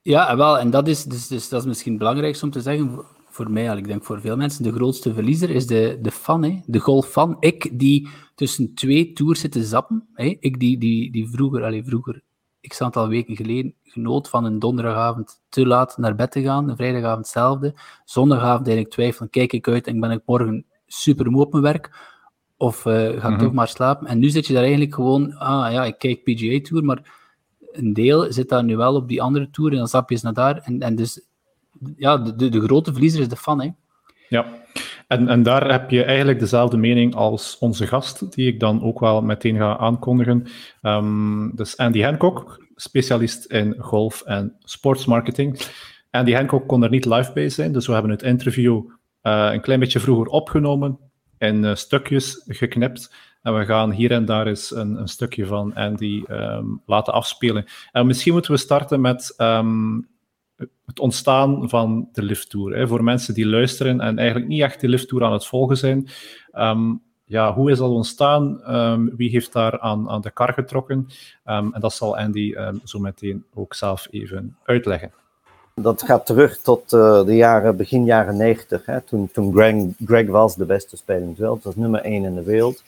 Ja, 0.03 0.37
wel, 0.37 0.59
en 0.59 0.71
dat 0.71 0.89
is, 0.89 1.05
dus, 1.05 1.27
dus 1.27 1.49
dat 1.49 1.61
is 1.61 1.67
misschien 1.67 1.93
het 1.93 2.01
belangrijkste 2.01 2.45
om 2.45 2.51
te 2.51 2.61
zeggen 2.61 3.05
voor 3.35 3.51
mij, 3.51 3.77
ik 3.77 3.87
denk 3.87 4.05
voor 4.05 4.21
veel 4.21 4.37
mensen, 4.37 4.63
de 4.63 4.73
grootste 4.73 5.15
verliezer 5.15 5.51
is 5.51 5.67
de, 5.67 5.99
de 6.03 6.11
fan, 6.11 6.45
hè? 6.45 6.61
de 6.67 6.79
golffan. 6.79 7.37
Ik 7.41 7.79
die 7.79 8.09
tussen 8.35 8.75
twee 8.75 9.13
tours 9.13 9.41
zit 9.41 9.53
te 9.53 9.65
zappen. 9.65 10.09
Hè? 10.13 10.37
Ik 10.41 10.61
die, 10.61 10.79
die, 10.79 11.13
die 11.13 11.29
vroeger, 11.29 11.65
allez, 11.65 11.87
vroeger, 11.87 12.23
ik 12.61 12.73
een 12.73 12.87
aantal 12.87 13.09
weken 13.09 13.37
geleden, 13.37 13.75
genoot 13.83 14.29
van 14.29 14.45
een 14.45 14.59
donderdagavond 14.59 15.43
te 15.49 15.67
laat 15.67 15.97
naar 15.97 16.15
bed 16.15 16.31
te 16.31 16.43
gaan, 16.43 16.69
een 16.69 16.77
vrijdagavond 16.77 17.19
hetzelfde. 17.19 17.75
Zondagavond 18.05 18.67
eigenlijk 18.67 18.95
twijfel, 18.95 19.29
kijk 19.29 19.53
ik 19.53 19.69
uit 19.69 19.87
en 19.87 20.01
ben 20.01 20.11
ik 20.11 20.23
morgen 20.27 20.65
super 20.87 21.31
moe 21.31 21.45
op 21.45 21.53
mijn 21.53 21.65
werk? 21.65 22.13
Of 22.57 22.85
uh, 22.85 22.95
ga 22.95 23.09
ik 23.11 23.23
mhm. 23.23 23.39
toch 23.39 23.53
maar 23.53 23.69
slapen? 23.69 24.07
En 24.07 24.19
nu 24.19 24.29
zit 24.29 24.47
je 24.47 24.53
daar 24.53 24.63
eigenlijk 24.63 24.95
gewoon, 24.95 25.37
ah 25.37 25.73
ja, 25.73 25.85
ik 25.85 25.99
kijk 25.99 26.23
PGA 26.25 26.61
Tour, 26.69 26.85
maar 26.85 27.13
een 27.73 27.93
deel 27.93 28.33
zit 28.33 28.49
daar 28.49 28.65
nu 28.65 28.77
wel 28.77 28.95
op 28.95 29.09
die 29.09 29.23
andere 29.23 29.51
tour 29.51 29.71
en 29.71 29.79
dan 29.79 29.89
zap 29.89 30.09
je 30.09 30.15
eens 30.15 30.25
naar 30.25 30.35
daar. 30.35 30.57
En, 30.57 30.81
en 30.81 30.95
dus 30.95 31.21
ja, 31.97 32.17
de, 32.17 32.49
de 32.49 32.61
grote 32.61 32.93
verliezer 32.93 33.21
is 33.21 33.29
de 33.29 33.37
fan. 33.37 33.61
Hè. 33.61 33.71
Ja, 34.29 34.47
en, 35.09 35.29
en 35.29 35.43
daar 35.43 35.71
heb 35.71 35.91
je 35.91 36.05
eigenlijk 36.05 36.39
dezelfde 36.39 36.77
mening 36.77 37.15
als 37.15 37.59
onze 37.59 37.87
gast, 37.87 38.35
die 38.35 38.47
ik 38.47 38.61
dan 38.61 38.83
ook 38.83 39.01
wel 39.01 39.23
meteen 39.23 39.57
ga 39.57 39.77
aankondigen. 39.77 40.47
Um, 40.83 41.57
dus 41.57 41.77
Andy 41.77 42.03
Hancock, 42.03 42.65
specialist 42.75 43.45
in 43.45 43.77
golf 43.79 44.23
en 44.23 44.57
sportsmarketing. 44.59 45.61
Andy 46.11 46.33
Hancock 46.33 46.69
kon 46.69 46.83
er 46.83 46.91
niet 46.91 47.05
live 47.05 47.33
bij 47.33 47.49
zijn, 47.49 47.73
dus 47.73 47.87
we 47.87 47.93
hebben 47.93 48.11
het 48.11 48.23
interview 48.23 48.83
uh, 49.23 49.49
een 49.53 49.61
klein 49.61 49.81
beetje 49.81 50.01
vroeger 50.01 50.27
opgenomen, 50.27 50.99
in 51.39 51.65
uh, 51.65 51.75
stukjes 51.75 52.45
geknipt. 52.47 53.15
En 53.43 53.59
we 53.59 53.65
gaan 53.65 53.91
hier 53.91 54.11
en 54.11 54.25
daar 54.25 54.47
eens 54.47 54.75
een, 54.75 55.01
een 55.01 55.09
stukje 55.09 55.47
van 55.47 55.75
Andy 55.75 56.23
um, 56.31 56.83
laten 56.87 57.13
afspelen. 57.13 57.65
En 57.93 58.07
misschien 58.07 58.33
moeten 58.33 58.53
we 58.53 58.57
starten 58.57 59.01
met 59.01 59.35
um, 59.39 60.09
het 60.87 61.01
ontstaan 61.01 61.69
van 61.69 62.09
de 62.13 62.23
lifttour. 62.23 62.77
Hè. 62.77 62.87
Voor 62.87 63.05
mensen 63.05 63.35
die 63.35 63.47
luisteren 63.47 64.01
en 64.01 64.19
eigenlijk 64.19 64.49
niet 64.49 64.63
echt 64.63 64.81
de 64.81 64.89
lifttour 64.89 65.25
aan 65.25 65.33
het 65.33 65.47
volgen 65.47 65.77
zijn. 65.77 66.09
Um, 66.55 67.03
ja, 67.25 67.55
hoe 67.55 67.71
is 67.71 67.79
dat 67.79 67.91
ontstaan? 67.91 68.61
Um, 68.75 69.17
wie 69.17 69.31
heeft 69.31 69.53
daar 69.53 69.81
aan, 69.81 70.11
aan 70.11 70.21
de 70.21 70.31
kar 70.31 70.53
getrokken? 70.53 70.97
Um, 71.47 71.75
en 71.75 71.81
dat 71.81 71.93
zal 71.93 72.17
Andy 72.17 72.55
zo 72.85 72.99
meteen 72.99 73.45
ook 73.55 73.75
zelf 73.75 74.07
even 74.11 74.57
uitleggen. 74.65 75.13
Dat 75.75 76.03
gaat 76.03 76.27
terug 76.27 76.59
tot 76.59 76.93
uh, 76.93 77.25
de 77.25 77.37
jaren, 77.37 77.77
begin 77.77 78.05
jaren 78.05 78.37
90, 78.37 78.87
hè, 78.87 79.01
toen, 79.01 79.31
toen 79.33 79.53
Greg, 79.53 79.85
Greg 80.05 80.27
was 80.27 80.57
de 80.57 80.65
beste 80.65 80.97
speler 80.97 81.23
in 81.23 81.29
de 81.29 81.41
wereld. 81.41 81.63
Dat 81.63 81.75
was 81.75 81.83
nummer 81.83 82.01
1 82.01 82.25
in 82.25 82.35
de 82.35 82.43
wereld. 82.43 82.83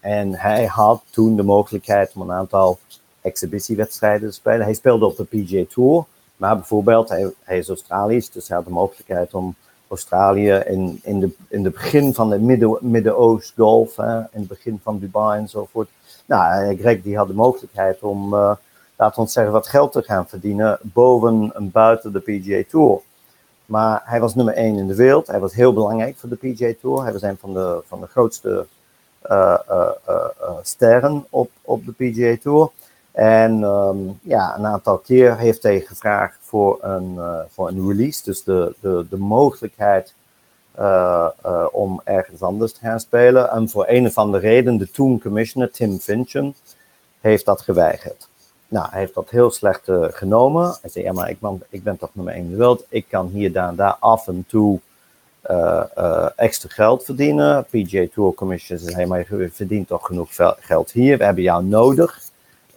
en 0.00 0.34
hij 0.34 0.64
had 0.64 1.02
toen 1.10 1.36
de 1.36 1.42
mogelijkheid 1.42 2.12
om 2.14 2.22
een 2.22 2.32
aantal 2.32 2.78
exhibitiewedstrijden 3.20 4.28
te 4.28 4.34
spelen. 4.34 4.64
Hij 4.64 4.74
speelde 4.74 5.06
op 5.06 5.16
de 5.16 5.24
PGA 5.24 5.64
Tour, 5.68 6.04
maar 6.36 6.56
bijvoorbeeld, 6.56 7.08
hij, 7.08 7.58
is 7.58 7.68
Australisch, 7.68 8.30
dus 8.30 8.48
hij 8.48 8.56
had 8.56 8.66
de 8.66 8.72
mogelijkheid 8.72 9.34
om 9.34 9.54
Australië 9.88 10.52
in, 10.52 11.00
in, 11.02 11.20
de, 11.20 11.30
in 11.48 11.64
het 11.64 11.72
begin 11.72 12.14
van 12.14 12.30
de 12.30 12.38
Midden-Oost 12.80 13.52
golf, 13.56 13.96
hè, 13.96 14.18
in 14.18 14.26
het 14.30 14.48
begin 14.48 14.80
van 14.82 14.98
Dubai 14.98 15.40
enzovoort. 15.40 15.88
Nou, 16.26 16.76
Greg 16.76 17.02
die 17.02 17.16
had 17.16 17.26
de 17.26 17.34
mogelijkheid 17.34 18.02
om, 18.02 18.34
uh, 18.34 18.52
laten 18.96 19.22
we 19.22 19.28
zeggen, 19.28 19.52
wat 19.52 19.68
geld 19.68 19.92
te 19.92 20.02
gaan 20.02 20.28
verdienen 20.28 20.78
boven 20.82 21.52
en 21.54 21.70
buiten 21.70 22.12
de 22.12 22.20
PGA 22.20 22.62
Tour. 22.68 23.00
Maar 23.66 24.02
hij 24.04 24.20
was 24.20 24.34
nummer 24.34 24.54
1 24.54 24.76
in 24.76 24.86
de 24.86 24.94
wereld. 24.94 25.26
Hij 25.26 25.40
was 25.40 25.54
heel 25.54 25.72
belangrijk 25.72 26.16
voor 26.16 26.28
de 26.28 26.36
PGA 26.36 26.72
Tour. 26.80 27.02
Hij 27.02 27.12
was 27.12 27.22
een 27.22 27.38
van 27.38 27.54
de, 27.54 27.82
van 27.86 28.00
de 28.00 28.06
grootste 28.06 28.66
uh, 29.30 29.58
sterren 30.62 31.26
op, 31.30 31.50
op 31.62 31.84
de 31.86 31.92
PGA 31.92 32.36
Tour. 32.42 32.70
En 33.12 33.62
um, 33.62 34.18
ja, 34.22 34.58
een 34.58 34.66
aantal 34.66 34.98
keer 34.98 35.36
heeft 35.36 35.62
hij 35.62 35.80
gevraagd 35.80 36.38
voor 36.40 36.78
een, 36.80 37.14
uh, 37.14 37.38
voor 37.48 37.68
een 37.68 37.88
release, 37.88 38.24
dus 38.24 38.44
de, 38.44 38.74
de, 38.80 39.06
de 39.10 39.16
mogelijkheid 39.18 40.14
uh, 40.78 41.26
uh, 41.46 41.66
om 41.72 42.00
ergens 42.04 42.42
anders 42.42 42.72
te 42.72 42.80
gaan 42.80 43.00
spelen. 43.00 43.50
En 43.50 43.68
voor 43.68 43.84
een 43.88 44.06
of 44.06 44.18
andere 44.18 44.48
reden, 44.48 44.76
de 44.76 44.90
toen 44.90 45.20
commissioner 45.20 45.70
Tim 45.70 45.98
Finchem 45.98 46.54
heeft 47.20 47.44
dat 47.44 47.60
geweigerd. 47.60 48.28
Nou, 48.68 48.86
hij 48.90 49.00
heeft 49.00 49.14
dat 49.14 49.30
heel 49.30 49.50
slecht 49.50 49.82
genomen. 50.10 50.76
Hij 50.80 50.90
zei, 50.90 51.04
ja, 51.04 51.12
maar 51.12 51.30
ik 51.30 51.40
ben, 51.40 51.62
ik 51.68 51.82
ben 51.82 51.96
toch 51.96 52.10
nummer 52.12 52.34
één 52.34 52.44
in 52.44 52.50
de 52.50 52.56
wereld. 52.56 52.84
Ik 52.88 53.04
kan 53.08 53.26
hier, 53.26 53.52
daar 53.52 53.74
daar 53.74 53.96
af 54.00 54.28
en 54.28 54.44
toe 54.48 54.80
extra 56.36 56.68
geld 56.68 57.04
verdienen. 57.04 57.64
PGA 57.64 58.06
Tour 58.14 58.34
Commission 58.34 58.78
zei, 58.78 59.06
maar 59.06 59.26
je 59.28 59.50
verdient 59.52 59.88
toch 59.88 60.06
genoeg 60.06 60.30
geld 60.58 60.90
hier. 60.90 61.18
We 61.18 61.24
hebben 61.24 61.42
jou 61.42 61.64
nodig 61.64 62.29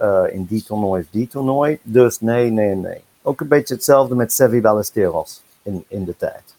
uh, 0.03 0.23
in 0.33 0.45
die 0.45 0.63
toernooi 0.63 1.01
of 1.01 1.07
die 1.09 1.27
toernooi. 1.27 1.79
Dus 1.81 2.19
nee, 2.19 2.49
nee, 2.49 2.75
nee. 2.75 3.01
Ook 3.21 3.41
een 3.41 3.47
beetje 3.47 3.73
hetzelfde 3.73 4.15
met 4.15 4.33
Sevi 4.33 4.61
Ballesteros 4.61 5.41
in, 5.61 5.85
in 5.87 6.03
de 6.03 6.17
tijd. 6.17 6.55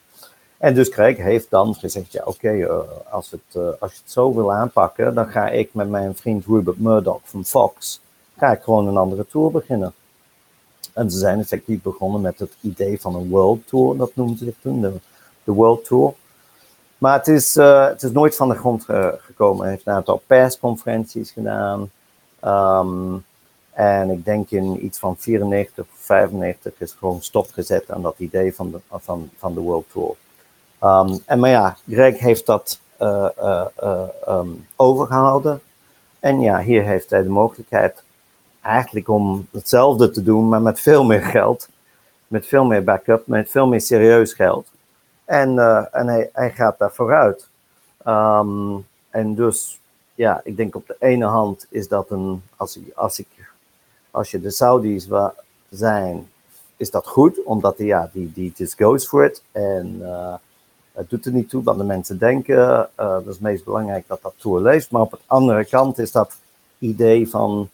En 0.59 0.74
dus 0.74 0.88
Craig 0.88 1.16
heeft 1.16 1.50
dan 1.50 1.74
gezegd, 1.74 2.12
ja 2.12 2.22
oké, 2.24 2.48
eh, 2.48 2.78
als, 3.11 3.30
het, 3.30 3.40
uh, 3.57 3.68
als 3.80 3.92
je 3.92 3.98
het 4.02 4.12
zo 4.12 4.35
wil 4.35 4.52
aanpakken, 4.52 5.14
dan 5.14 5.26
ga 5.26 5.48
ik 5.48 5.74
met 5.74 5.88
mijn 5.88 6.16
vriend 6.16 6.46
Rupert 6.46 6.78
Murdoch 6.78 7.20
van 7.24 7.44
Fox, 7.44 8.00
ga 8.37 8.52
ik 8.52 8.62
gewoon 8.62 8.88
een 8.88 8.96
andere 8.96 9.26
tour 9.26 9.50
beginnen. 9.50 9.92
En 10.92 11.11
ze 11.11 11.18
zijn 11.18 11.40
effectief 11.40 11.83
begonnen 11.83 12.20
met 12.20 12.38
het 12.38 12.52
idee 12.61 13.00
van 13.00 13.14
een 13.14 13.28
World 13.28 13.66
Tour, 13.66 13.96
dat 13.96 14.11
noemden 14.14 14.38
ze 14.38 14.54
toen, 14.62 14.80
de, 14.80 14.92
de 15.44 15.52
World 15.52 15.85
Tour. 15.85 16.12
Maar 16.98 17.18
het 17.18 17.28
is, 17.28 17.54
het 17.54 18.02
is 18.02 18.11
nooit 18.11 18.37
van 18.37 18.48
de 18.48 18.54
grond 18.54 18.85
gekomen. 19.18 19.62
Hij 19.62 19.70
heeft 19.70 19.87
een 19.87 19.92
aantal 19.92 20.22
persconferenties 20.26 21.30
gedaan. 21.30 21.90
Um, 22.44 23.24
en 23.75 24.11
ik 24.11 24.25
denk 24.25 24.51
in 24.51 24.85
iets 24.85 24.99
van 24.99 25.17
94 25.17 25.85
of 25.85 25.99
95 25.99 26.73
is 26.79 26.93
gewoon 26.93 27.23
stopgezet 27.23 27.91
aan 27.91 28.03
dat 28.03 28.15
idee 28.19 28.55
van 28.55 28.71
de, 28.71 28.79
van, 28.91 29.31
van 29.39 29.55
de 29.55 29.61
World 29.61 29.87
Tour. 29.93 30.15
Um, 30.83 31.23
en 31.27 31.39
maar 31.39 31.51
ja, 31.51 31.77
Greg 31.89 32.19
heeft 32.19 32.47
dat 32.47 32.81
uh, 33.01 33.65
overgehouden. 34.77 35.61
En 36.21 36.41
ja, 36.41 36.61
hier 36.61 36.83
heeft 36.83 37.11
hij 37.11 37.23
de 37.23 37.29
mogelijkheid 37.29 38.03
eigenlijk 38.61 39.09
om 39.09 39.47
hetzelfde 39.51 40.11
te 40.11 40.23
doen, 40.23 40.49
maar 40.49 40.63
met 40.63 40.81
veel 40.81 41.05
meer 41.05 41.23
geld. 41.23 41.69
Met 42.27 42.47
veel 42.47 42.65
meer 42.65 42.85
backup, 42.85 43.27
met 43.27 43.51
veel 43.51 43.67
meer 43.67 43.81
serieus 43.81 44.33
geld. 44.33 44.67
En, 45.25 45.59
en 45.93 46.07
hij, 46.07 46.31
hij 46.33 46.51
gaat 46.51 46.79
daar 46.79 46.93
vooruit. 46.93 47.49
Um, 48.07 48.87
en 49.11 49.35
dus, 49.35 49.81
ja, 50.15 50.41
ik 50.45 50.57
denk 50.57 50.77
op 50.77 50.87
de 50.87 50.97
ene 50.99 51.25
hand 51.25 51.67
is 51.71 51.89
dat 51.89 52.11
een, 52.11 52.43
als 52.57 52.77
ik, 52.77 52.93
als 52.95 53.19
ik 53.19 53.27
als 54.14 54.31
je 54.31 54.40
de 54.40 54.50
Saudis 54.50 55.09
zijn, 55.68 56.29
is 56.77 56.90
dat 56.90 57.07
goed, 57.07 57.42
omdat 57.42 57.77
die, 57.77 57.87
ja, 57.87 58.11
die, 58.12 58.33
die 58.35 58.53
just 58.57 58.74
goes 58.74 59.07
for 59.07 59.24
it. 59.24 59.42
En 59.53 59.96
uh, 60.00 60.35
het 60.92 61.11
doet 61.11 61.27
er 61.27 61.33
niet 61.33 61.48
toe 61.48 61.62
wat 61.62 61.79
de 61.79 61.85
mensen 61.85 62.18
denken. 62.18 62.57
Uh, 62.57 62.87
dat 62.96 63.27
is 63.27 63.33
het 63.33 63.40
meest 63.40 63.64
belangrijk 63.64 64.05
dat 64.07 64.22
dat 64.22 64.35
tour 64.37 64.61
leeft. 64.61 64.90
Maar 64.90 65.03
op 65.03 65.11
de 65.11 65.18
andere 65.27 65.64
kant 65.64 65.98
is 65.98 66.12
dat 66.12 66.37
idee 66.79 67.29
van, 67.29 67.68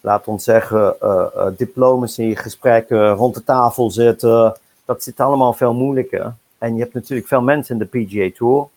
laat 0.00 0.26
ons 0.26 0.44
zeggen, 0.44 0.96
uh, 1.02 1.46
diplomatie, 1.56 2.36
gesprekken, 2.36 3.12
rond 3.12 3.34
de 3.34 3.44
tafel 3.44 3.90
zitten. 3.90 4.56
Dat 4.84 5.02
zit 5.02 5.20
allemaal 5.20 5.52
veel 5.52 5.74
moeilijker. 5.74 6.34
En 6.58 6.74
je 6.74 6.80
hebt 6.80 6.94
natuurlijk 6.94 7.28
veel 7.28 7.42
mensen 7.42 7.78
in 7.78 7.88
de 7.90 8.04
PGA 8.04 8.30
Tour 8.36 8.68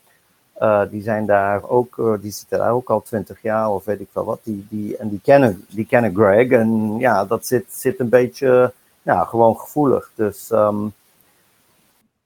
uh, 0.60 0.82
die 0.90 1.02
zijn 1.02 1.26
daar 1.26 1.68
ook, 1.68 1.96
uh, 1.96 2.14
die 2.20 2.30
zitten 2.30 2.58
daar 2.58 2.72
ook 2.72 2.90
al 2.90 3.02
twintig 3.02 3.42
jaar 3.42 3.70
of 3.70 3.84
weet 3.84 4.00
ik 4.00 4.08
wel 4.12 4.24
wat. 4.24 4.40
Die, 4.42 4.66
die, 4.68 4.96
en 4.96 5.08
die 5.08 5.20
kennen, 5.22 5.64
die 5.68 5.86
kennen 5.86 6.14
Greg. 6.14 6.48
En 6.48 6.96
ja, 6.98 7.24
dat 7.24 7.46
zit, 7.46 7.64
zit 7.68 8.00
een 8.00 8.08
beetje, 8.08 8.72
ja, 9.02 9.24
gewoon 9.24 9.56
gevoelig. 9.56 10.10
Dus. 10.14 10.50
Um... 10.50 10.92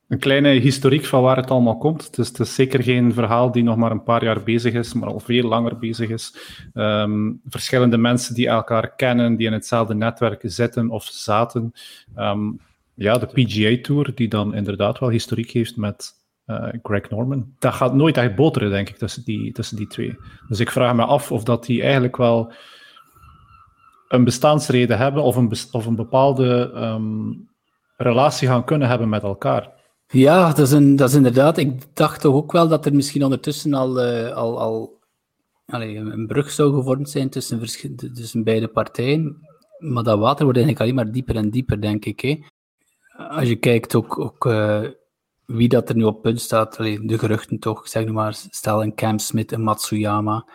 Een 0.07 0.19
kleine 0.19 0.49
historiek 0.49 1.05
van 1.05 1.21
waar 1.21 1.37
het 1.37 1.51
allemaal 1.51 1.77
komt. 1.77 2.15
Dus 2.15 2.27
het 2.27 2.39
is 2.39 2.55
zeker 2.55 2.83
geen 2.83 3.13
verhaal 3.13 3.51
die 3.51 3.63
nog 3.63 3.75
maar 3.75 3.91
een 3.91 4.03
paar 4.03 4.23
jaar 4.23 4.43
bezig 4.43 4.73
is, 4.73 4.93
maar 4.93 5.09
al 5.09 5.19
veel 5.19 5.47
langer 5.47 5.77
bezig 5.77 6.09
is. 6.09 6.35
Um, 6.73 7.41
verschillende 7.49 7.97
mensen 7.97 8.35
die 8.35 8.47
elkaar 8.47 8.95
kennen, 8.95 9.35
die 9.35 9.47
in 9.47 9.53
hetzelfde 9.53 9.95
netwerk 9.95 10.41
zitten 10.43 10.89
of 10.89 11.03
zaten. 11.03 11.73
Um, 12.17 12.59
ja, 12.93 13.17
de 13.17 13.25
PGA 13.25 13.81
Tour, 13.81 14.11
die 14.15 14.27
dan 14.27 14.53
inderdaad 14.53 14.99
wel 14.99 15.09
historiek 15.09 15.51
heeft 15.51 15.77
met 15.77 16.18
Greg 16.83 17.09
Norman. 17.09 17.53
Dat 17.59 17.73
gaat 17.73 17.93
nooit 17.93 18.17
echt 18.17 18.35
boteren, 18.35 18.69
denk 18.69 18.89
ik, 18.89 18.97
tussen 18.97 19.23
die, 19.23 19.51
tussen 19.51 19.77
die 19.77 19.87
twee. 19.87 20.17
Dus 20.47 20.59
ik 20.59 20.71
vraag 20.71 20.95
me 20.95 21.05
af 21.05 21.31
of 21.31 21.43
dat 21.43 21.65
die 21.65 21.81
eigenlijk 21.81 22.17
wel 22.17 22.51
een 24.07 24.23
bestaansreden 24.23 24.97
hebben 24.97 25.23
of 25.23 25.35
een, 25.35 25.51
of 25.71 25.85
een 25.85 25.95
bepaalde 25.95 26.71
um, 26.75 27.49
relatie 27.97 28.47
gaan 28.47 28.65
kunnen 28.65 28.87
hebben 28.87 29.09
met 29.09 29.23
elkaar. 29.23 29.71
Ja, 30.07 30.47
dat 30.47 30.59
is, 30.59 30.71
een, 30.71 30.95
dat 30.95 31.09
is 31.09 31.15
inderdaad. 31.15 31.57
Ik 31.57 31.95
dacht 31.95 32.21
toch 32.21 32.33
ook 32.33 32.51
wel 32.51 32.67
dat 32.67 32.85
er 32.85 32.95
misschien 32.95 33.23
ondertussen 33.23 33.73
al, 33.73 34.05
uh, 34.05 34.31
al, 34.31 34.59
al 34.59 34.99
een 35.65 36.27
brug 36.27 36.51
zou 36.51 36.73
gevormd 36.73 37.09
zijn 37.09 37.29
tussen, 37.29 37.59
tussen 38.13 38.43
beide 38.43 38.67
partijen. 38.67 39.47
Maar 39.77 40.03
dat 40.03 40.19
water 40.19 40.43
wordt 40.43 40.59
eigenlijk 40.59 40.79
alleen 40.79 41.05
maar 41.05 41.13
dieper 41.13 41.35
en 41.35 41.49
dieper, 41.49 41.81
denk 41.81 42.05
ik. 42.05 42.19
Hè. 42.19 42.39
Als 43.29 43.47
je 43.47 43.55
kijkt 43.55 43.95
ook, 43.95 44.19
ook 44.19 44.45
uh, 44.45 44.81
wie 45.49 45.69
dat 45.69 45.89
er 45.89 45.95
nu 45.95 46.03
op 46.03 46.21
punt 46.21 46.41
staat, 46.41 46.77
de 46.77 47.17
geruchten 47.17 47.59
toch, 47.59 47.87
zeg 47.87 48.05
maar, 48.05 48.33
stel 48.33 48.83
een 48.83 48.95
Cam 48.95 49.19
Smith 49.19 49.51
en 49.51 49.61
Matsuyama, 49.61 50.47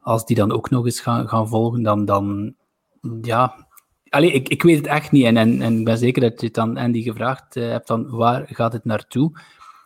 als 0.00 0.26
die 0.26 0.36
dan 0.36 0.52
ook 0.52 0.70
nog 0.70 0.84
eens 0.84 1.00
gaan, 1.00 1.28
gaan 1.28 1.48
volgen, 1.48 1.82
dan, 1.82 2.04
dan 2.04 2.54
ja, 3.22 3.66
allee, 4.08 4.32
ik, 4.32 4.48
ik 4.48 4.62
weet 4.62 4.76
het 4.76 4.86
echt 4.86 5.10
niet. 5.10 5.24
En, 5.24 5.36
en, 5.36 5.62
en 5.62 5.78
ik 5.78 5.84
ben 5.84 5.98
zeker 5.98 6.22
dat 6.22 6.40
je 6.40 6.46
het 6.46 6.54
dan 6.54 6.76
Andy 6.76 7.02
gevraagd 7.02 7.56
uh, 7.56 7.68
hebt, 7.68 7.86
dan 7.86 8.10
waar 8.10 8.46
gaat 8.46 8.72
het 8.72 8.84
naartoe? 8.84 9.40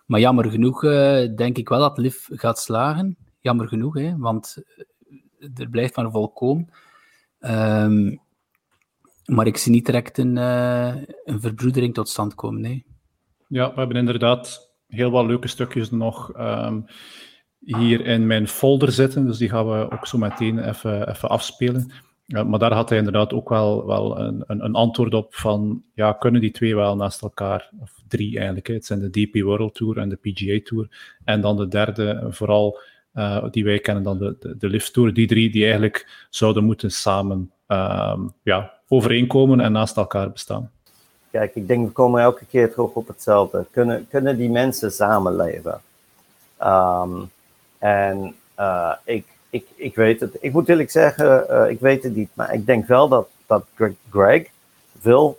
Maar 0.07 0.21
jammer 0.21 0.51
genoeg 0.51 0.85
uh, 0.85 1.35
denk 1.37 1.59
ik 1.59 1.69
wel 1.69 1.79
dat 1.79 1.99
Liv 1.99 2.27
gaat 2.31 2.59
slagen. 2.59 3.17
Jammer 3.41 3.69
genoeg, 3.69 3.95
hè, 3.95 4.17
want 4.17 4.57
eh, 5.39 5.49
er 5.55 5.69
blijft 5.69 5.97
maar 5.97 6.11
volkomen. 6.11 6.69
Um, 7.41 8.21
maar 9.25 9.47
ik 9.47 9.57
zie 9.57 9.73
niet 9.73 9.87
direct 9.87 10.19
een, 10.19 10.37
een 10.37 11.41
verbroedering 11.41 11.95
tot 11.95 12.09
stand 12.09 12.35
komen, 12.35 12.61
nee. 12.61 12.85
Ja, 13.53 13.73
we 13.73 13.79
hebben 13.79 13.97
inderdaad 13.97 14.75
heel 14.87 15.11
wat 15.11 15.27
leuke 15.27 15.49
stukjes 15.49 15.91
nog 15.91 16.39
um, 16.39 16.85
hier 17.59 18.07
in 18.07 18.27
mijn 18.27 18.49
folder 18.49 18.93
zitten. 18.93 19.27
Dus 19.27 19.39
die 19.39 19.49
gaan 19.49 19.69
we 19.69 19.91
ook 19.91 20.07
zo 20.07 20.19
meteen 20.19 20.69
even, 20.69 21.09
even 21.09 21.29
afspelen. 21.29 21.93
Maar 22.27 22.59
daar 22.59 22.73
had 22.73 22.89
hij 22.89 22.99
inderdaad 22.99 23.33
ook 23.33 23.49
wel, 23.49 23.87
wel 23.87 24.19
een, 24.19 24.45
een, 24.47 24.75
antwoord 24.75 25.15
op 25.15 25.35
van, 25.35 25.83
ja, 25.95 26.13
kunnen 26.13 26.41
die 26.41 26.51
twee 26.51 26.75
wel 26.75 26.97
naast 26.97 27.23
elkaar, 27.23 27.71
of 27.81 27.93
drie 28.09 28.37
eigenlijk, 28.37 28.67
het 28.67 28.87
zijn 28.87 29.01
de 29.01 29.11
DP 29.11 29.43
World 29.43 29.75
Tour 29.75 29.99
en 29.99 30.09
de 30.09 30.17
PGA 30.17 30.61
Tour, 30.65 31.15
en 31.25 31.41
dan 31.41 31.57
de 31.57 31.69
derde, 31.69 32.27
vooral 32.31 32.81
uh, 33.15 33.45
die 33.51 33.65
wij 33.65 33.79
kennen, 33.79 34.03
dan 34.03 34.19
de, 34.19 34.37
de, 34.39 34.57
de 34.57 34.69
Lift 34.69 34.93
Tour, 34.93 35.15
die 35.15 35.27
drie 35.27 35.51
die 35.51 35.63
eigenlijk 35.63 36.27
zouden 36.31 36.65
moeten 36.65 36.91
samen 36.91 37.53
um, 37.67 38.33
ja, 38.43 38.73
overeenkomen 38.89 39.61
en 39.61 39.73
naast 39.73 39.97
elkaar 39.97 40.33
bestaan. 40.33 40.72
Kijk, 41.33 41.55
ik 41.55 41.69
denk 41.69 41.87
we 41.87 41.93
komen 41.93 42.23
elke 42.23 42.45
keer 42.45 42.73
terug 42.73 42.91
op 42.91 43.09
hetzelfde. 43.09 43.67
Kunnen, 43.71 44.07
kunnen 44.11 44.37
die 44.37 44.51
mensen 44.51 44.93
samenleven? 44.93 45.81
Um, 46.63 47.31
en 47.79 48.35
uh, 48.59 48.93
ik, 49.05 49.27
ik, 49.51 49.67
ik 49.75 49.95
weet 49.95 50.21
het. 50.21 50.37
Ik 50.41 50.53
moet 50.53 50.69
eerlijk 50.69 50.91
zeggen, 50.91 51.47
uh, 51.51 51.71
ik 51.71 51.81
weet 51.81 52.03
het 52.03 52.15
niet. 52.15 52.31
Maar 52.35 52.55
ik 52.55 52.67
denk 52.67 52.87
wel 52.87 53.09
dat, 53.09 53.29
dat 53.47 53.65
Greg 54.11 54.47
wil 55.03 55.39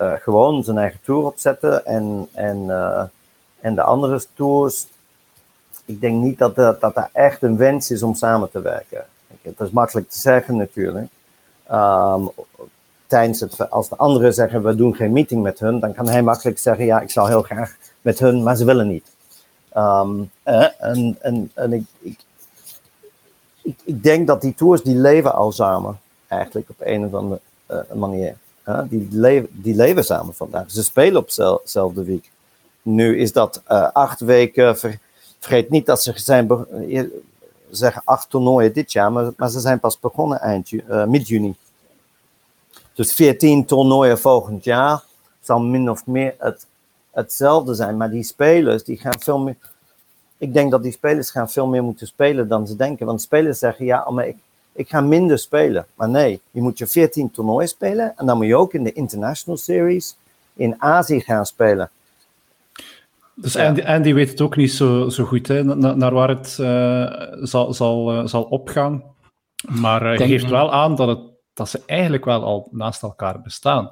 uh, 0.00 0.12
gewoon 0.12 0.64
zijn 0.64 0.78
eigen 0.78 1.00
tour 1.02 1.26
opzetten. 1.26 1.86
En, 1.86 2.28
en, 2.32 2.70
en 3.60 3.74
de 3.74 3.82
andere 3.82 4.24
tours. 4.34 4.86
Ik 5.84 6.00
denk 6.00 6.22
niet 6.22 6.38
dat, 6.38 6.54
dat, 6.54 6.80
dat 6.80 6.96
er 6.96 7.08
echt 7.12 7.42
een 7.42 7.56
wens 7.56 7.90
is 7.90 8.02
om 8.02 8.14
samen 8.14 8.50
te 8.50 8.60
werken. 8.60 9.04
Het 9.42 9.60
is 9.60 9.70
makkelijk 9.70 10.08
te 10.10 10.18
zeggen 10.18 10.56
natuurlijk. 10.56 11.08
Um, 11.72 12.30
tijdens 13.10 13.40
het, 13.40 13.70
als 13.70 13.88
de 13.88 13.96
anderen 13.96 14.34
zeggen 14.34 14.62
we 14.62 14.74
doen 14.74 14.94
geen 14.94 15.12
meeting 15.12 15.42
met 15.42 15.58
hun, 15.58 15.80
dan 15.80 15.92
kan 15.92 16.08
hij 16.08 16.22
makkelijk 16.22 16.58
zeggen 16.58 16.84
ja, 16.84 17.00
ik 17.00 17.10
zou 17.10 17.28
heel 17.28 17.42
graag 17.42 17.76
met 18.00 18.18
hun, 18.18 18.42
maar 18.42 18.56
ze 18.56 18.64
willen 18.64 18.88
niet. 18.88 19.10
Um, 19.76 20.30
eh, 20.42 20.66
en 20.78 21.50
en, 21.54 21.72
ik, 21.72 21.84
ik, 23.84 24.02
denk 24.02 24.26
dat 24.26 24.40
die 24.40 24.54
tours 24.54 24.82
die 24.82 24.96
leven 24.96 25.34
al 25.34 25.52
samen, 25.52 26.00
eigenlijk 26.28 26.70
op 26.70 26.76
een 26.78 27.04
of 27.04 27.14
andere 27.14 27.40
uh, 27.70 27.78
manier. 27.94 28.36
Die, 28.88 29.08
leven, 29.10 29.48
die 29.52 29.74
leven 29.74 30.04
samen 30.04 30.34
vandaag. 30.34 30.70
Ze 30.70 30.82
spelen 30.82 31.20
op 31.20 31.34
dezelfde 31.62 32.04
week. 32.04 32.30
Nu 32.82 33.18
is 33.18 33.32
dat 33.32 33.62
uh, 33.68 33.90
acht 33.92 34.20
weken. 34.20 34.78
Ver, 34.78 34.98
vergeet 35.38 35.70
niet 35.70 35.86
dat 35.86 36.02
ze 36.02 36.12
zijn 36.14 36.48
zeggen 37.70 38.02
acht 38.04 38.30
toernooien 38.30 38.72
dit 38.72 38.92
jaar, 38.92 39.12
maar, 39.12 39.50
ze 39.50 39.60
zijn 39.60 39.80
pas 39.80 40.00
begonnen 40.00 40.40
eind 40.40 40.70
mid 41.06 41.28
juni. 41.28 41.54
Dus 43.00 43.12
14 43.12 43.64
toernooien 43.64 44.18
volgend 44.18 44.64
jaar 44.64 45.02
zal 45.40 45.60
min 45.60 45.90
of 45.90 46.06
meer 46.06 46.34
het, 46.38 46.66
hetzelfde 47.10 47.74
zijn. 47.74 47.96
Maar 47.96 48.10
die 48.10 48.22
spelers, 48.22 48.84
die 48.84 48.96
gaan 48.96 49.20
veel 49.20 49.38
meer. 49.38 49.56
Ik 50.38 50.52
denk 50.52 50.70
dat 50.70 50.82
die 50.82 50.92
spelers 50.92 51.30
gaan 51.30 51.50
veel 51.50 51.66
meer 51.66 51.82
moeten 51.82 52.06
spelen 52.06 52.48
dan 52.48 52.66
ze 52.66 52.76
denken. 52.76 53.06
Want 53.06 53.22
spelers 53.22 53.58
zeggen, 53.58 53.84
ja, 53.84 54.10
maar 54.10 54.26
ik, 54.26 54.36
ik 54.72 54.88
ga 54.88 55.00
minder 55.00 55.38
spelen. 55.38 55.86
Maar 55.94 56.08
nee, 56.08 56.40
je 56.50 56.60
moet 56.60 56.78
je 56.78 56.86
14 56.86 57.30
toernooien 57.30 57.68
spelen. 57.68 58.12
En 58.16 58.26
dan 58.26 58.36
moet 58.36 58.46
je 58.46 58.56
ook 58.56 58.74
in 58.74 58.84
de 58.84 58.92
International 58.92 59.58
Series 59.58 60.16
in 60.54 60.74
Azië 60.78 61.20
gaan 61.20 61.46
spelen. 61.46 61.90
Dus 63.34 63.56
Andy, 63.56 63.82
Andy 63.82 64.14
weet 64.14 64.30
het 64.30 64.40
ook 64.40 64.56
niet 64.56 64.72
zo, 64.72 65.08
zo 65.08 65.24
goed, 65.24 65.48
hè, 65.48 65.64
naar, 65.64 65.96
naar 65.96 66.14
waar 66.14 66.28
het 66.28 66.58
uh, 66.60 67.46
zal, 67.46 67.74
zal, 67.74 68.14
uh, 68.14 68.26
zal 68.26 68.42
opgaan. 68.42 69.02
Maar 69.68 70.02
hij 70.02 70.18
uh, 70.18 70.26
geeft 70.26 70.48
wel 70.48 70.72
aan 70.72 70.96
dat 70.96 71.08
het 71.08 71.29
dat 71.60 71.68
ze 71.68 71.82
eigenlijk 71.86 72.24
wel 72.24 72.44
al 72.44 72.68
naast 72.70 73.02
elkaar 73.02 73.42
bestaan. 73.42 73.90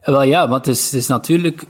Wel 0.00 0.22
ja, 0.22 0.48
want 0.48 0.66
het 0.66 0.76
is, 0.76 0.84
het 0.84 1.00
is 1.00 1.06
natuurlijk... 1.06 1.64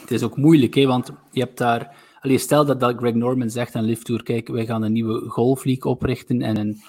Het 0.00 0.10
is 0.10 0.22
ook 0.22 0.36
moeilijk, 0.36 0.74
hè, 0.74 0.86
want 0.86 1.10
je 1.30 1.40
hebt 1.40 1.58
daar... 1.58 1.96
Allee, 2.20 2.38
stel 2.38 2.64
dat, 2.64 2.80
dat 2.80 2.96
Greg 2.96 3.14
Norman 3.14 3.50
zegt 3.50 3.74
aan 3.74 3.84
Lift 3.84 4.04
Tour, 4.04 4.22
kijk, 4.22 4.48
wij 4.48 4.66
gaan 4.66 4.82
een 4.82 4.92
nieuwe 4.92 5.28
golfleague 5.28 5.90
oprichten 5.90 6.42
en 6.42 6.80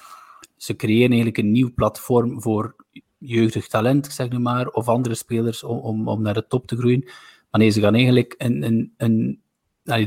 ze 0.58 0.76
creëren 0.76 1.08
eigenlijk 1.08 1.38
een 1.38 1.52
nieuw 1.52 1.74
platform 1.74 2.42
voor 2.42 2.76
jeugdig 3.18 3.68
talent, 3.68 4.06
zeg 4.12 4.30
nu 4.30 4.40
maar, 4.40 4.68
of 4.68 4.88
andere 4.88 5.16
spelers 5.16 5.64
om, 5.64 5.78
om, 5.78 6.08
om 6.08 6.22
naar 6.22 6.34
de 6.34 6.48
top 6.48 6.68
te 6.68 6.78
groeien. 6.78 7.10
Maar 7.52 7.70
ze 7.70 7.82
gaan 7.82 7.96
eigenlijk 7.96 8.36
een, 8.38 8.64
een, 8.64 8.94
een 8.98 9.42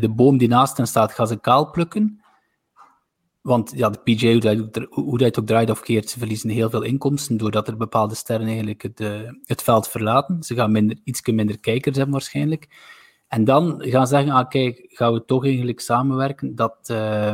de 0.00 0.08
boom 0.08 0.38
die 0.38 0.48
naast 0.48 0.76
hen 0.76 0.86
staat, 0.86 1.12
gaan 1.12 1.26
ze 1.26 1.40
kaal 1.40 1.70
plukken. 1.70 2.19
Want 3.40 3.72
ja, 3.76 3.90
de 3.90 3.98
PGA, 3.98 4.32
hoe 4.32 4.70
dat, 4.70 4.86
hoe 4.90 5.32
ook 5.38 5.46
draait 5.46 5.70
of 5.70 5.80
keert, 5.80 6.10
ze 6.10 6.18
verliezen 6.18 6.50
heel 6.50 6.70
veel 6.70 6.82
inkomsten 6.82 7.36
doordat 7.36 7.68
er 7.68 7.76
bepaalde 7.76 8.14
sterren 8.14 8.46
eigenlijk 8.46 8.82
het, 8.82 9.00
uh, 9.00 9.30
het 9.44 9.62
veld 9.62 9.88
verlaten. 9.88 10.42
Ze 10.42 10.54
gaan 10.54 10.72
minder, 10.72 10.98
iets 11.04 11.26
minder 11.26 11.58
kijkers 11.58 11.96
hebben 11.96 12.14
waarschijnlijk. 12.14 12.68
En 13.28 13.44
dan 13.44 13.82
gaan 13.82 14.06
ze 14.06 14.14
zeggen, 14.14 14.32
ah, 14.32 14.48
kijk, 14.48 14.84
gaan 14.88 15.12
we 15.12 15.24
toch 15.24 15.44
eigenlijk 15.44 15.80
samenwerken. 15.80 16.54
Dat, 16.54 16.88
uh, 16.90 17.32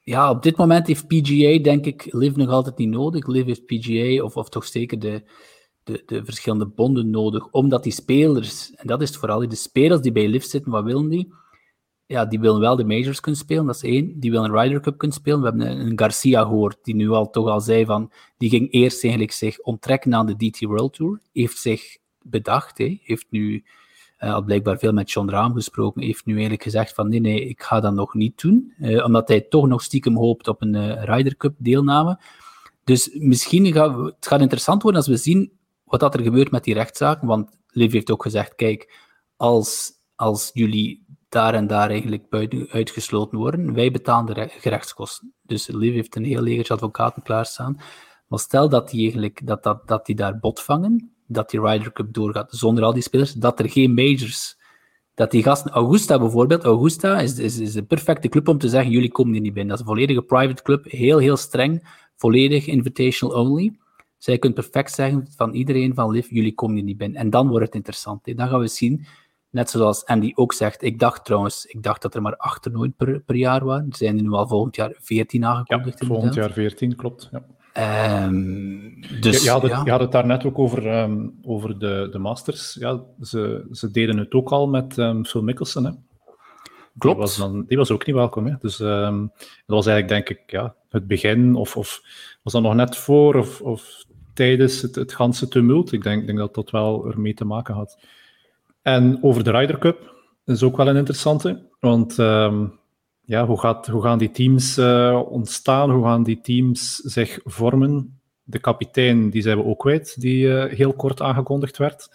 ja, 0.00 0.30
op 0.30 0.42
dit 0.42 0.56
moment 0.56 0.86
heeft 0.86 1.06
PGA, 1.06 1.62
denk 1.62 1.86
ik, 1.86 2.06
Live 2.10 2.38
nog 2.38 2.48
altijd 2.48 2.76
niet 2.76 2.88
nodig. 2.88 3.26
Live 3.26 3.46
heeft 3.46 3.66
PGA, 3.66 4.22
of, 4.22 4.36
of 4.36 4.48
toch 4.48 4.64
zeker 4.64 4.98
de, 4.98 5.22
de, 5.82 6.02
de 6.06 6.24
verschillende 6.24 6.66
bonden 6.66 7.10
nodig, 7.10 7.48
omdat 7.50 7.82
die 7.82 7.92
spelers, 7.92 8.74
en 8.74 8.86
dat 8.86 9.02
is 9.02 9.16
vooral, 9.16 9.48
de 9.48 9.54
spelers 9.54 10.00
die 10.00 10.12
bij 10.12 10.28
Live 10.28 10.46
zitten, 10.46 10.72
wat 10.72 10.84
willen 10.84 11.08
die? 11.08 11.32
Ja, 12.06 12.24
die 12.24 12.40
willen 12.40 12.60
wel 12.60 12.76
de 12.76 12.84
majors 12.84 13.20
kunnen 13.20 13.40
spelen, 13.40 13.66
dat 13.66 13.74
is 13.74 13.82
één. 13.82 14.20
Die 14.20 14.30
willen 14.30 14.50
een 14.50 14.60
Ryder 14.60 14.80
Cup 14.80 14.98
kunnen 14.98 15.16
spelen. 15.16 15.40
We 15.40 15.46
hebben 15.46 15.80
een, 15.80 15.98
Garcia 15.98 16.42
gehoord, 16.42 16.78
die 16.82 16.94
nu 16.94 17.10
al 17.10 17.30
toch 17.30 17.48
al 17.48 17.60
zei 17.60 17.84
van, 17.84 18.12
die 18.36 18.50
ging 18.50 18.72
eerst 18.72 19.02
eigenlijk 19.02 19.32
zich 19.32 19.60
onttrekken 19.60 20.14
aan 20.14 20.26
de 20.26 20.36
DT 20.36 20.60
World 20.60 20.92
Tour, 20.92 21.20
heeft 21.32 21.58
zich 21.58 21.96
bedacht, 22.22 22.78
hè, 22.78 22.98
heeft 23.02 23.26
nu 23.30 23.64
uh, 24.20 24.32
had 24.32 24.44
blijkbaar 24.44 24.78
veel 24.78 24.92
met 24.92 25.10
John 25.10 25.28
Raam 25.28 25.54
gesproken, 25.54 26.02
heeft 26.02 26.24
nu 26.24 26.32
eigenlijk 26.32 26.62
gezegd 26.62 26.94
van 26.94 27.08
nee, 27.08 27.20
nee, 27.20 27.48
ik 27.48 27.62
ga 27.62 27.80
dat 27.80 27.94
nog 27.94 28.14
niet 28.14 28.40
doen, 28.40 28.74
uh, 28.78 29.04
omdat 29.04 29.28
hij 29.28 29.40
toch 29.40 29.66
nog 29.66 29.82
stiekem 29.82 30.16
hoopt 30.16 30.48
op 30.48 30.62
een 30.62 30.74
uh, 30.74 31.04
Ryder 31.04 31.36
Cup 31.36 31.54
deelname. 31.58 32.20
Dus 32.84 33.10
misschien 33.12 33.72
gaat 33.72 33.96
het 33.96 34.26
gaat 34.26 34.40
interessant 34.40 34.82
worden 34.82 35.00
als 35.00 35.10
we 35.10 35.16
zien 35.16 35.52
wat 35.84 36.00
dat 36.00 36.14
er 36.14 36.22
gebeurt 36.22 36.50
met 36.50 36.64
die 36.64 36.74
rechtszaken, 36.74 37.26
want 37.26 37.58
Liv 37.68 37.92
heeft 37.92 38.10
ook 38.10 38.22
gezegd, 38.22 38.54
kijk, 38.54 38.92
als, 39.36 39.92
als 40.14 40.50
jullie 40.52 41.04
daar 41.36 41.54
en 41.54 41.66
daar 41.66 41.90
eigenlijk 41.90 42.28
buiten 42.28 42.68
uitgesloten 42.70 43.38
worden, 43.38 43.74
wij 43.74 43.90
betalen 43.90 44.34
de 44.34 44.48
gerechtskosten. 44.48 45.34
Dus 45.42 45.66
Liv 45.66 45.94
heeft 45.94 46.16
een 46.16 46.24
heel 46.24 46.42
legertje 46.42 46.74
advocaten 46.74 47.22
klaarstaan. 47.22 47.80
Maar 48.26 48.38
stel 48.38 48.68
dat 48.68 48.90
die, 48.90 49.02
eigenlijk, 49.02 49.46
dat, 49.46 49.62
dat, 49.62 49.88
dat 49.88 50.06
die 50.06 50.14
daar 50.14 50.38
bot 50.38 50.62
vangen, 50.62 51.12
dat 51.26 51.50
die 51.50 51.60
Ryder 51.60 51.92
Cup 51.92 52.14
doorgaat 52.14 52.52
zonder 52.52 52.84
al 52.84 52.92
die 52.92 53.02
spelers, 53.02 53.32
dat 53.32 53.58
er 53.58 53.70
geen 53.70 53.94
majors, 53.94 54.56
dat 55.14 55.30
die 55.30 55.42
gasten, 55.42 55.70
Augusta 55.70 56.18
bijvoorbeeld, 56.18 56.64
Augusta 56.64 57.20
is, 57.20 57.38
is, 57.38 57.58
is 57.58 57.72
de 57.72 57.82
perfecte 57.82 58.28
club 58.28 58.48
om 58.48 58.58
te 58.58 58.68
zeggen, 58.68 58.90
jullie 58.90 59.12
komen 59.12 59.34
er 59.34 59.40
niet 59.40 59.54
binnen. 59.54 59.76
Dat 59.76 59.80
is 59.80 59.86
een 59.86 59.94
volledige 59.94 60.22
private 60.22 60.62
club, 60.62 60.84
heel, 60.84 61.18
heel 61.18 61.36
streng, 61.36 61.88
volledig 62.16 62.66
invitational 62.66 63.44
only. 63.44 63.76
Zij 64.18 64.38
kunt 64.38 64.54
perfect 64.54 64.92
zeggen 64.92 65.26
van 65.36 65.52
iedereen 65.54 65.94
van 65.94 66.10
Liv, 66.10 66.26
jullie 66.30 66.54
komen 66.54 66.76
er 66.76 66.82
niet 66.82 66.96
binnen. 66.96 67.20
En 67.20 67.30
dan 67.30 67.48
wordt 67.48 67.66
het 67.66 67.74
interessant. 67.74 68.36
Dan 68.36 68.48
gaan 68.48 68.60
we 68.60 68.68
zien, 68.68 69.06
net 69.56 69.70
zoals 69.70 70.04
Andy 70.04 70.32
ook 70.34 70.52
zegt, 70.52 70.82
ik 70.82 70.98
dacht 70.98 71.24
trouwens, 71.24 71.64
ik 71.64 71.82
dacht 71.82 72.02
dat 72.02 72.14
er 72.14 72.22
maar 72.22 72.36
acht 72.36 72.62
toernooien 72.62 72.94
per, 72.96 73.20
per 73.20 73.36
jaar 73.36 73.64
waren. 73.64 73.86
Er 73.90 73.96
zijn 73.96 74.16
er 74.16 74.22
nu 74.22 74.30
al 74.30 74.48
volgend 74.48 74.76
jaar 74.76 74.94
veertien 74.98 75.44
aangekondigd. 75.44 76.00
Ja, 76.00 76.06
volgend 76.06 76.34
jaar 76.34 76.52
veertien, 76.52 76.96
klopt. 76.96 77.30
Ja. 77.32 77.44
Um, 78.24 79.00
dus, 79.20 79.44
je, 79.44 79.50
had 79.50 79.62
het, 79.62 79.70
ja. 79.70 79.82
je 79.84 79.90
had 79.90 80.00
het 80.00 80.12
daar 80.12 80.26
net 80.26 80.44
ook 80.44 80.58
over, 80.58 81.00
um, 81.02 81.38
over 81.42 81.78
de, 81.78 82.08
de 82.10 82.18
Masters. 82.18 82.76
Ja, 82.80 83.02
ze, 83.20 83.66
ze 83.70 83.90
deden 83.90 84.18
het 84.18 84.34
ook 84.34 84.50
al 84.50 84.68
met 84.68 84.96
um, 84.96 85.24
Phil 85.24 85.42
Mickelson. 85.42 85.84
Hè. 85.84 85.90
Klopt. 86.98 87.16
Die 87.16 87.26
was, 87.26 87.36
dan, 87.36 87.64
die 87.66 87.76
was 87.76 87.90
ook 87.90 88.06
niet 88.06 88.16
welkom. 88.16 88.46
Hè. 88.46 88.54
Dus 88.60 88.76
dat 88.76 89.30
was 89.66 89.86
eigenlijk, 89.86 90.08
denk 90.08 90.38
ik, 90.38 90.50
ja, 90.50 90.74
het 90.88 91.06
begin. 91.06 91.54
Of, 91.54 91.76
of 91.76 92.00
was 92.42 92.52
dat 92.52 92.62
nog 92.62 92.74
net 92.74 92.96
voor 92.96 93.34
of, 93.34 93.60
of 93.60 94.04
tijdens 94.34 94.82
het, 94.82 94.94
het 94.94 95.12
ganse 95.12 95.48
tumult? 95.48 95.92
Ik 95.92 96.02
denk, 96.02 96.26
denk 96.26 96.38
dat 96.38 96.54
dat 96.54 96.70
wel 96.70 97.06
ermee 97.06 97.34
te 97.34 97.44
maken 97.44 97.74
had. 97.74 97.98
En 98.86 99.18
over 99.22 99.44
de 99.44 99.50
Ryder 99.50 99.78
Cup 99.78 100.14
is 100.44 100.62
ook 100.62 100.76
wel 100.76 100.88
een 100.88 100.96
interessante. 100.96 101.68
Want 101.80 102.14
ja, 103.26 103.46
hoe, 103.46 103.60
gaat, 103.60 103.86
hoe 103.86 104.02
gaan 104.02 104.18
die 104.18 104.30
teams 104.30 104.78
uh, 104.78 105.22
ontstaan? 105.28 105.90
Hoe 105.90 106.04
gaan 106.04 106.22
die 106.22 106.40
teams 106.40 106.96
zich 106.96 107.40
vormen? 107.44 108.20
De 108.42 108.58
kapitein, 108.58 109.30
die 109.30 109.42
zijn 109.42 109.56
we 109.56 109.64
ook 109.64 109.78
kwijt, 109.78 110.20
die 110.20 110.46
uh, 110.46 110.64
heel 110.64 110.92
kort 110.92 111.22
aangekondigd 111.22 111.76
werd. 111.76 112.10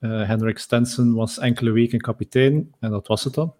Uh, 0.00 0.26
Henrik 0.26 0.58
Stenson 0.58 1.14
was 1.14 1.38
enkele 1.38 1.70
weken 1.70 2.00
kapitein 2.00 2.74
en 2.80 2.90
dat 2.90 3.06
was 3.06 3.24
het 3.24 3.34
dan. 3.34 3.54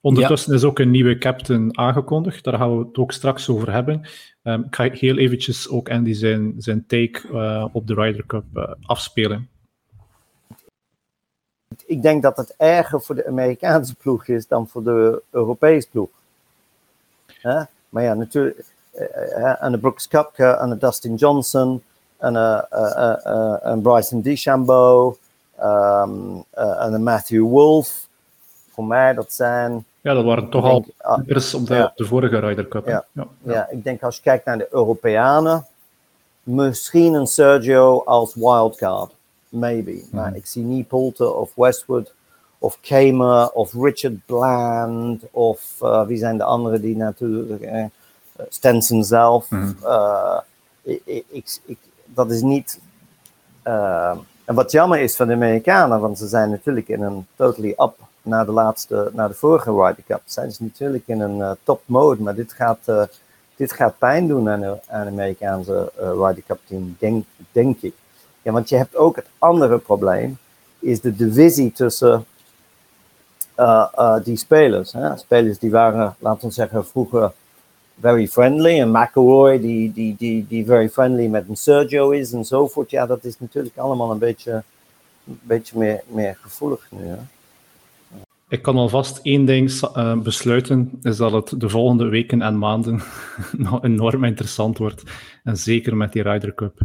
Ondertussen 0.00 0.52
ja. 0.52 0.58
is 0.58 0.64
ook 0.64 0.78
een 0.78 0.90
nieuwe 0.90 1.18
captain 1.18 1.78
aangekondigd. 1.78 2.44
Daar 2.44 2.58
gaan 2.58 2.78
we 2.78 2.84
het 2.84 2.98
ook 2.98 3.12
straks 3.12 3.48
over 3.48 3.72
hebben. 3.72 4.08
Um, 4.42 4.64
ik 4.64 4.74
ga 4.74 4.90
heel 4.90 5.16
eventjes 5.16 5.68
ook 5.68 5.90
Andy 5.90 6.12
zijn, 6.12 6.54
zijn 6.58 6.86
take 6.86 7.70
op 7.72 7.86
de 7.86 7.94
Ryder 7.94 8.26
Cup 8.26 8.76
afspelen 8.82 9.50
ik 11.86 12.02
denk 12.02 12.22
dat 12.22 12.36
het 12.36 12.54
erger 12.56 13.02
voor 13.02 13.14
de 13.14 13.26
Amerikaanse 13.26 13.94
ploeg 13.94 14.26
is 14.26 14.46
dan 14.46 14.68
voor 14.68 14.82
de 14.82 15.22
Europese 15.30 15.88
ploeg. 15.90 16.08
Maar 17.88 18.02
ja, 18.02 18.14
natuurlijk. 18.14 18.64
Uh, 18.94 19.62
en 19.62 19.72
de 19.72 19.78
Brooks 19.78 20.08
Koepka 20.08 20.58
en 20.58 20.68
de 20.68 20.78
Dustin 20.78 21.14
Johnson 21.14 21.82
en 22.18 22.34
een 23.62 23.82
Bryson 23.82 24.20
DeChambeau 24.20 25.16
um, 25.60 26.44
en 26.50 26.92
een 26.92 27.02
Matthew 27.02 27.42
Wolf. 27.42 28.06
Voor 28.70 28.84
mij 28.84 29.14
dat 29.14 29.32
zijn. 29.32 29.84
Ja, 30.00 30.14
dat 30.14 30.24
waren 30.24 30.48
toch 30.48 30.64
denk, 30.64 30.86
al 30.98 31.14
op 31.14 31.26
de, 31.66 31.74
ja, 31.74 31.92
de 31.96 32.04
vorige 32.04 32.38
Ryder 32.38 32.68
Cup. 32.68 32.86
Ja, 32.86 33.04
ja, 33.12 33.26
ja. 33.42 33.68
ik 33.70 33.84
denk 33.84 34.02
als 34.02 34.16
je 34.16 34.22
kijkt 34.22 34.44
naar 34.44 34.58
de 34.58 34.68
Europeanen, 34.70 35.66
misschien 36.42 37.14
een 37.14 37.26
Sergio 37.26 38.02
als 38.04 38.34
wildcard 38.34 39.12
maybe. 39.52 40.02
Maar 40.10 40.28
mm. 40.28 40.34
ik 40.34 40.46
zie 40.46 40.62
niet 40.62 40.88
Poulter 40.88 41.34
of 41.34 41.50
Westwood 41.54 42.14
of 42.58 42.78
Kamer 42.80 43.50
of 43.50 43.72
Richard 43.72 44.26
Bland 44.26 45.22
of 45.30 45.78
uh, 45.82 46.06
wie 46.06 46.18
zijn 46.18 46.36
de 46.36 46.44
anderen 46.44 46.80
die 46.80 46.96
natuurlijk, 46.96 47.62
eh, 47.62 47.84
Stenson 48.48 49.04
zelf. 49.04 49.50
Mm. 49.50 49.76
Uh, 49.84 50.38
ik, 50.82 51.24
ik, 51.28 51.58
ik, 51.64 51.78
dat 52.04 52.30
is 52.30 52.42
niet. 52.42 52.80
En 54.44 54.54
wat 54.54 54.70
jammer 54.70 55.00
is 55.00 55.16
van 55.16 55.26
de 55.26 55.32
Amerikanen, 55.32 56.00
want 56.00 56.18
ze 56.18 56.26
zijn 56.26 56.50
natuurlijk 56.50 56.88
in 56.88 57.02
een 57.02 57.26
totally 57.36 57.74
up 57.76 57.94
na 58.22 58.44
de 58.44 58.52
laatste, 58.52 59.10
na 59.12 59.28
de 59.28 59.34
vorige 59.34 59.70
Ryder 59.70 60.04
Cup, 60.06 60.22
zijn 60.24 60.52
ze 60.52 60.62
natuurlijk 60.62 61.02
in 61.06 61.20
een 61.20 61.38
uh, 61.38 61.50
top 61.62 61.82
mode, 61.84 62.22
maar 62.22 62.34
dit 62.34 62.52
gaat, 62.52 62.78
uh, 62.86 63.02
dit 63.56 63.72
gaat 63.72 63.98
pijn 63.98 64.28
doen 64.28 64.48
aan 64.48 64.60
de, 64.60 64.78
aan 64.88 65.04
de 65.04 65.10
Amerikaanse 65.10 65.92
uh, 66.00 66.06
Ryder 66.06 66.42
Cup 66.46 66.60
team, 66.64 66.96
denk, 66.98 67.24
denk 67.52 67.80
ik. 67.80 67.94
Ja, 68.42 68.52
want 68.52 68.68
je 68.68 68.76
hebt 68.76 68.96
ook 68.96 69.16
het 69.16 69.26
andere 69.38 69.78
probleem, 69.78 70.38
is 70.78 71.00
de 71.00 71.16
divisie 71.16 71.72
tussen 71.72 72.24
uh, 73.58 73.86
uh, 73.98 74.16
die 74.24 74.36
spelers. 74.36 74.92
Hè? 74.92 75.16
Spelers 75.16 75.58
die 75.58 75.70
waren, 75.70 76.16
laten 76.18 76.48
we 76.48 76.54
zeggen, 76.54 76.86
vroeger 76.86 77.32
very 78.00 78.28
friendly. 78.28 78.80
En 78.80 78.90
McElroy 78.90 79.60
die, 79.60 79.92
die, 79.92 80.16
die, 80.18 80.46
die 80.48 80.64
very 80.64 80.88
friendly 80.88 81.26
met 81.26 81.48
een 81.48 81.56
Sergio 81.56 82.10
is 82.10 82.32
enzovoort. 82.32 82.90
Ja, 82.90 83.06
dat 83.06 83.24
is 83.24 83.40
natuurlijk 83.40 83.76
allemaal 83.76 84.10
een 84.10 84.18
beetje, 84.18 84.62
een 85.26 85.40
beetje 85.42 85.78
meer, 85.78 86.02
meer 86.06 86.36
gevoelig 86.40 86.88
nu. 86.90 87.14
Ik 88.48 88.62
kan 88.62 88.76
alvast 88.76 89.20
één 89.22 89.44
ding 89.44 89.70
uh, 89.96 90.18
besluiten, 90.18 90.90
is 91.02 91.16
dat 91.16 91.32
het 91.32 91.60
de 91.60 91.68
volgende 91.68 92.08
weken 92.08 92.42
en 92.42 92.58
maanden 92.58 93.02
nog 93.56 93.84
enorm 93.84 94.24
interessant 94.24 94.78
wordt. 94.78 95.02
En 95.44 95.56
zeker 95.56 95.96
met 95.96 96.12
die 96.12 96.22
Ryder 96.22 96.54
Cup. 96.54 96.80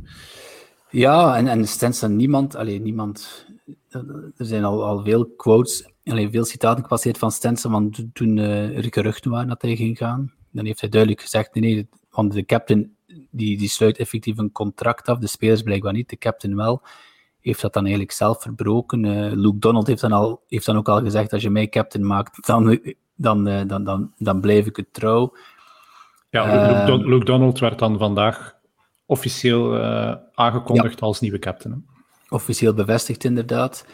Ja, 0.89 1.37
en, 1.37 1.47
en 1.47 1.67
Stenson, 1.67 2.15
niemand, 2.15 2.55
alleen 2.55 2.83
niemand, 2.83 3.45
er 4.37 4.45
zijn 4.45 4.63
al, 4.63 4.85
al 4.85 5.03
veel 5.03 5.25
quotes, 5.25 5.89
alleen 6.05 6.31
veel 6.31 6.45
citaten 6.45 6.83
gepasseerd 6.83 7.17
van 7.17 7.31
Stenson, 7.31 7.71
want 7.71 8.05
toen 8.13 8.37
uh, 8.37 8.77
er 8.77 8.87
geruchten 8.89 9.31
waren 9.31 9.47
dat 9.47 9.61
hij 9.61 9.75
ging 9.75 9.97
gaan, 9.97 10.33
dan 10.51 10.65
heeft 10.65 10.79
hij 10.79 10.89
duidelijk 10.89 11.21
gezegd, 11.21 11.53
nee, 11.53 11.73
nee, 11.73 11.87
want 12.09 12.33
de 12.33 12.45
captain, 12.45 12.95
die, 13.29 13.57
die 13.57 13.69
sluit 13.69 13.97
effectief 13.97 14.37
een 14.37 14.51
contract 14.51 15.07
af, 15.07 15.17
de 15.17 15.27
spelers 15.27 15.61
blijkbaar 15.61 15.93
niet, 15.93 16.09
de 16.09 16.17
captain 16.17 16.55
wel, 16.55 16.81
heeft 17.41 17.61
dat 17.61 17.73
dan 17.73 17.83
eigenlijk 17.83 18.13
zelf 18.13 18.41
verbroken. 18.41 19.03
Uh, 19.03 19.31
Luke 19.31 19.59
Donald 19.59 19.87
heeft 19.87 20.01
dan, 20.01 20.11
al, 20.11 20.41
heeft 20.47 20.65
dan 20.65 20.77
ook 20.77 20.89
al 20.89 21.01
gezegd, 21.01 21.33
als 21.33 21.41
je 21.41 21.49
mij 21.49 21.67
captain 21.67 22.07
maakt, 22.07 22.47
dan, 22.47 22.79
dan, 23.15 23.47
uh, 23.47 23.61
dan, 23.67 23.83
dan, 23.83 24.11
dan 24.17 24.41
blijf 24.41 24.65
ik 24.65 24.75
het 24.75 24.93
trouw. 24.93 25.33
Ja, 26.29 26.85
Luke, 26.85 27.07
Luke 27.09 27.25
Donald 27.25 27.59
werd 27.59 27.79
dan 27.79 27.97
vandaag 27.97 28.56
officieel 29.07 29.75
uh, 29.75 30.15
aangekondigd 30.33 31.01
als 31.01 31.19
nieuwe 31.19 31.39
captain. 31.39 31.85
Officieel 32.29 32.73
bevestigd, 32.73 33.23
inderdaad. 33.23 33.85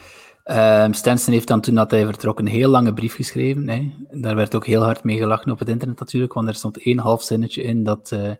Um, 0.46 0.94
Stenson 0.94 1.34
heeft 1.34 1.48
dan 1.48 1.62
toen 1.62 1.76
dat 1.76 1.92
hij 1.92 2.06
vertrok 2.06 2.40
een 2.40 2.48
heel 2.48 2.70
lange 2.70 2.94
brief 2.94 3.16
geschreven. 3.16 3.70
Hè. 3.70 3.92
Daar 4.12 4.36
werd 4.36 4.56
ook 4.56 4.66
heel 4.66 4.84
hard 4.84 5.04
mee 5.04 5.18
gelachen 5.18 5.52
op 5.52 5.60
het 5.60 5.70
internet 5.70 6.00
natuurlijk, 6.00 6.34
want 6.34 6.48
er 6.48 6.56
stond 6.56 6.84
één 6.84 6.98
half 6.98 7.24
zinnetje 7.24 7.64
in 7.64 7.84
dat 7.84 8.12
uh, 8.14 8.32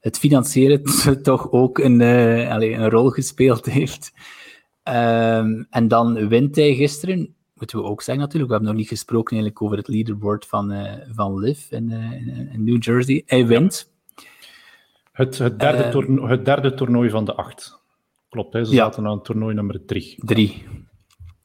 het 0.00 0.18
financieren 0.18 0.82
toch 1.22 1.52
ook 1.52 1.78
een, 1.78 2.00
uh, 2.00 2.50
allez, 2.50 2.76
een 2.76 2.90
rol 2.90 3.08
gespeeld 3.08 3.66
heeft. 3.66 4.12
Um, 4.88 5.66
en 5.70 5.88
dan 5.88 6.28
wint 6.28 6.56
hij 6.56 6.74
gisteren, 6.74 7.34
moeten 7.54 7.78
we 7.78 7.84
ook 7.84 8.02
zeggen 8.02 8.24
natuurlijk, 8.24 8.50
we 8.50 8.56
hebben 8.56 8.74
nog 8.74 8.82
niet 8.82 8.98
gesproken 8.98 9.36
eigenlijk 9.36 9.62
over 9.62 9.76
het 9.76 9.88
leaderboard 9.88 10.46
van, 10.46 10.72
uh, 10.72 10.92
van 11.14 11.38
Liv 11.38 11.70
in, 11.70 11.90
in, 12.52 12.64
New 12.64 12.82
Jersey. 12.82 13.22
Hij 13.26 13.46
wint. 13.46 13.91
Het, 15.12 15.38
het, 15.38 15.60
derde, 15.60 15.84
uh, 15.84 15.90
toernooi, 15.90 16.30
het 16.30 16.44
derde 16.44 16.74
toernooi 16.74 17.10
van 17.10 17.24
de 17.24 17.34
acht. 17.34 17.82
Klopt, 18.28 18.52
hè? 18.52 18.64
ze 18.64 18.74
ja. 18.74 18.84
zaten 18.84 19.06
aan 19.06 19.22
toernooi 19.22 19.54
nummer 19.54 19.84
drie. 19.84 20.14
Drie. 20.24 20.64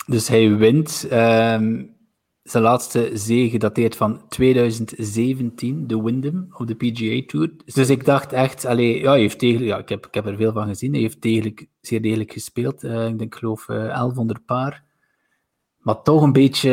Dus 0.05 0.27
hij 0.27 0.55
wint. 0.55 1.07
Ehm, 1.09 1.83
zijn 2.43 2.63
laatste 2.63 3.09
zege 3.13 3.57
dateert 3.57 3.95
van 3.95 4.27
2017, 4.27 5.87
de 5.87 6.01
Wyndham 6.01 6.47
op 6.57 6.67
de 6.67 6.75
PGA 6.75 7.25
Tour. 7.27 7.51
Dus 7.65 7.89
ik 7.89 8.05
dacht 8.05 8.33
echt, 8.33 8.65
allee, 8.65 8.99
ja, 8.99 9.09
hij 9.09 9.19
heeft 9.19 9.39
degelijk, 9.39 9.65
ja, 9.69 9.77
ik, 9.77 9.89
heb, 9.89 10.05
ik 10.05 10.13
heb 10.13 10.25
er 10.25 10.35
veel 10.35 10.51
van 10.51 10.67
gezien. 10.67 10.91
Hij 10.91 11.01
heeft 11.01 11.21
degelijk, 11.21 11.67
zeer 11.81 12.01
degelijk 12.01 12.31
gespeeld. 12.31 12.83
Uh, 12.83 13.07
ik 13.07 13.19
denk, 13.19 13.35
geloof, 13.35 13.67
uh, 13.67 13.85
eh, 13.85 13.93
1100 13.93 14.45
paar. 14.45 14.83
Maar 15.77 16.01
toch 16.01 16.21
een 16.21 16.31
beetje, 16.31 16.69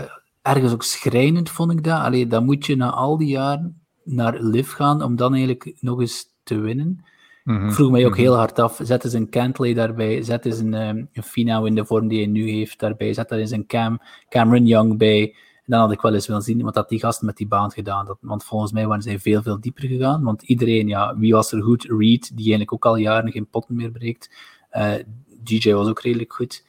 uh, 0.00 0.06
ergens 0.42 0.72
ook 0.72 0.82
schrijnend 0.82 1.50
vond 1.50 1.72
ik 1.72 1.84
dat. 1.84 2.00
Allee, 2.00 2.26
dan 2.26 2.44
moet 2.44 2.66
je 2.66 2.76
na 2.76 2.90
al 2.90 3.16
die 3.16 3.28
jaren 3.28 3.83
naar 4.04 4.40
Liv 4.40 4.72
gaan 4.72 5.02
om 5.02 5.16
dan 5.16 5.32
eigenlijk 5.32 5.74
nog 5.80 6.00
eens 6.00 6.26
te 6.42 6.58
winnen. 6.58 7.04
Mm 7.44 7.68
Ik 7.68 7.74
vroeg 7.74 7.90
mij 7.90 8.04
ook 8.04 8.10
mhm. 8.10 8.20
heel 8.20 8.36
hard 8.36 8.58
af, 8.58 8.80
zet 8.82 9.04
eens 9.04 9.12
een 9.12 9.30
Cantley 9.30 9.74
daarbij, 9.74 10.22
zet 10.22 10.46
eens 10.46 10.58
een, 10.58 10.74
um, 10.74 11.08
een 11.12 11.22
Finau 11.22 11.66
in 11.66 11.74
de 11.74 11.84
vorm 11.84 12.08
die 12.08 12.18
hij 12.18 12.26
nu 12.26 12.50
heeft 12.50 12.78
daarbij, 12.78 13.12
zet 13.12 13.28
daar 13.28 13.38
eens 13.38 13.50
een 13.50 13.66
Cam, 13.66 14.00
Cameron 14.28 14.66
Young 14.66 14.98
bij. 14.98 15.34
En 15.64 15.72
dan 15.72 15.80
had 15.80 15.92
ik 15.92 16.00
wel 16.00 16.14
eens 16.14 16.26
willen 16.26 16.42
zien 16.42 16.62
wat 16.62 16.74
dat 16.74 16.88
die 16.88 17.00
gasten 17.00 17.26
met 17.26 17.36
die 17.36 17.46
baan 17.46 17.70
gedaan. 17.70 18.06
Dat, 18.06 18.18
want 18.20 18.44
volgens 18.44 18.72
mij 18.72 18.86
waren 18.86 19.02
zij 19.02 19.18
veel, 19.18 19.42
veel 19.42 19.60
dieper 19.60 19.88
gegaan. 19.88 20.22
Want 20.22 20.42
iedereen, 20.42 20.88
ja, 20.88 21.16
wie 21.16 21.32
was 21.32 21.52
er 21.52 21.62
goed? 21.62 21.84
Reed, 21.84 22.28
die 22.28 22.36
eigenlijk 22.36 22.72
ook 22.72 22.84
al 22.86 22.96
jaren 22.96 23.32
geen 23.32 23.46
potten 23.46 23.76
meer 23.76 23.90
breekt. 23.90 24.30
Uh, 24.72 24.94
eh, 24.94 25.04
DJ 25.44 25.72
was 25.72 25.88
ook 25.88 26.00
redelijk 26.00 26.32
goed. 26.32 26.64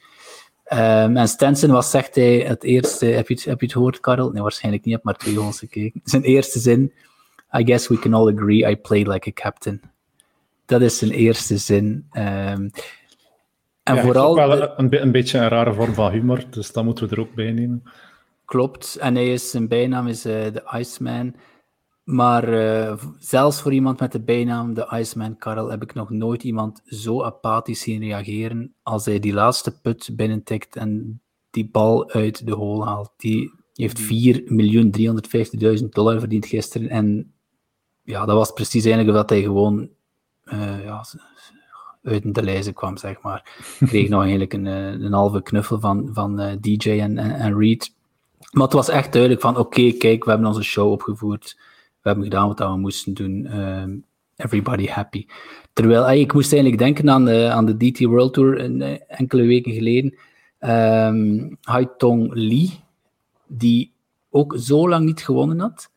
Um, 0.72 1.16
en 1.16 1.28
Stenson 1.28 1.70
was, 1.70 1.90
zegt 1.90 2.14
hij, 2.14 2.38
het 2.38 2.62
eerste, 2.64 3.06
heb 3.06 3.28
je 3.28 3.34
het, 3.34 3.44
heb 3.44 3.60
je 3.60 3.66
het 3.66 3.74
gehoord, 3.74 4.00
Karel? 4.00 4.30
Nee, 4.30 4.42
waarschijnlijk 4.42 4.84
niet, 4.84 4.94
heb 4.94 5.04
maar 5.04 5.16
twee 5.16 5.38
holes 5.38 5.58
gekeken. 5.58 6.00
Zijn 6.04 6.22
eerste 6.22 6.58
zin, 6.58 6.92
I 7.58 7.64
guess 7.64 7.88
we 7.88 7.98
can 7.98 8.14
all 8.14 8.28
agree 8.28 8.70
I 8.70 8.76
played 8.76 9.06
like 9.06 9.28
a 9.28 9.32
captain. 9.32 9.80
Dat 10.66 10.80
is 10.80 10.98
zijn 10.98 11.10
eerste 11.10 11.56
zin. 11.56 12.06
Um, 12.12 12.70
en 13.82 13.94
ja, 13.94 14.02
vooral. 14.02 14.34
Wel 14.34 14.78
een, 14.78 15.02
een, 15.02 15.12
beetje 15.12 15.38
een 15.38 15.48
rare 15.48 15.74
vorm 15.74 15.94
van 15.94 16.12
humor, 16.12 16.44
dus 16.50 16.72
dat 16.72 16.84
moeten 16.84 17.08
we 17.08 17.14
er 17.14 17.20
ook 17.20 17.34
bij 17.34 17.52
nemen. 17.52 17.82
Klopt, 18.44 18.96
en 18.96 19.14
hij 19.14 19.32
is, 19.32 19.50
zijn 19.50 19.68
bijnaam 19.68 20.06
is 20.06 20.26
uh, 20.26 20.32
de 20.32 20.70
Iceman. 20.78 21.34
Maar 22.04 22.48
uh, 22.48 22.96
zelfs 23.18 23.60
voor 23.60 23.72
iemand 23.72 24.00
met 24.00 24.12
de 24.12 24.20
bijnaam 24.20 24.74
de 24.74 24.88
Iceman 24.90 25.38
Karel 25.38 25.70
heb 25.70 25.82
ik 25.82 25.94
nog 25.94 26.10
nooit 26.10 26.42
iemand 26.42 26.82
zo 26.84 27.22
apathisch 27.22 27.80
zien 27.80 28.00
reageren 28.00 28.74
als 28.82 29.04
hij 29.04 29.18
die 29.18 29.32
laatste 29.32 29.80
put 29.80 30.10
binnentikt 30.12 30.76
en 30.76 31.20
die 31.50 31.68
bal 31.70 32.10
uit 32.10 32.46
de 32.46 32.52
hole 32.52 32.84
haalt. 32.84 33.12
Die 33.16 33.52
heeft 33.74 34.02
4.350.000 34.02 34.06
dollar 35.88 36.18
verdiend 36.18 36.46
gisteren 36.46 36.88
en 36.88 37.34
ja, 38.06 38.24
dat 38.24 38.36
was 38.36 38.52
precies 38.52 38.84
eigenlijk 38.84 39.16
dat 39.16 39.30
hij 39.30 39.42
gewoon 39.42 39.88
uh, 40.44 40.84
ja, 40.84 41.04
uit 42.02 42.34
de 42.34 42.42
lijzen 42.42 42.74
kwam, 42.74 42.96
zeg 42.96 43.20
maar. 43.20 43.66
Kreeg 43.86 44.08
nog 44.08 44.20
eigenlijk 44.20 44.52
een, 44.52 44.66
eh, 44.66 44.90
een 44.90 45.12
halve 45.12 45.42
knuffel 45.42 45.80
van, 45.80 46.08
van 46.12 46.40
uh, 46.40 46.52
DJ 46.60 46.90
en, 46.90 47.18
en, 47.18 47.58
Reed. 47.58 47.94
Maar 48.52 48.64
het 48.64 48.72
was 48.72 48.88
echt 48.88 49.12
duidelijk 49.12 49.42
van, 49.42 49.56
oké, 49.56 49.92
kijk, 49.92 50.24
we 50.24 50.30
hebben 50.30 50.48
onze 50.48 50.62
show 50.62 50.90
opgevoerd. 50.90 51.56
We 52.02 52.08
hebben 52.08 52.24
gedaan 52.24 52.48
wat 52.48 52.58
we 52.58 52.76
moesten 52.76 53.14
doen. 53.14 53.46
Uh, 53.50 53.84
everybody 54.36 54.86
happy. 54.86 55.26
Terwijl, 55.72 56.10
ik 56.10 56.32
moest 56.32 56.52
eigenlijk 56.52 56.82
denken 56.82 57.10
aan 57.10 57.24
de, 57.24 57.50
aan 57.50 57.66
de 57.66 57.76
DT 57.76 58.04
World 58.04 58.34
Tour 58.34 58.60
een, 58.60 58.82
enkele 59.08 59.42
weken 59.42 59.72
geleden. 59.72 60.14
Um, 60.60 61.56
Haitong 61.62 62.30
Lee, 62.34 62.80
die 63.46 63.92
ook 64.30 64.56
zo 64.58 64.88
lang 64.88 65.04
niet 65.04 65.24
gewonnen 65.24 65.60
had 65.60 65.90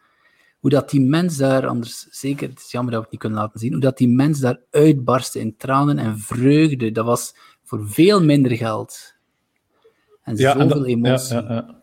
hoe 0.59 0.69
dat 0.69 0.89
die 0.89 1.01
mens 1.01 1.37
daar, 1.37 1.67
anders 1.67 2.07
zeker, 2.09 2.49
het 2.49 2.59
is 2.59 2.71
jammer 2.71 2.91
dat 2.91 2.99
we 2.99 3.05
het 3.05 3.11
niet 3.11 3.21
kunnen 3.21 3.39
laten 3.39 3.59
zien, 3.59 3.71
hoe 3.71 3.81
dat 3.81 3.97
die 3.97 4.07
mens 4.07 4.39
daar 4.39 4.59
uitbarstte 4.71 5.39
in 5.39 5.57
tranen 5.57 5.97
en 5.97 6.19
vreugde, 6.19 6.91
dat 6.91 7.05
was 7.05 7.35
voor 7.63 7.87
veel 7.87 8.23
minder 8.23 8.51
geld. 8.57 9.15
En 10.23 10.35
ja, 10.35 10.59
zoveel 10.59 10.85
emotie. 10.85 11.35
Ja, 11.35 11.53
ja, 11.53 11.81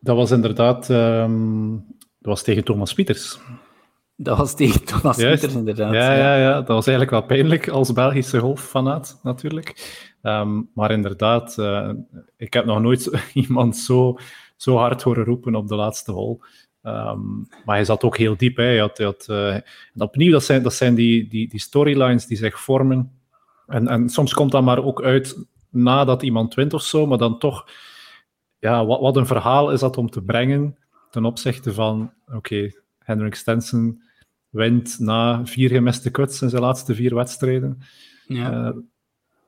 dat 0.00 0.16
was 0.16 0.30
inderdaad, 0.30 0.88
um, 0.88 1.72
dat 1.96 2.32
was 2.32 2.42
tegen 2.42 2.64
Thomas 2.64 2.94
Pieters. 2.94 3.38
Dat 4.16 4.38
was 4.38 4.54
tegen 4.54 4.84
Thomas 4.84 5.16
Pieters, 5.16 5.54
inderdaad. 5.54 5.92
Ja, 5.92 6.14
ja, 6.14 6.36
ja, 6.36 6.54
dat 6.54 6.68
was 6.68 6.86
eigenlijk 6.86 7.10
wel 7.10 7.36
pijnlijk 7.36 7.68
als 7.68 7.92
Belgische 7.92 8.38
golffanaat, 8.38 9.20
natuurlijk. 9.22 10.02
Um, 10.22 10.70
maar 10.74 10.90
inderdaad, 10.90 11.56
uh, 11.58 11.90
ik 12.36 12.52
heb 12.52 12.64
nog 12.64 12.80
nooit 12.80 13.10
iemand 13.46 13.76
zo, 13.76 14.18
zo 14.56 14.76
hard 14.76 15.02
horen 15.02 15.24
roepen 15.24 15.54
op 15.54 15.68
de 15.68 15.74
laatste 15.74 16.12
hole. 16.12 16.38
Um, 16.86 17.48
maar 17.64 17.76
hij 17.76 17.84
zat 17.84 18.02
ook 18.02 18.16
heel 18.16 18.36
diep. 18.36 18.56
Hè. 18.56 18.64
Hij 18.64 18.78
had, 18.78 18.96
hij 18.96 19.06
had, 19.06 19.26
uh, 19.30 19.56
opnieuw, 19.96 20.32
dat 20.32 20.44
zijn, 20.44 20.62
dat 20.62 20.74
zijn 20.74 20.94
die, 20.94 21.28
die, 21.28 21.48
die 21.48 21.60
storylines 21.60 22.26
die 22.26 22.36
zich 22.36 22.60
vormen. 22.60 23.12
En, 23.66 23.88
en 23.88 24.08
soms 24.08 24.34
komt 24.34 24.52
dat 24.52 24.62
maar 24.62 24.84
ook 24.84 25.02
uit 25.02 25.46
nadat 25.70 26.22
iemand 26.22 26.54
wint 26.54 26.74
of 26.74 26.82
zo, 26.82 27.06
maar 27.06 27.18
dan 27.18 27.38
toch, 27.38 27.68
ja, 28.58 28.86
wat, 28.86 29.00
wat 29.00 29.16
een 29.16 29.26
verhaal 29.26 29.70
is 29.70 29.80
dat 29.80 29.96
om 29.96 30.10
te 30.10 30.22
brengen 30.22 30.78
ten 31.10 31.24
opzichte 31.24 31.72
van, 31.72 32.12
oké, 32.26 32.36
okay, 32.36 32.76
Henrik 32.98 33.34
Stenson 33.34 34.02
wint 34.48 34.98
na 34.98 35.46
vier 35.46 35.70
gemiste 35.70 36.10
cuts 36.10 36.42
in 36.42 36.50
zijn 36.50 36.62
laatste 36.62 36.94
vier 36.94 37.14
wedstrijden. 37.14 37.78
Ja. 38.26 38.52
Uh, 38.52 38.76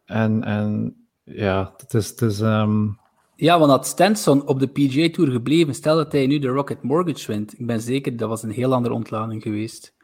en, 0.04 0.44
en 0.44 0.96
ja, 1.22 1.74
het 1.76 1.94
is, 1.94 2.08
het 2.08 2.20
is 2.20 2.40
um, 2.40 2.98
ja, 3.36 3.58
want 3.58 3.70
had 3.70 3.86
Stenson 3.86 4.46
op 4.46 4.60
de 4.60 4.66
PGA 4.66 5.10
Tour 5.10 5.30
gebleven, 5.30 5.74
stel 5.74 5.96
dat 5.96 6.12
hij 6.12 6.26
nu 6.26 6.38
de 6.38 6.48
Rocket 6.48 6.82
Mortgage 6.82 7.32
wint, 7.32 7.58
ik 7.58 7.66
ben 7.66 7.80
zeker 7.80 8.16
dat 8.16 8.28
was 8.28 8.42
een 8.42 8.50
heel 8.50 8.74
andere 8.74 8.94
ontlading 8.94 9.42
geweest. 9.42 9.94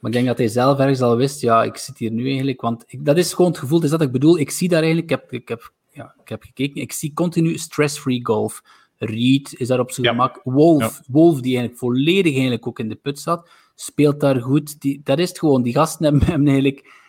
Maar 0.00 0.10
ik 0.10 0.16
denk 0.16 0.26
dat 0.26 0.38
hij 0.38 0.48
zelf 0.48 0.78
ergens 0.78 1.00
al 1.00 1.16
wist, 1.16 1.40
ja, 1.40 1.62
ik 1.62 1.76
zit 1.76 1.98
hier 1.98 2.10
nu 2.10 2.26
eigenlijk, 2.26 2.60
want 2.60 2.84
ik, 2.86 3.04
dat 3.04 3.16
is 3.16 3.32
gewoon 3.32 3.50
het 3.50 3.60
gevoel, 3.60 3.82
is 3.82 3.90
dat 3.90 4.02
ik 4.02 4.12
bedoel, 4.12 4.38
ik 4.38 4.50
zie 4.50 4.68
daar 4.68 4.82
eigenlijk, 4.82 5.10
ik 5.10 5.18
heb, 5.18 5.32
ik 5.32 5.48
heb, 5.48 5.72
ja, 5.90 6.14
ik 6.22 6.28
heb 6.28 6.42
gekeken, 6.42 6.80
ik 6.80 6.92
zie 6.92 7.12
continu 7.12 7.58
stress-free 7.58 8.24
golf. 8.24 8.62
Reed 8.98 9.54
is 9.58 9.68
daar 9.68 9.80
op 9.80 9.90
zijn 9.90 10.06
gemak. 10.06 10.40
Wolf, 10.44 11.00
Wolf, 11.06 11.40
die 11.40 11.56
eigenlijk 11.56 11.78
volledig 11.78 12.32
eigenlijk 12.32 12.66
ook 12.66 12.78
in 12.78 12.88
de 12.88 12.94
put 12.94 13.18
zat, 13.18 13.48
speelt 13.74 14.20
daar 14.20 14.40
goed. 14.40 14.80
Die, 14.80 15.00
dat 15.04 15.18
is 15.18 15.28
het 15.28 15.38
gewoon, 15.38 15.62
die 15.62 15.72
gasten 15.72 16.04
hebben 16.04 16.26
hem 16.26 16.46
eigenlijk 16.46 17.07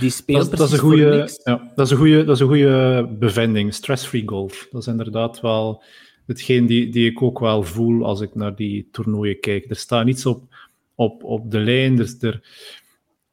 die 0.00 0.10
speelt 0.10 0.50
dat, 0.50 0.58
dat 0.58 0.66
is 0.66 0.72
een 0.72 0.78
goede, 0.78 1.38
ja, 1.44 1.72
dat 1.74 1.86
is 1.86 1.92
een 1.92 1.98
goede, 1.98 2.24
dat 2.24 2.34
is 2.34 2.40
een 2.40 2.48
goede 2.48 3.08
bevinding. 3.18 3.74
Stress-free 3.74 4.22
golf. 4.26 4.68
Dat 4.70 4.80
is 4.80 4.86
inderdaad 4.86 5.40
wel 5.40 5.82
hetgeen 6.26 6.66
die, 6.66 6.88
die 6.88 7.10
ik 7.10 7.22
ook 7.22 7.38
wel 7.38 7.62
voel 7.62 8.04
als 8.04 8.20
ik 8.20 8.34
naar 8.34 8.54
die 8.54 8.88
toernooien 8.92 9.40
kijk. 9.40 9.70
Er 9.70 9.76
staat 9.76 10.04
niets 10.04 10.26
op, 10.26 10.54
op, 10.94 11.24
op 11.24 11.50
de 11.50 11.58
lijn. 11.58 11.96
Dus 11.96 12.22
er, 12.22 12.40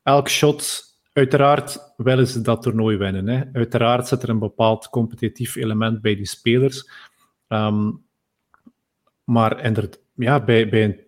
elk 0.03 0.29
shot, 0.29 0.83
uiteraard 1.13 1.93
willen 1.97 2.27
ze 2.27 2.41
dat 2.41 2.61
toernooi 2.61 2.97
winnen. 2.97 3.27
Hè. 3.27 3.43
Uiteraard 3.53 4.07
zit 4.07 4.23
er 4.23 4.29
een 4.29 4.39
bepaald 4.39 4.89
competitief 4.89 5.55
element 5.55 6.01
bij 6.01 6.15
die 6.15 6.27
spelers. 6.27 6.89
Ehm, 7.47 7.91
maar 9.23 9.65
inderdaad, 9.65 9.99
ja, 10.15 10.43
bij, 10.43 10.69
bij 10.69 10.83
een 10.83 10.99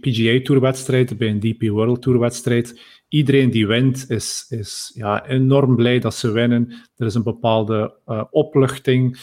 PGA 0.00 0.40
Tour-wedstrijd, 0.42 1.18
bij 1.18 1.28
een 1.28 1.40
DP 1.40 1.68
World 1.68 2.02
Tour-wedstrijd, 2.02 2.80
iedereen 3.08 3.50
die 3.50 3.66
wint 3.66 4.10
is, 4.10 4.46
is 4.48 4.90
ja, 4.94 5.26
enorm 5.26 5.76
blij 5.76 5.98
dat 5.98 6.14
ze 6.14 6.30
winnen. 6.30 6.72
Er 6.96 7.06
is 7.06 7.14
een 7.14 7.22
bepaalde 7.22 7.96
uh, 8.06 8.24
opluchting, 8.30 9.18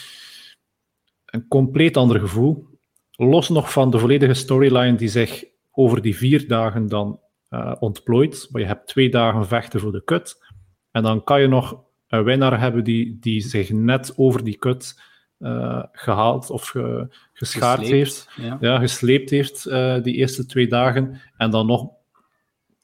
een 1.25 1.47
compleet 1.47 1.97
ander 1.97 2.19
gevoel. 2.19 2.67
Los 3.11 3.49
nog 3.49 3.71
van 3.71 3.91
de 3.91 3.99
volledige 3.99 4.33
storyline 4.33 4.95
die 4.95 5.07
zich 5.07 5.43
over 5.71 6.01
die 6.01 6.15
vier 6.15 6.47
dagen 6.47 6.87
dan 6.87 7.19
uh, 7.49 7.75
ontplooit. 7.79 8.47
Maar 8.51 8.61
je 8.61 8.67
hebt 8.67 8.87
twee 8.87 9.09
dagen 9.09 9.47
vechten 9.47 9.79
voor 9.79 9.91
de 9.91 10.03
cut. 10.03 10.45
En 10.91 11.03
dan 11.03 11.23
kan 11.23 11.41
je 11.41 11.47
nog 11.47 11.83
een 12.07 12.23
winnaar 12.23 12.59
hebben 12.59 12.83
die, 12.83 13.17
die 13.19 13.41
zich 13.41 13.71
net 13.71 14.13
over 14.15 14.43
die 14.43 14.57
cut 14.57 15.01
uh, 15.39 15.83
gehaald 15.91 16.49
of 16.49 16.67
ge, 16.67 17.15
geschaard 17.33 17.81
heeft. 17.81 18.29
Ja. 18.35 18.57
ja. 18.59 18.79
gesleept 18.79 19.29
heeft 19.29 19.63
die 20.03 20.13
eerste 20.13 20.45
twee 20.45 20.67
dagen. 20.67 21.21
En 21.37 21.51
dan 21.51 21.65
nog 21.65 21.94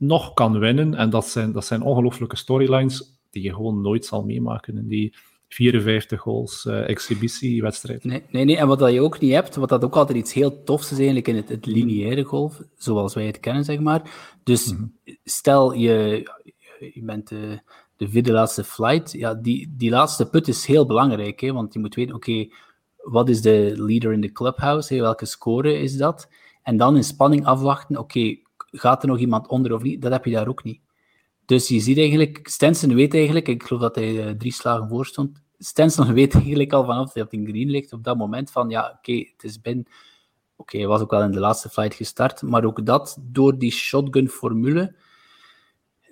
nog 0.01 0.33
kan 0.33 0.59
winnen. 0.59 0.93
En 0.93 1.09
dat 1.09 1.27
zijn, 1.27 1.51
dat 1.51 1.65
zijn 1.65 1.81
ongelooflijke 1.81 2.35
storylines 2.35 3.19
die 3.29 3.43
je 3.43 3.53
gewoon 3.53 3.81
nooit 3.81 4.05
zal 4.05 4.23
meemaken 4.23 4.77
in 4.77 4.87
die 4.87 5.13
54 5.47 6.21
goals 6.21 6.65
uh, 6.65 6.89
exhibitiewedstrijd. 6.89 8.03
Nee, 8.03 8.23
nee, 8.29 8.45
nee, 8.45 8.57
en 8.57 8.67
wat 8.67 8.79
dat 8.79 8.91
je 8.91 9.01
ook 9.01 9.19
niet 9.19 9.31
hebt, 9.31 9.55
wat 9.55 9.69
dat 9.69 9.83
ook 9.83 9.95
altijd 9.95 10.17
iets 10.17 10.33
heel 10.33 10.63
tofs 10.63 10.91
is 10.91 10.97
eigenlijk 10.97 11.27
in 11.27 11.35
het, 11.35 11.49
het 11.49 11.65
lineaire 11.65 12.23
golf, 12.23 12.61
zoals 12.77 13.13
wij 13.13 13.25
het 13.25 13.39
kennen, 13.39 13.63
zeg 13.63 13.79
maar. 13.79 14.01
Dus 14.43 14.73
mhm. 14.73 14.83
stel 15.23 15.73
je, 15.73 16.23
je 16.93 17.01
bent 17.03 17.27
de, 17.27 17.59
de 17.95 18.09
vierde 18.09 18.31
laatste 18.31 18.63
flight, 18.63 19.11
ja, 19.11 19.33
die, 19.33 19.73
die 19.77 19.89
laatste 19.89 20.29
put 20.29 20.47
is 20.47 20.65
heel 20.65 20.85
belangrijk, 20.85 21.39
hè, 21.39 21.53
want 21.53 21.73
je 21.73 21.79
moet 21.79 21.95
weten, 21.95 22.15
oké, 22.15 22.47
wat 22.97 23.29
is 23.29 23.41
de 23.41 23.73
leader 23.75 24.13
in 24.13 24.21
de 24.21 24.31
clubhouse, 24.31 24.93
hè, 24.93 25.01
welke 25.01 25.25
score 25.25 25.79
is 25.79 25.97
dat? 25.97 26.29
En 26.63 26.77
dan 26.77 26.95
in 26.95 27.03
spanning 27.03 27.45
afwachten, 27.45 27.97
oké, 27.97 28.35
gaat 28.71 29.01
er 29.01 29.09
nog 29.09 29.17
iemand 29.17 29.47
onder 29.47 29.73
of 29.73 29.81
niet? 29.81 30.01
Dat 30.01 30.11
heb 30.11 30.25
je 30.25 30.31
daar 30.31 30.47
ook 30.47 30.63
niet. 30.63 30.81
Dus 31.45 31.67
je 31.67 31.79
ziet 31.79 31.97
eigenlijk, 31.97 32.47
Stenson 32.47 32.95
weet 32.95 33.13
eigenlijk, 33.13 33.47
ik 33.47 33.63
geloof 33.63 33.81
dat 33.81 33.95
hij 33.95 34.27
uh, 34.27 34.29
drie 34.29 34.53
slagen 34.53 34.87
voor 34.87 35.05
stond. 35.05 35.41
Stenson 35.57 36.13
weet 36.13 36.33
eigenlijk 36.33 36.73
al 36.73 36.85
vanaf 36.85 37.05
dat 37.05 37.13
hij 37.13 37.39
op 37.39 37.47
green 37.47 37.69
ligt, 37.69 37.93
op 37.93 38.03
dat 38.03 38.17
moment 38.17 38.51
van, 38.51 38.69
ja, 38.69 38.95
oké, 38.97 39.13
het 39.13 39.43
is 39.43 39.61
binnen. 39.61 39.85
Oké, 40.55 40.77
hij 40.77 40.87
was 40.87 41.01
ook 41.01 41.11
wel 41.11 41.21
in 41.21 41.31
de 41.31 41.39
laatste 41.39 41.69
flight 41.69 41.93
gestart, 41.95 42.41
maar 42.41 42.65
ook 42.65 42.85
dat, 42.85 43.17
door 43.21 43.57
die 43.57 43.71
shotgun-formule, 43.71 44.95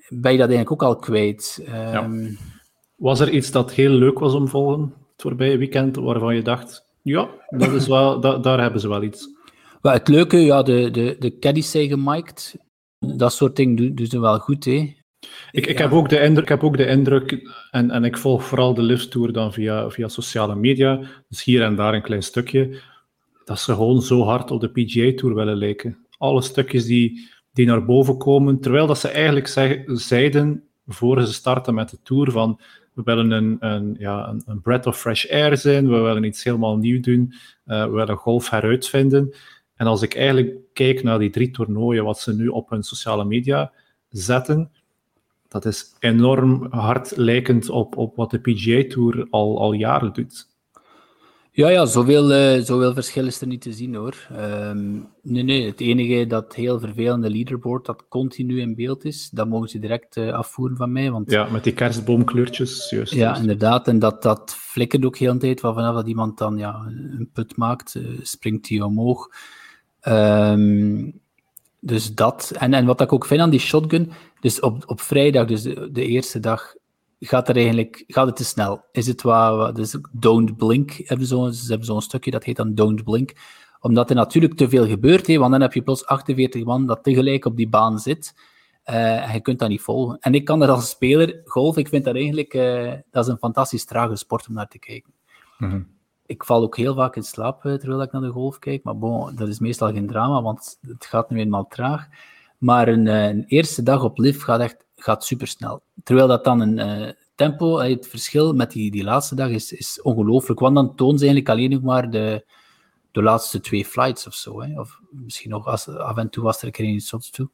ben 0.09 0.31
je 0.31 0.37
dat 0.37 0.49
eigenlijk 0.49 0.71
ook 0.71 0.83
al 0.83 0.95
kwijt. 0.95 1.65
Um, 1.93 2.37
Was 2.95 3.19
er 3.19 3.29
iets 3.29 3.51
dat 3.51 3.71
heel 3.71 3.91
leuk 3.91 4.19
was 4.19 4.33
om 4.33 4.47
volgen? 4.47 4.93
voorbije 5.21 5.57
weekend 5.57 5.95
waarvan 5.95 6.35
je 6.35 6.41
dacht, 6.41 6.85
ja, 7.01 7.29
dat 7.49 7.71
is 7.71 7.87
wel, 7.87 8.19
daar 8.41 8.61
hebben 8.61 8.81
ze 8.81 8.87
wel 8.87 9.03
iets? 9.03 9.29
Het 9.81 10.07
leuke, 10.07 10.37
ja, 10.37 10.63
de, 10.63 10.91
de, 10.91 11.15
de 11.19 11.39
caddies 11.39 11.71
zijn 11.71 11.87
gemiked. 11.87 12.55
Dat 12.99 13.33
soort 13.33 13.55
dingen 13.55 13.75
doen, 13.75 13.95
doen 13.95 14.05
ze 14.05 14.19
wel 14.19 14.39
goed, 14.39 14.65
hè. 14.65 14.97
Ik, 15.51 15.67
ik, 15.67 15.77
heb 15.77 15.91
ook 15.91 16.09
de 16.09 16.19
indruk, 16.19 16.43
ik 16.43 16.49
heb 16.49 16.63
ook 16.63 16.77
de 16.77 16.87
indruk 16.87 17.49
en, 17.71 17.91
en 17.91 18.03
ik 18.03 18.17
volg 18.17 18.43
vooral 18.43 18.73
de 18.73 18.81
Lift 18.81 19.11
Tour 19.11 19.33
dan 19.33 19.53
via, 19.53 19.89
via 19.89 20.07
sociale 20.07 20.55
media, 20.55 20.99
dus 21.27 21.43
hier 21.43 21.63
en 21.63 21.75
daar 21.75 21.93
een 21.93 22.01
klein 22.01 22.23
stukje, 22.23 22.81
dat 23.45 23.59
ze 23.59 23.73
gewoon 23.73 24.01
zo 24.01 24.23
hard 24.23 24.51
op 24.51 24.61
de 24.61 24.69
PGA 24.69 25.13
Tour 25.15 25.35
willen 25.35 25.57
lijken. 25.57 25.97
Alle 26.17 26.41
stukjes 26.41 26.85
die, 26.85 27.29
die 27.53 27.65
naar 27.65 27.85
boven 27.85 28.17
komen, 28.17 28.59
terwijl 28.59 28.87
dat 28.87 28.99
ze 28.99 29.07
eigenlijk 29.07 29.47
zeg, 29.47 29.81
zeiden 29.85 30.63
voor 30.87 31.21
ze 31.21 31.33
starten 31.33 31.73
met 31.73 31.89
de 31.89 31.99
Tour 32.03 32.31
van 32.31 32.59
we 32.93 33.01
willen 33.03 33.31
een, 33.31 33.57
een, 33.59 33.95
ja, 33.99 34.27
een, 34.27 34.43
een 34.45 34.61
breath 34.61 34.85
of 34.85 34.99
fresh 34.99 35.31
air 35.31 35.57
zijn, 35.57 35.89
we 35.89 35.97
willen 35.97 36.23
iets 36.23 36.43
helemaal 36.43 36.77
nieuw 36.77 36.99
doen, 36.99 37.33
uh, 37.65 37.83
we 37.83 37.91
willen 37.91 38.15
golf 38.15 38.49
heruitvinden. 38.49 39.33
En 39.79 39.87
als 39.87 40.01
ik 40.01 40.15
eigenlijk 40.15 40.55
kijk 40.73 41.03
naar 41.03 41.19
die 41.19 41.29
drie 41.29 41.51
toernooien, 41.51 42.03
wat 42.03 42.19
ze 42.19 42.35
nu 42.35 42.47
op 42.47 42.69
hun 42.69 42.83
sociale 42.83 43.25
media 43.25 43.71
zetten, 44.09 44.71
dat 45.47 45.65
is 45.65 45.95
enorm 45.99 46.67
hard 46.69 47.17
lijkend 47.17 47.69
op, 47.69 47.97
op 47.97 48.15
wat 48.15 48.31
de 48.31 48.39
PGA 48.39 48.83
Tour 48.87 49.27
al, 49.29 49.59
al 49.59 49.73
jaren 49.73 50.13
doet. 50.13 50.47
Ja, 51.51 51.69
ja 51.69 51.85
zoveel, 51.85 52.31
uh, 52.31 52.63
zoveel 52.63 52.93
verschil 52.93 53.25
is 53.25 53.41
er 53.41 53.47
niet 53.47 53.61
te 53.61 53.73
zien 53.73 53.95
hoor. 53.95 54.27
Um, 54.31 55.07
nee, 55.21 55.43
nee, 55.43 55.65
het 55.65 55.79
enige 55.79 56.27
dat 56.27 56.55
heel 56.55 56.79
vervelende 56.79 57.29
leaderboard 57.29 57.85
dat 57.85 58.05
continu 58.09 58.59
in 58.59 58.75
beeld 58.75 59.05
is, 59.05 59.29
dat 59.29 59.47
mogen 59.47 59.69
ze 59.69 59.79
direct 59.79 60.17
uh, 60.17 60.33
afvoeren 60.33 60.77
van 60.77 60.91
mij. 60.91 61.11
Want... 61.11 61.31
Ja, 61.31 61.49
met 61.49 61.63
die 61.63 61.73
kerstboomkleurtjes, 61.73 62.89
juist. 62.89 63.13
Ja, 63.13 63.37
inderdaad. 63.37 63.87
En 63.87 63.99
dat, 63.99 64.23
dat 64.23 64.55
flikkert 64.55 65.05
ook 65.05 65.17
heel 65.17 65.33
de 65.33 65.39
tijd, 65.39 65.59
vanaf 65.59 65.95
dat 65.95 66.07
iemand 66.07 66.37
dan 66.37 66.57
ja, 66.57 66.85
een 66.87 67.29
put 67.33 67.57
maakt, 67.57 67.95
uh, 67.95 68.19
springt 68.21 68.69
hij 68.69 68.81
omhoog. 68.81 69.29
Um, 70.07 71.21
dus 71.79 72.15
dat. 72.15 72.51
En, 72.57 72.73
en 72.73 72.85
wat 72.85 73.01
ik 73.01 73.13
ook 73.13 73.25
vind 73.25 73.41
aan 73.41 73.49
die 73.49 73.59
shotgun, 73.59 74.11
dus 74.39 74.59
op, 74.59 74.83
op 74.85 75.01
vrijdag, 75.01 75.45
dus 75.45 75.61
de, 75.63 76.05
eerste 76.05 76.39
dag, 76.39 76.73
gaat, 77.19 77.49
er 77.49 77.55
eigenlijk, 77.55 78.03
gaat 78.07 78.25
het 78.25 78.35
te 78.35 78.43
snel. 78.43 78.83
Is 78.91 79.07
het 79.07 79.21
wat, 79.21 79.75
dus 79.75 79.97
don't 80.11 80.57
blink, 80.57 80.91
hebben 80.91 81.27
ze 81.27 81.65
hebben 81.67 81.85
zo'n 81.85 82.01
stukje 82.01 82.31
dat 82.31 82.43
heet 82.43 82.55
dan 82.55 82.75
don't 82.75 83.03
blink. 83.03 83.33
Omdat 83.79 84.09
er 84.09 84.15
natuurlijk 84.15 84.53
te 84.53 84.69
veel 84.69 84.87
gebeurt, 84.87 85.27
hè, 85.27 85.37
want 85.37 85.51
dan 85.51 85.61
heb 85.61 85.73
je 85.73 85.81
plots 85.81 86.05
48 86.05 86.63
man 86.63 86.85
dat 86.85 87.03
tegelijk 87.03 87.45
op 87.45 87.57
die 87.57 87.69
baan 87.69 87.99
zit. 87.99 88.33
En 88.83 89.33
je 89.33 89.41
kunt 89.41 89.59
dat 89.59 89.69
niet 89.69 89.81
volgen. 89.81 90.17
En 90.19 90.33
ik 90.33 90.45
kan 90.45 90.59
dat 90.59 90.69
als 90.69 90.89
speler, 90.89 91.41
golf, 91.45 91.77
ik 91.77 91.87
vind 91.87 92.05
dat 92.05 92.15
eigenlijk, 92.15 92.53
uh, 92.53 92.93
dat 93.11 93.25
is 93.25 93.31
een 93.31 93.37
fantastisch 93.37 93.85
trage 93.85 94.15
sport 94.15 94.47
om 94.47 94.53
naar 94.53 94.67
te 94.67 94.79
kijken. 94.79 95.13
-hmm 95.57 95.98
ik 96.29 96.43
val 96.43 96.61
ook 96.61 96.77
heel 96.77 96.95
vaak 96.95 97.15
in 97.15 97.23
slaap 97.23 97.65
eh, 97.65 97.73
terwijl 97.73 98.01
ik 98.01 98.11
naar 98.11 98.21
de 98.21 98.29
golf 98.29 98.59
kijk. 98.59 98.83
Maar 98.83 98.97
bon, 98.97 99.35
dat 99.35 99.47
is 99.47 99.59
meestal 99.59 99.91
geen 99.91 100.07
drama, 100.07 100.41
want 100.41 100.77
het 100.81 101.05
gaat 101.05 101.29
nu 101.29 101.39
eenmaal 101.39 101.67
traag. 101.67 102.07
Maar 102.57 102.87
een, 102.87 103.07
eh, 103.07 103.43
eerste 103.47 103.83
dag 103.83 104.03
op 104.03 104.17
lift 104.17 104.43
gaat 104.43 104.59
echt 104.59 104.85
gaat 104.95 105.25
supersnel. 105.25 105.81
Terwijl 106.03 106.27
dat 106.27 106.43
dan 106.43 106.59
een 106.59 106.77
uh, 106.77 107.11
tempo, 107.35 107.77
het 107.77 108.07
verschil 108.07 108.53
met 108.53 108.71
die, 108.71 108.91
die 108.91 109.03
laatste 109.03 109.35
dag 109.35 109.49
is, 109.49 109.71
is 109.71 110.01
ongelooflijk. 110.01 110.59
Want 110.59 110.75
dan 110.75 110.95
toont 110.95 111.19
ze 111.19 111.25
eigenlijk 111.25 111.49
alleen 111.49 111.69
nog 111.69 111.81
maar 111.81 112.09
de, 112.09 112.45
de 113.11 113.21
laatste 113.21 113.59
twee 113.59 113.85
flights 113.85 114.27
of 114.27 114.33
zo. 114.33 114.61
Hè. 114.61 114.79
Of 114.79 114.99
misschien 115.09 115.49
nog 115.49 115.65
als, 115.65 115.87
af 115.87 116.17
en 116.17 116.29
toe 116.29 116.43
was 116.43 116.59
er 116.59 116.65
een 116.65 116.71
keer 116.71 116.85
iets 116.85 117.07
shots 117.07 117.29
toe. 117.29 117.49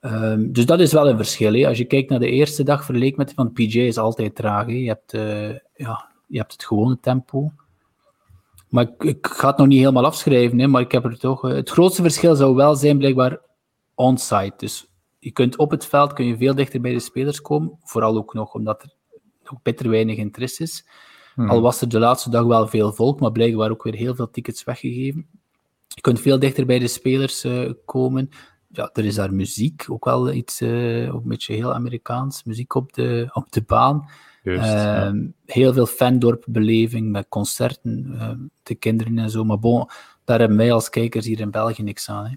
Um, 0.00 0.52
dus 0.52 0.66
dat 0.66 0.80
is 0.80 0.92
wel 0.92 1.08
een 1.08 1.16
verschil. 1.16 1.66
Als 1.66 1.78
je 1.78 1.84
kijkt 1.84 2.10
naar 2.10 2.18
de 2.18 2.30
eerste 2.30 2.62
dag 2.62 2.84
vergeleken 2.84 3.18
met 3.18 3.32
van 3.34 3.52
PJ 3.52 3.78
is 3.78 3.98
altijd 3.98 4.34
traag. 4.34 4.66
Je, 4.66 4.86
hebt, 4.86 5.14
uh, 5.14 5.50
ja, 5.74 6.10
je 6.26 6.38
hebt 6.38 6.52
het 6.52 6.64
gewone 6.64 7.00
tempo. 7.00 7.52
Maar 8.68 8.88
ik, 8.88 9.04
ik, 9.04 9.26
ga 9.26 9.48
het 9.48 9.56
nog 9.56 9.66
niet 9.66 9.78
helemaal 9.78 10.04
afschrijven, 10.04 10.58
hè, 10.58 10.66
maar 10.66 10.82
ik 10.82 10.92
heb 10.92 11.04
er 11.04 11.18
toch... 11.18 11.44
Uh, 11.44 11.54
het 11.54 11.70
grootste 11.70 12.02
verschil 12.02 12.34
zou 12.36 12.54
wel 12.54 12.74
zijn 12.74 12.98
blijkbaar 12.98 13.40
on-site. 13.94 14.54
Dus 14.56 14.88
je 15.18 15.30
kunt 15.30 15.56
op 15.56 15.70
het 15.70 15.86
veld 15.86 16.12
kun 16.12 16.26
je 16.26 16.36
veel 16.36 16.54
dichter 16.54 16.80
bij 16.80 16.92
de 16.92 17.00
spelers 17.00 17.40
komen. 17.40 17.78
Vooral 17.82 18.16
ook 18.16 18.34
nog 18.34 18.54
omdat 18.54 18.82
er 18.82 18.94
nog 19.42 19.62
bitter 19.62 19.90
weinig 19.90 20.16
interesse 20.16 20.62
is. 20.62 20.86
Hmm. 21.34 21.50
Al 21.50 21.60
was 21.60 21.80
er 21.80 21.88
de 21.88 21.98
laatste 21.98 22.30
dag 22.30 22.44
wel 22.44 22.66
veel 22.66 22.92
volk, 22.92 23.20
maar 23.20 23.32
blijkbaar 23.32 23.70
ook 23.70 23.82
weer 23.82 23.94
heel 23.94 24.14
veel 24.14 24.30
tickets 24.30 24.64
weggegeven. 24.64 25.26
Je 25.88 26.00
kunt 26.00 26.20
veel 26.20 26.38
dichter 26.38 26.66
bij 26.66 26.78
de 26.78 26.88
spelers 26.88 27.44
uh, 27.44 27.72
komen. 27.84 28.28
Ja, 28.68 28.90
er 28.92 29.04
is 29.04 29.14
daar 29.14 29.34
muziek, 29.34 29.84
ook 29.88 30.04
wel 30.04 30.32
iets, 30.32 30.60
uh, 30.60 31.14
ook 31.14 31.22
een 31.22 31.28
beetje 31.28 31.54
heel 31.54 31.74
Amerikaans. 31.74 32.44
Muziek 32.44 32.74
op 32.74 32.92
de, 32.92 33.28
op 33.32 33.52
de 33.52 33.62
baan. 33.62 34.08
Ehm, 34.56 35.26
heel 35.46 35.72
veel 35.72 35.86
fandorp-beleving 35.86 37.10
met 37.10 37.26
concerten, 37.28 38.10
uh, 38.12 38.30
de 38.62 38.74
kinderen 38.74 39.18
en 39.18 39.30
zo. 39.30 39.44
Maar 39.44 39.58
bon, 39.58 39.88
daar 40.24 40.38
hebben 40.38 40.56
wij 40.56 40.72
als 40.72 40.90
kijkers 40.90 41.26
hier 41.26 41.40
in 41.40 41.50
België 41.50 41.82
niks 41.82 42.10
aan. 42.10 42.24
Hè. 42.24 42.32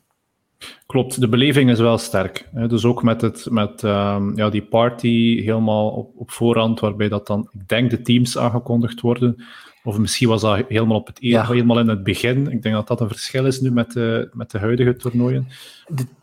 Klopt, 0.86 1.20
de 1.20 1.30
beleving 1.30 1.70
is 1.70 1.80
wel 1.80 1.97
sterk. 1.97 2.49
Hè? 2.53 2.68
Dus 2.68 2.86
ook 2.86 3.03
met, 3.03 3.22
het, 3.22 3.47
met 3.49 3.84
um, 3.84 4.38
ja, 4.38 4.49
die 4.49 4.64
party 4.64 5.41
helemaal 5.41 5.89
op, 5.89 6.12
op 6.16 6.32
voorhand, 6.32 6.80
waarbij 6.80 7.09
dat 7.09 7.28
dan, 7.28 7.49
ik 7.51 7.68
denk, 7.68 7.89
de 7.89 8.01
teams 8.01 8.38
aangekondigd 8.38 9.01
worden. 9.01 9.43
Of 9.84 9.98
misschien 9.98 10.28
was 10.28 10.42
dat 10.42 10.64
helemaal, 10.68 10.98
op 10.98 11.08
het, 11.08 11.18
e- 11.22 11.28
ja. 11.28 11.46
helemaal 11.46 11.80
in 11.80 11.88
het 11.88 12.04
begin. 12.04 12.52
Ik 12.52 12.62
denk 12.62 12.76
dat 12.76 12.88
dat 12.88 13.02
een 13.02 13.08
verschil 13.08 13.46
is 13.46 13.62
nu 13.62 13.72
met 13.72 13.92
de, 13.92 14.30
met 14.34 14.52
de 14.52 14.60
huidige 14.60 14.96
toernooien. 14.96 15.48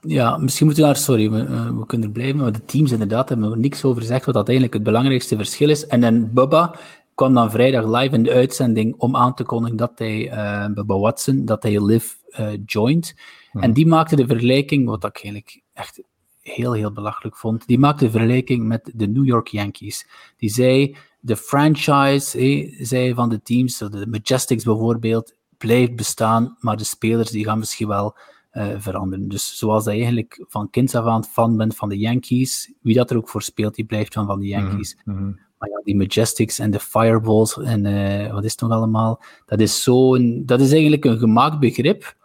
ja, 0.01 0.37
misschien 0.37 0.67
moeten 0.67 0.85
we 0.85 0.91
daar, 0.91 0.99
sorry, 0.99 1.31
we, 1.31 1.43
uh, 1.43 1.79
we, 1.79 1.87
kunnen 1.87 2.07
er 2.07 2.13
blijven, 2.13 2.37
maar 2.37 2.53
de 2.53 2.65
teams 2.65 2.93
inderdaad 2.93 3.29
hebben 3.29 3.51
we 3.51 3.57
niks 3.57 3.85
over 3.85 4.01
gezegd, 4.01 4.25
wat 4.25 4.35
uiteindelijk 4.35 4.75
het 4.75 4.83
belangrijkste 4.83 5.37
verschil 5.37 5.69
is. 5.69 5.87
En 5.87 6.01
dan 6.01 6.33
Bubba 6.33 6.75
kwam 7.15 7.35
dan 7.35 7.51
vrijdag 7.51 7.85
live 7.85 8.15
in 8.15 8.23
de 8.23 8.33
uitzending 8.33 8.95
om 8.99 9.17
aan 9.17 9.35
te 9.35 9.45
kondigen 9.45 9.77
dat 9.77 9.93
hij, 9.95 10.33
uh, 10.33 10.67
Bubba 10.75 10.99
Watson, 10.99 11.45
dat 11.45 11.63
hij 11.63 11.85
Live 11.85 12.15
uh, 12.41 12.49
joint. 12.67 13.15
Hmm. 13.51 13.63
En 13.63 13.73
die 13.73 13.87
maakte 13.87 14.17
de 14.17 14.27
vergelijking, 14.27 14.87
wat 14.87 15.05
ik 15.05 15.15
eigenlijk 15.23 15.63
echt 15.73 16.03
heel, 16.43 16.73
heel 16.73 16.93
belachelijk 16.93 17.37
vond, 17.37 17.67
die 17.67 17.79
maakte 17.79 18.05
de 18.05 18.11
vergelijking 18.11 18.67
met 18.67 18.91
de 18.95 19.09
New 19.09 19.27
York 19.27 19.49
Yankees. 19.49 20.07
Die 20.37 20.51
zei 20.51 20.97
de 21.21 21.37
franchise 21.37 22.69
zij 22.81 23.15
van 23.15 23.29
de 23.29 23.43
teams, 23.43 23.79
de 23.79 24.07
Majestics 24.11 24.65
bijvoorbeeld, 24.65 25.35
blijft 25.59 25.97
bestaan, 25.97 26.57
maar 26.61 26.77
de 26.77 26.85
spelers 26.85 27.31
die 27.31 27.45
gaan 27.45 27.59
misschien 27.59 27.89
wel 27.89 28.17
uh, 28.53 28.67
veranderen. 28.79 29.29
Dus 29.29 29.59
zoals 29.59 29.85
dat 29.85 29.93
je 29.93 30.01
eigenlijk 30.01 30.45
van 30.49 30.71
kinds 30.71 30.95
af 30.95 31.07
aan 31.07 31.25
fan 31.25 31.57
bent 31.57 31.77
van 31.77 31.89
de 31.89 31.99
Yankees, 31.99 32.73
wie 32.83 32.95
dat 32.95 33.11
er 33.11 33.17
ook 33.17 33.29
voor 33.29 33.43
speelt, 33.43 33.75
die 33.75 33.85
blijft 33.85 34.15
van 34.15 34.27
van 34.27 34.41
de 34.41 34.47
mhm, 34.47 34.55
Yankees. 34.55 34.97
Mm-hmm. 35.05 35.39
Maar 35.59 35.69
ja, 35.69 35.81
die 35.85 35.97
Majestics 35.97 36.59
en 36.59 36.71
de 36.71 36.81
Fireballs 36.81 37.59
en 37.59 37.85
uh, 37.85 38.33
wat 38.33 38.45
is 38.45 38.51
het 38.51 38.61
nog 38.61 38.71
allemaal, 38.71 39.23
dat 39.47 39.61
is, 39.61 39.83
zo 39.83 40.17
dat 40.45 40.61
is 40.61 40.73
eigenlijk 40.73 41.05
een 41.05 41.19
gemaakt 41.19 41.59
begrip. 41.59 42.17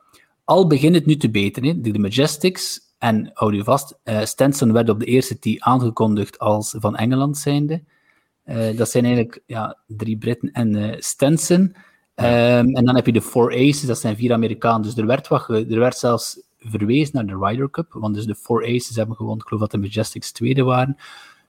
Al 0.43 0.67
begint 0.67 0.95
het 0.95 1.05
nu 1.05 1.17
te 1.17 1.29
beteren. 1.29 1.81
De, 1.81 1.91
de 1.91 1.99
Majestics, 1.99 2.79
en 2.97 3.31
hou 3.33 3.55
je 3.55 3.63
vast, 3.63 3.99
uh, 4.03 4.23
Stenson 4.23 4.73
werd 4.73 4.89
op 4.89 4.99
de 4.99 5.05
eerste 5.05 5.39
tee 5.39 5.63
aangekondigd 5.63 6.39
als 6.39 6.75
van 6.79 6.95
Engeland 6.95 7.37
zijnde. 7.37 7.83
Uh, 8.45 8.77
dat 8.77 8.89
zijn 8.89 9.05
eigenlijk 9.05 9.41
ja, 9.45 9.77
drie 9.87 10.17
Britten 10.17 10.51
en 10.51 10.75
uh, 10.75 10.93
Stenson. 10.97 11.75
Um, 12.15 12.75
en 12.75 12.85
dan 12.85 12.95
heb 12.95 13.05
je 13.05 13.11
de 13.11 13.21
Four 13.21 13.53
Aces, 13.53 13.81
dat 13.81 13.99
zijn 13.99 14.15
vier 14.15 14.33
Amerikanen. 14.33 14.81
Dus 14.81 14.97
er 14.97 15.05
werd, 15.05 15.27
wat, 15.27 15.49
er 15.49 15.79
werd 15.79 15.97
zelfs 15.97 16.39
verwezen 16.59 17.15
naar 17.15 17.25
de 17.25 17.45
Ryder 17.45 17.69
Cup, 17.69 17.93
want 17.93 18.15
dus 18.15 18.25
de 18.25 18.35
Four 18.35 18.63
Aces 18.63 18.95
hebben 18.95 19.15
gewonnen. 19.15 19.41
Ik 19.41 19.47
geloof 19.47 19.61
dat 19.61 19.71
de 19.71 19.87
Majestics 19.87 20.31
tweede 20.31 20.63
waren. 20.63 20.97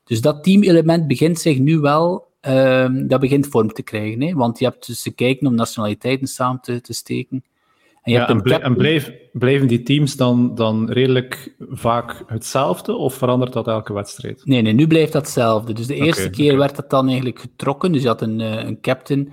Dus 0.04 0.20
dat 0.20 0.44
teamelement 0.44 1.06
begint 1.06 1.38
zich 1.38 1.58
nu 1.58 1.78
wel, 1.78 2.28
um, 2.40 3.08
dat 3.08 3.20
begint 3.20 3.46
vorm 3.46 3.72
te 3.72 3.82
krijgen. 3.82 4.22
Hè? 4.22 4.34
Want 4.34 4.58
je 4.58 4.64
hebt 4.64 4.86
dus 4.86 5.02
te 5.02 5.10
kijken 5.10 5.46
om 5.46 5.54
nationaliteiten 5.54 6.26
samen 6.26 6.60
te, 6.60 6.80
te 6.80 6.92
steken. 6.92 7.44
En, 8.04 8.12
ja, 8.12 8.28
en, 8.28 8.76
blijven 9.32 9.68
die 9.68 9.82
teams 9.82 10.16
dan, 10.16 10.54
dan 10.54 10.90
redelijk 10.90 11.54
vaak 11.58 12.24
hetzelfde 12.26 12.94
of 12.94 13.14
verandert 13.14 13.52
dat 13.52 13.68
elke 13.68 13.92
wedstrijd? 13.92 14.42
Nee, 14.44 14.62
nee 14.62 14.72
nu 14.72 14.86
blijft 14.86 15.12
dat 15.12 15.22
hetzelfde. 15.22 15.72
Dus 15.72 15.86
de 15.86 15.94
eerste 15.94 16.30
keer 16.30 16.44
okay. 16.52 16.58
werd 16.58 16.76
dat 16.76 16.90
dan 16.90 17.06
eigenlijk 17.06 17.38
getrokken. 17.38 17.92
Dus 17.92 18.02
je 18.02 18.08
had 18.08 18.22
een, 18.22 18.40
uh, 18.40 18.64
een 18.64 18.80
captain 18.80 19.32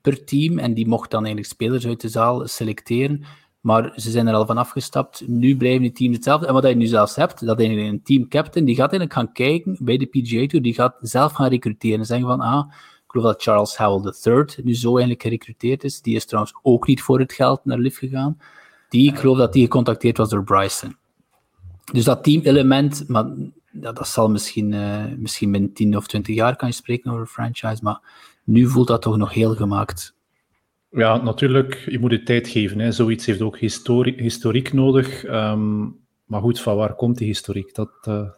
per 0.00 0.24
team 0.24 0.58
en 0.58 0.74
die 0.74 0.88
mocht 0.88 1.10
dan 1.10 1.24
eigenlijk 1.24 1.52
spelers 1.52 1.86
uit 1.86 2.00
de 2.00 2.08
zaal 2.08 2.46
selecteren. 2.46 3.24
Maar 3.60 3.92
ze 3.96 4.10
zijn 4.10 4.26
er 4.26 4.34
al 4.34 4.46
van 4.46 4.58
afgestapt. 4.58 5.22
Nu 5.26 5.56
blijven 5.56 5.82
die 5.82 5.92
teams 5.92 6.14
hetzelfde. 6.14 6.46
En 6.46 6.52
wat 6.52 6.68
je 6.68 6.74
nu 6.74 6.86
zelfs 6.86 7.16
hebt, 7.16 7.46
dat 7.46 7.60
een 7.60 8.00
team 8.02 8.28
captain, 8.28 8.64
die 8.64 8.74
gaat 8.74 8.92
eigenlijk 8.92 9.12
gaan 9.12 9.32
kijken 9.32 9.76
bij 9.80 9.96
de 9.96 10.06
PGA 10.06 10.46
Tour, 10.46 10.62
die 10.62 10.74
gaat 10.74 10.96
zelf 11.00 11.32
gaan 11.32 11.48
recruteren 11.48 11.98
en 11.98 12.06
zeggen 12.06 12.26
van, 12.26 12.40
ah, 12.40 12.70
geloof 13.14 13.32
dat 13.32 13.42
Charles 13.42 13.76
Howell 13.76 14.12
III 14.24 14.64
nu 14.64 14.74
zo 14.74 14.88
eigenlijk 14.88 15.22
gerecruiteerd 15.22 15.84
is. 15.84 16.00
Die 16.00 16.16
is 16.16 16.24
trouwens 16.24 16.54
ook 16.62 16.86
niet 16.86 17.02
voor 17.02 17.18
het 17.18 17.32
geld 17.32 17.64
naar 17.64 17.78
LIV 17.78 17.98
gegaan. 17.98 18.38
Die, 18.88 19.10
ik 19.10 19.18
geloof 19.18 19.38
dat 19.38 19.52
die 19.52 19.62
gecontacteerd 19.62 20.16
was 20.16 20.28
door 20.28 20.44
Bryson. 20.44 20.96
Dus 21.92 22.04
dat 22.04 22.24
team-element, 22.24 23.04
maar 23.08 23.24
dat, 23.72 23.96
dat 23.96 24.08
zal 24.08 24.30
misschien, 24.30 24.72
uh, 24.72 25.04
misschien 25.16 25.52
binnen 25.52 25.72
10 25.72 25.96
of 25.96 26.06
20 26.06 26.34
jaar 26.34 26.56
kan 26.56 26.68
je 26.68 26.74
spreken 26.74 27.10
over 27.10 27.22
een 27.22 27.28
franchise, 27.28 27.82
maar 27.82 28.00
nu 28.44 28.66
voelt 28.66 28.86
dat 28.86 29.02
toch 29.02 29.16
nog 29.16 29.32
heel 29.32 29.54
gemaakt. 29.54 30.14
Ja, 30.90 31.22
natuurlijk, 31.22 31.84
je 31.86 31.98
moet 31.98 32.10
het 32.10 32.26
tijd 32.26 32.48
geven. 32.48 32.78
Hè. 32.78 32.92
Zoiets 32.92 33.26
heeft 33.26 33.40
ook 33.40 33.58
histori 33.58 34.14
historiek 34.16 34.72
nodig. 34.72 35.24
Um, 35.24 35.96
maar 36.24 36.40
goed, 36.40 36.60
van 36.60 36.76
waar 36.76 36.94
komt 36.94 37.18
die 37.18 37.26
historiek? 37.26 37.74
Dat, 37.74 37.90
uh, 38.08 38.28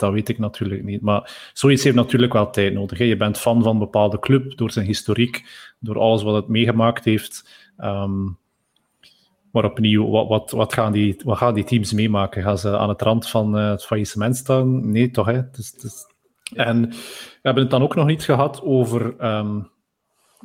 dat 0.00 0.12
weet 0.12 0.28
ik 0.28 0.38
natuurlijk 0.38 0.82
niet. 0.82 1.00
Maar 1.00 1.50
zoiets 1.52 1.84
heeft 1.84 1.96
natuurlijk 1.96 2.32
wel 2.32 2.50
tijd 2.50 2.72
nodig. 2.72 2.98
Hè. 2.98 3.04
Je 3.04 3.16
bent 3.16 3.38
fan 3.38 3.62
van 3.62 3.72
een 3.72 3.78
bepaalde 3.78 4.18
club 4.18 4.56
door 4.56 4.70
zijn 4.70 4.86
historiek, 4.86 5.44
door 5.78 5.98
alles 5.98 6.22
wat 6.22 6.34
het 6.34 6.48
meegemaakt 6.48 7.04
heeft. 7.04 7.48
Ehm, 7.76 8.24
maar 9.52 9.64
opnieuw, 9.64 10.08
wat, 10.08 10.28
wat, 10.28 10.50
wat, 10.50 10.72
gaan 10.72 10.92
die, 10.92 11.20
wat 11.24 11.36
gaan 11.36 11.54
die 11.54 11.64
teams 11.64 11.92
meemaken? 11.92 12.42
Gaan 12.42 12.58
ze 12.58 12.78
aan 12.78 12.88
het 12.88 13.02
rand 13.02 13.28
van 13.28 13.58
uh, 13.58 13.70
het 13.70 13.84
faillissement 13.84 14.36
staan? 14.36 14.90
Nee, 14.90 15.10
toch? 15.10 15.26
Hè? 15.26 15.50
Dus, 15.50 15.72
dus... 15.72 16.08
En 16.54 16.88
we 16.90 17.38
hebben 17.42 17.62
het 17.62 17.72
dan 17.72 17.82
ook 17.82 17.94
nog 17.94 18.06
niet 18.06 18.22
gehad 18.22 18.62
over 18.62 19.14
ehm, 19.18 19.60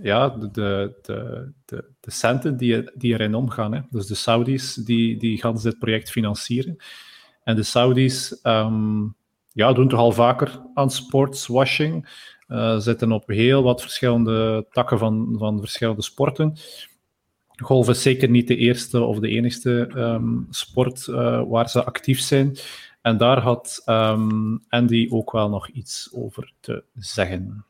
ja, 0.02 0.30
de, 0.30 0.52
de, 0.52 1.52
de, 1.66 1.92
de, 2.00 2.12
centen 2.12 2.58
die, 2.58 2.92
die 2.96 3.14
erin 3.14 3.36
omgaan. 3.36 3.74
Hè? 3.74 3.82
Dus 3.90 4.08
de 4.08 4.16
Saudis 4.16 4.74
die, 4.74 5.18
die 5.18 5.38
gaan 5.38 5.58
dit 5.62 5.80
project 5.80 6.12
financieren. 6.12 6.78
En 7.44 7.56
de 7.56 7.64
Saudis 7.64 8.40
um, 8.44 9.16
ja, 9.56 9.74
doen 9.74 9.88
toch 9.88 10.00
al 10.00 10.12
vaker 10.12 10.62
aan 10.74 10.92
sportswashing. 10.92 12.24
Uh, 12.48 12.78
zitten 12.78 13.12
op 13.12 13.28
heel 13.28 13.64
wat 13.64 13.82
verschillende 13.82 14.66
takken 14.72 14.98
van, 14.98 15.36
van 15.38 15.60
verschillende 15.60 16.02
sporten. 16.02 16.58
Golf 17.56 17.90
is 17.90 18.02
zeker 18.02 18.30
niet 18.30 18.48
de 18.48 18.56
eerste 18.56 19.04
of 19.04 19.20
de 19.20 19.28
enigste 19.28 19.92
um, 19.96 20.48
sport 20.50 21.08
uh, 21.08 21.42
waar 21.48 21.70
ze 21.70 21.84
actief 21.84 22.20
zijn. 22.20 22.58
En 23.02 23.18
daar 23.18 23.40
had 23.40 23.82
um, 23.86 24.64
Andy 24.70 25.08
ook 25.12 25.32
wel 25.32 25.50
nog 25.50 25.70
iets 25.70 26.10
over 26.14 26.54
te 26.60 26.84
zeggen. 26.96 27.66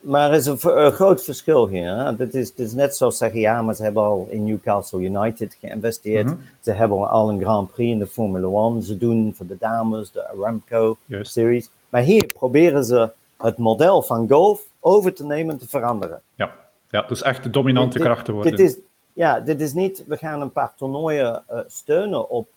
Maar 0.00 0.30
er 0.30 0.36
is 0.36 0.46
een, 0.46 0.58
een, 0.62 0.92
groot 0.92 1.24
verschil 1.24 1.68
hier. 1.68 1.96
Hè? 1.96 2.16
Dit, 2.16 2.34
is, 2.34 2.54
dit 2.54 2.66
is 2.66 2.72
net 2.72 2.96
zoals 2.96 3.16
zeggen, 3.16 3.40
ja, 3.40 3.62
maar 3.62 3.74
ze 3.74 3.82
hebben 3.82 4.02
al 4.02 4.26
in 4.30 4.44
Newcastle 4.44 5.00
United 5.00 5.56
geïnvesteerd. 5.60 6.26
Mm 6.26 6.32
-hmm. 6.32 6.42
Ze 6.60 6.72
hebben 6.72 7.10
al 7.10 7.28
een 7.28 7.40
Grand 7.40 7.72
Prix 7.72 7.92
in 7.92 7.98
de 7.98 8.06
Formule 8.06 8.72
1. 8.74 8.82
Ze 8.82 8.98
doen 8.98 9.34
voor 9.36 9.46
de 9.46 9.56
dames 9.58 10.10
de 10.12 10.28
Aramco. 10.28 10.96
Series. 11.22 11.70
Maar 11.88 12.02
hier 12.02 12.32
proberen 12.38 12.84
ze 12.84 13.10
het 13.36 13.58
model 13.58 14.02
van 14.02 14.28
golf 14.28 14.62
over 14.80 15.14
te 15.14 15.24
nemen 15.24 15.52
en 15.52 15.58
te 15.58 15.68
veranderen. 15.68 16.20
Ja. 16.34 16.52
Ja, 16.90 17.02
dus 17.02 17.22
echt 17.22 17.42
de 17.42 17.50
dominante 17.50 17.98
dit, 17.98 18.06
kracht 18.06 18.24
te 18.24 18.32
worden. 18.32 18.56
Dit 18.56 18.68
is, 18.68 18.78
ja, 19.12 19.40
dit 19.40 19.60
is 19.60 19.72
niet, 19.72 20.04
we 20.06 20.16
gaan 20.16 20.40
een 20.40 20.52
paar 20.52 20.72
toernooien 20.76 21.44
uh, 21.50 21.58
steunen 21.66 22.30
op. 22.30 22.48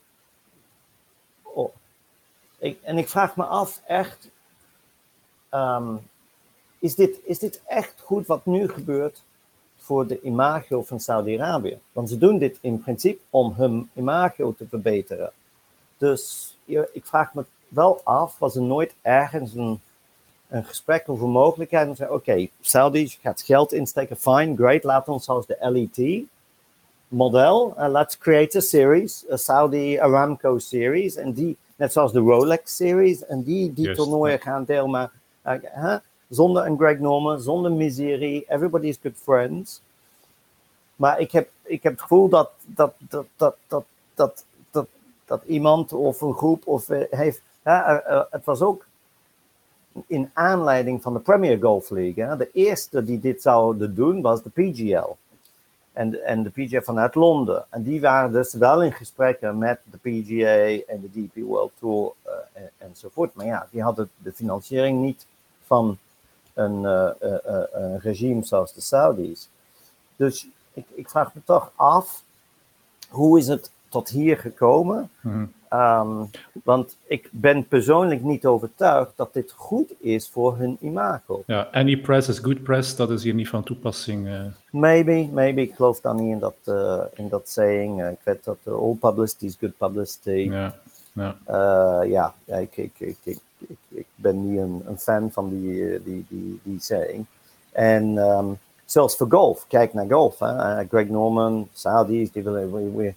op 1.44 1.74
ik, 2.58 2.80
en 2.84 2.98
ik 2.98 3.10
vraag 3.10 3.36
me 3.36 3.44
af, 3.44 3.82
echt, 3.86 4.30
um, 5.52 6.00
is, 6.84 6.96
dit, 6.96 7.20
is 7.24 7.40
dit 7.40 7.62
echt 7.66 7.94
goed 8.02 8.28
wat 8.28 8.46
nu 8.46 8.70
gebeurt 8.70 9.24
voor 9.78 10.08
de 10.08 10.22
imago 10.22 10.84
van 10.84 11.00
Saudi-Arabië? 11.00 11.80
Want 11.92 12.10
ze 12.10 12.18
doen 12.18 12.38
dit 12.38 12.58
in 12.62 12.82
principe 12.82 13.22
om 13.30 13.54
hun 13.58 13.90
imago 13.94 14.54
te 14.58 14.66
verbeteren. 14.70 15.32
Dus 15.98 16.54
ik 16.94 17.06
vraag 17.06 17.34
me 17.34 17.46
wel 17.68 18.02
af, 18.04 18.40
was 18.40 18.56
er 18.56 18.62
nooit 18.62 18.94
ergens 19.02 19.54
een 19.54 19.80
een 20.54 20.66
gesprek 20.66 21.10
over 21.10 21.28
mogelijkheden. 21.28 21.92
Oké, 21.92 22.14
okay, 22.14 22.52
Saudi 22.62 23.08
gaat 23.08 23.42
geld 23.42 23.74
insteken, 23.74 24.18
fine, 24.18 24.56
great, 24.56 24.84
laat 24.84 25.08
ons 25.08 25.28
als 25.28 25.46
de 25.46 25.58
LET 25.60 26.26
model, 27.08 27.74
uh, 27.78 27.88
let's 27.90 28.18
create 28.18 28.58
a 28.58 28.62
series, 28.62 29.26
a 29.32 29.38
Saudi 29.38 30.00
Aramco 30.00 30.58
series, 30.58 31.16
en 31.16 31.34
die, 31.34 31.58
net 31.76 31.92
zoals 31.92 32.12
de 32.12 32.20
Rolex 32.20 32.76
series, 32.76 33.26
en 33.26 33.44
die, 33.44 33.74
die 33.74 33.86
Just, 33.86 33.98
toernooien 33.98 34.40
gaan 34.40 34.64
delen, 34.64 35.12
uh? 35.46 35.96
Zonder 36.34 36.66
een 36.66 36.78
Greg 36.78 37.00
Norman, 37.00 37.42
zonder 37.42 37.72
miserie, 37.72 38.46
everybody's 38.48 39.00
good 39.02 39.18
friends. 39.18 39.82
Maar 40.96 41.20
ik 41.20 41.32
heb, 41.32 41.50
ik 41.62 41.84
heb 41.84 41.92
het 41.92 42.02
gevoel 42.02 42.30
dat, 42.30 42.52
dat, 42.66 42.94
dat, 42.98 43.26
dat, 43.36 43.56
dat, 43.68 43.86
dat, 44.16 44.46
dat, 44.72 44.88
dat 45.26 45.44
iemand 45.44 45.94
of 45.94 46.22
een 46.22 46.34
groep 46.34 46.68
of 46.68 46.90
uh, 46.90 47.04
heeft, 47.10 47.42
uh, 47.64 48.22
het 48.30 48.46
was 48.46 48.62
ook 48.62 48.86
in 50.08 50.30
aanleiding 50.34 51.02
van 51.02 51.14
de 51.14 51.20
Premier 51.20 51.58
Golf 51.62 51.90
League. 51.90 52.26
Hè. 52.26 52.38
De 52.38 52.50
eerste 52.54 53.04
die 53.04 53.20
dit 53.20 53.42
zouden 53.42 53.96
doen 53.96 54.22
was 54.22 54.44
de 54.44 54.50
PGL. 54.50 55.12
En, 55.92 56.26
en 56.26 56.44
de 56.44 56.50
PGA 56.50 56.82
vanuit 56.82 57.16
Londen. 57.16 57.66
En 57.70 57.84
die 57.84 58.02
waren 58.02 58.32
dus 58.32 58.54
wel 58.54 58.84
in 58.84 58.92
gesprekken 58.92 59.58
met 59.58 59.80
de 59.92 59.98
PGA 59.98 60.92
en 60.94 61.02
de 61.02 61.10
DP 61.12 61.36
World 61.36 61.72
Tour 61.80 62.14
en, 62.54 62.70
enzovoort. 62.78 63.34
Maar 63.34 63.46
ja, 63.46 63.68
die 63.72 63.82
hadden 63.82 64.10
de 64.18 64.32
financiering 64.32 65.02
niet 65.02 65.26
van 65.66 65.98
een, 66.54 66.82
uh, 66.82 67.10
uh, 67.22 67.64
een 67.72 68.00
regime 68.00 68.44
zoals 68.44 68.74
de 68.74 68.82
Saudis. 68.82 69.50
Dus 70.16 70.48
ik, 70.74 70.86
ik, 70.94 71.10
vraag 71.10 71.34
me 71.34 71.42
toch 71.46 71.72
af, 71.76 72.24
hoe 73.10 73.40
is 73.40 73.48
het 73.48 73.72
tot 73.90 74.10
hier 74.10 74.38
gekomen? 74.38 75.10
Mm 75.22 75.54
Um, 75.74 76.30
want 76.64 76.98
ik 77.08 77.30
ben 77.32 77.68
persoonlijk 77.68 78.22
niet 78.22 78.46
overtuigd 78.46 79.12
dat 79.16 79.34
dit 79.34 79.54
goed 79.56 79.94
is 80.00 80.30
voor 80.30 80.58
hun 80.58 80.78
imago. 80.82 81.44
Ja, 81.46 81.68
any 81.72 81.98
press 81.98 82.28
is 82.28 82.40
good 82.40 82.64
press, 82.64 82.96
dat 82.96 83.10
is 83.10 83.24
hier 83.24 83.34
niet 83.34 83.50
van 83.50 83.64
toepassing. 83.64 84.28
Uh. 84.28 84.42
Maybe, 84.70 85.30
maybe. 85.32 85.62
Ik 85.62 85.76
geloof 85.76 86.02
dan 86.02 86.16
niet 86.16 86.32
in 86.32 86.40
dat, 86.40 86.56
uh, 86.66 87.04
in 87.16 87.30
dat 87.30 87.50
saying. 87.50 88.02
Uh, 88.02 88.10
ik 88.10 88.20
weet 88.24 88.44
dat 88.44 88.58
all 88.66 88.96
publicity 89.00 89.46
is 89.46 89.56
good 89.60 89.78
publicity. 89.78 90.30
Ja, 90.30 90.76
ja. 91.14 91.36
ja, 92.04 92.34
ja 92.46 92.58
ik, 92.58 92.78
ik, 92.78 93.18
ik, 93.24 93.40
ik, 93.68 93.78
ik, 93.88 94.06
ben 94.16 94.50
niet 94.50 94.60
een, 94.60 95.00
fan 95.00 95.32
van 95.32 95.50
die, 95.50 96.04
die, 96.04 96.26
die, 96.30 96.60
die 96.64 96.80
saying. 96.80 97.26
En 97.72 98.18
um, 98.18 98.58
zelfs 98.86 99.16
voor 99.16 99.28
golf, 99.30 99.66
kijk 99.68 99.94
naar 99.94 100.10
golf. 100.10 100.40
Hè. 100.40 100.88
Greg 100.88 101.08
Norman, 101.08 101.68
Saudis, 101.74 102.32
die 102.32 102.44
willen... 102.44 102.96
We, 102.96 103.14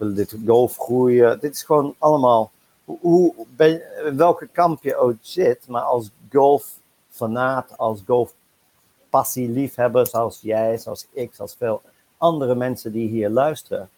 wil 0.00 0.14
dit 0.14 0.36
golf 0.46 0.76
groeien. 0.76 1.40
Dit 1.40 1.54
is 1.54 1.62
gewoon 1.62 1.94
allemaal 1.98 2.50
hoe, 2.84 3.34
ben, 3.56 3.82
welke 4.16 4.48
kamp 4.52 4.82
je 4.82 4.96
ook 4.96 5.16
zit, 5.20 5.68
maar 5.68 5.82
als 5.82 6.10
golffanaat, 6.30 7.78
als 7.78 8.02
golfpassieliefhebber, 8.06 10.06
zoals 10.06 10.38
jij, 10.42 10.78
zoals 10.78 11.06
ik, 11.12 11.34
zoals 11.34 11.54
veel 11.58 11.82
andere 12.16 12.54
mensen 12.54 12.92
die 12.92 13.08
hier 13.08 13.28
luisteren, 13.28 13.88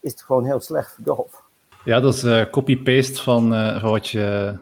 is 0.00 0.10
het 0.10 0.22
gewoon 0.22 0.44
heel 0.44 0.60
slecht 0.60 0.94
voor 0.94 1.14
golf. 1.14 1.42
Ja, 1.84 2.00
dat 2.00 2.14
is 2.14 2.24
uh, 2.24 2.50
copy-paste 2.50 3.22
van, 3.22 3.54
uh, 3.54 3.80
van 3.80 3.90
wat 3.90 4.08
je 4.08 4.54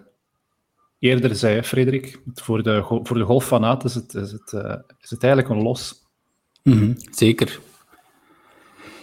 eerder 1.04 1.36
zei, 1.36 1.62
Frederik. 1.62 2.20
Voor 2.34 2.62
de, 2.62 2.82
voor 3.02 3.18
de 3.18 3.24
golffanaat 3.24 3.84
is 3.84 3.94
het, 3.94 4.14
is, 4.14 4.32
het, 4.32 4.52
uh, 4.52 4.74
is 5.00 5.10
het 5.10 5.22
eigenlijk 5.24 5.54
een 5.54 5.62
los. 5.62 5.94
-hmm, 6.62 6.94
zeker. 7.10 7.60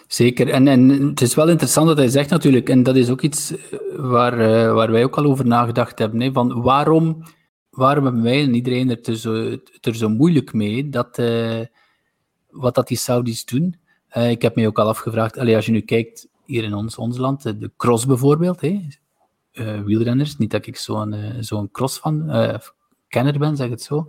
Zeker. 0.08 0.49
En, 0.49 0.68
en 0.68 0.89
het 0.89 1.22
is 1.22 1.36
wel 1.36 1.49
interessant 1.49 1.88
dat 1.88 1.97
hij 1.97 2.08
zegt 2.08 2.30
natuurlijk, 2.30 2.70
en 2.70 2.84
dat 2.84 2.95
is 2.95 3.10
ook 3.10 3.22
iets 3.22 3.52
eh, 3.52 3.80
waar, 3.95 4.39
uh, 4.39 4.74
waar 4.74 4.91
wij 4.91 5.04
ook 5.04 5.18
al 5.18 5.26
over 5.26 5.45
nagedacht 5.45 5.99
hebben, 5.99 6.22
hè, 6.22 6.32
van 6.32 6.62
waarom, 6.62 7.24
waarom 7.70 8.04
hebben 8.04 8.24
wij 8.24 8.41
en 8.41 8.54
iedereen 8.54 8.89
er, 8.89 9.02
te 9.02 9.18
zo, 9.18 9.58
er 9.82 9.95
zo 9.95 10.10
moeilijk 10.10 10.54
mee, 10.54 10.89
dat, 10.89 11.22
wat 12.49 12.76
dat 12.76 12.88
die 12.88 12.97
Saudis 12.97 13.45
doen. 13.45 13.76
Ik 14.14 14.41
heb 14.41 14.56
mij 14.56 14.68
ook 14.68 14.80
al 14.80 14.88
afgevraagd, 14.88 15.38
allee, 15.38 15.56
als 15.56 15.66
je 15.66 15.72
nu 15.72 15.82
kijkt 15.82 16.28
hier 16.45 16.64
in 16.64 16.74
ons, 16.74 16.97
ons 16.97 17.18
land, 17.18 17.43
de 17.43 17.72
cross 17.78 18.06
bijvoorbeeld, 18.06 18.62
hè, 18.62 18.82
wielrenners, 19.86 20.38
niet 20.38 20.52
dat 20.52 20.68
ik 20.68 20.78
zo'n 20.78 21.16
zo'n 21.39 21.72
cross 21.72 21.99
van 21.99 22.32
kenner 23.08 23.39
ben, 23.39 23.56
zeg 23.56 23.70
het 23.70 23.82
zo, 23.82 24.06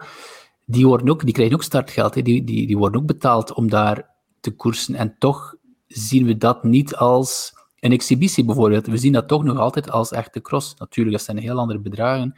die, 0.66 0.86
worden 0.86 1.08
ook, 1.08 1.24
die 1.24 1.34
krijgen 1.34 1.54
ook 1.54 1.62
startgeld, 1.62 2.12
die, 2.12 2.22
die, 2.24 2.44
die 2.44 2.78
worden 2.78 3.00
ook 3.00 3.06
betaald 3.06 3.52
om 3.52 3.68
daar 3.70 4.10
te 4.40 4.50
koersen 4.50 4.94
en 4.94 5.16
toch 5.18 5.54
zien 5.86 6.26
we 6.26 6.36
dat 6.36 6.64
niet 6.64 6.96
als 6.96 7.52
een 7.80 7.92
exhibitie 7.92 8.44
bijvoorbeeld. 8.44 8.86
We 8.86 8.96
zien 8.96 9.12
dat 9.12 9.28
toch 9.28 9.44
nog 9.44 9.58
altijd 9.58 9.90
als 9.90 10.10
echte 10.10 10.40
cross. 10.40 10.74
Natuurlijk, 10.78 11.16
dat 11.16 11.24
zijn 11.24 11.38
heel 11.38 11.58
andere 11.58 11.78
bedragen. 11.78 12.34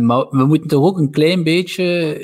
Maar 0.00 0.28
we 0.30 0.44
moeten 0.44 0.68
toch 0.68 0.84
ook 0.84 0.98
een 0.98 1.10
klein 1.10 1.42
beetje 1.42 2.18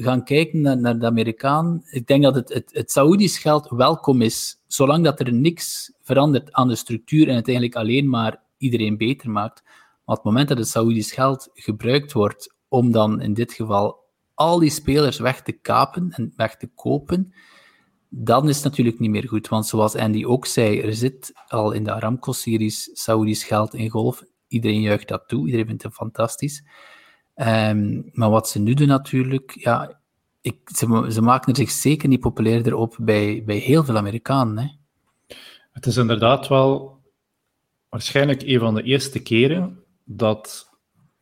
gaan 0.00 0.24
kijken 0.24 0.60
naar, 0.60 0.78
naar 0.78 0.98
de 0.98 1.06
Amerikaan. 1.06 1.82
Ik 1.90 2.06
denk 2.06 2.22
dat 2.22 2.34
het, 2.34 2.52
het, 2.54 2.70
het 2.72 2.90
Saoedisch 2.90 3.38
geld 3.38 3.68
welkom 3.68 4.22
is, 4.22 4.60
zolang 4.66 5.04
dat 5.04 5.20
er 5.20 5.32
niks 5.32 5.92
verandert 6.02 6.52
aan 6.52 6.68
de 6.68 6.76
structuur 6.76 7.28
en 7.28 7.34
het 7.34 7.46
eigenlijk 7.46 7.76
alleen 7.76 8.08
maar 8.08 8.40
iedereen 8.58 8.96
beter 8.96 9.30
maakt. 9.30 9.62
Maar 9.64 10.16
op 10.16 10.24
het 10.24 10.24
moment 10.24 10.48
dat 10.48 10.58
het 10.58 10.68
Saoedisch 10.68 11.12
geld 11.12 11.50
gebruikt 11.54 12.12
wordt 12.12 12.54
om 12.68 12.92
dan 12.92 13.20
in 13.20 13.34
dit 13.34 13.52
geval 13.52 14.06
al 14.34 14.58
die 14.58 14.70
spelers 14.70 15.18
weg 15.18 15.42
te 15.42 15.52
kapen 15.52 16.10
en 16.10 16.32
weg 16.36 16.56
te 16.56 16.70
kopen, 16.74 17.32
dan 18.08 18.48
is 18.48 18.54
het 18.54 18.64
natuurlijk 18.64 18.98
niet 18.98 19.10
meer 19.10 19.28
goed. 19.28 19.48
Want 19.48 19.66
zoals 19.66 19.96
Andy 19.96 20.24
ook 20.24 20.46
zei, 20.46 20.80
er 20.80 20.94
zit 20.94 21.32
al 21.46 21.72
in 21.72 21.84
de 21.84 21.92
Aramco-series 21.92 22.90
Saudisch 22.92 23.46
geld 23.46 23.74
in 23.74 23.90
golf. 23.90 24.24
Iedereen 24.48 24.80
juicht 24.80 25.08
dat 25.08 25.28
toe, 25.28 25.44
iedereen 25.44 25.66
vindt 25.66 25.82
het 25.82 25.94
fantastisch. 25.94 26.64
Um, 27.34 28.10
maar 28.12 28.30
wat 28.30 28.48
ze 28.48 28.58
nu 28.58 28.74
doen 28.74 28.86
natuurlijk, 28.86 29.56
ja, 29.58 30.00
ik, 30.40 30.70
ze, 30.74 31.06
ze, 31.10 31.22
maken 31.22 31.52
er 31.52 31.58
zich 31.58 31.70
zeker 31.70 32.08
niet 32.08 32.20
populairder 32.20 32.74
op 32.74 32.96
bij, 33.00 33.42
bij 33.46 33.56
heel 33.56 33.84
veel 33.84 33.96
Amerikanen. 33.96 34.58
Hè. 34.58 34.68
Het 35.72 35.86
is 35.86 35.96
inderdaad 35.96 36.48
wel 36.48 36.97
waarschijnlijk 37.88 38.42
een 38.42 38.58
van 38.58 38.74
de 38.74 38.82
eerste 38.82 39.22
keren 39.22 39.84
dat 40.04 40.68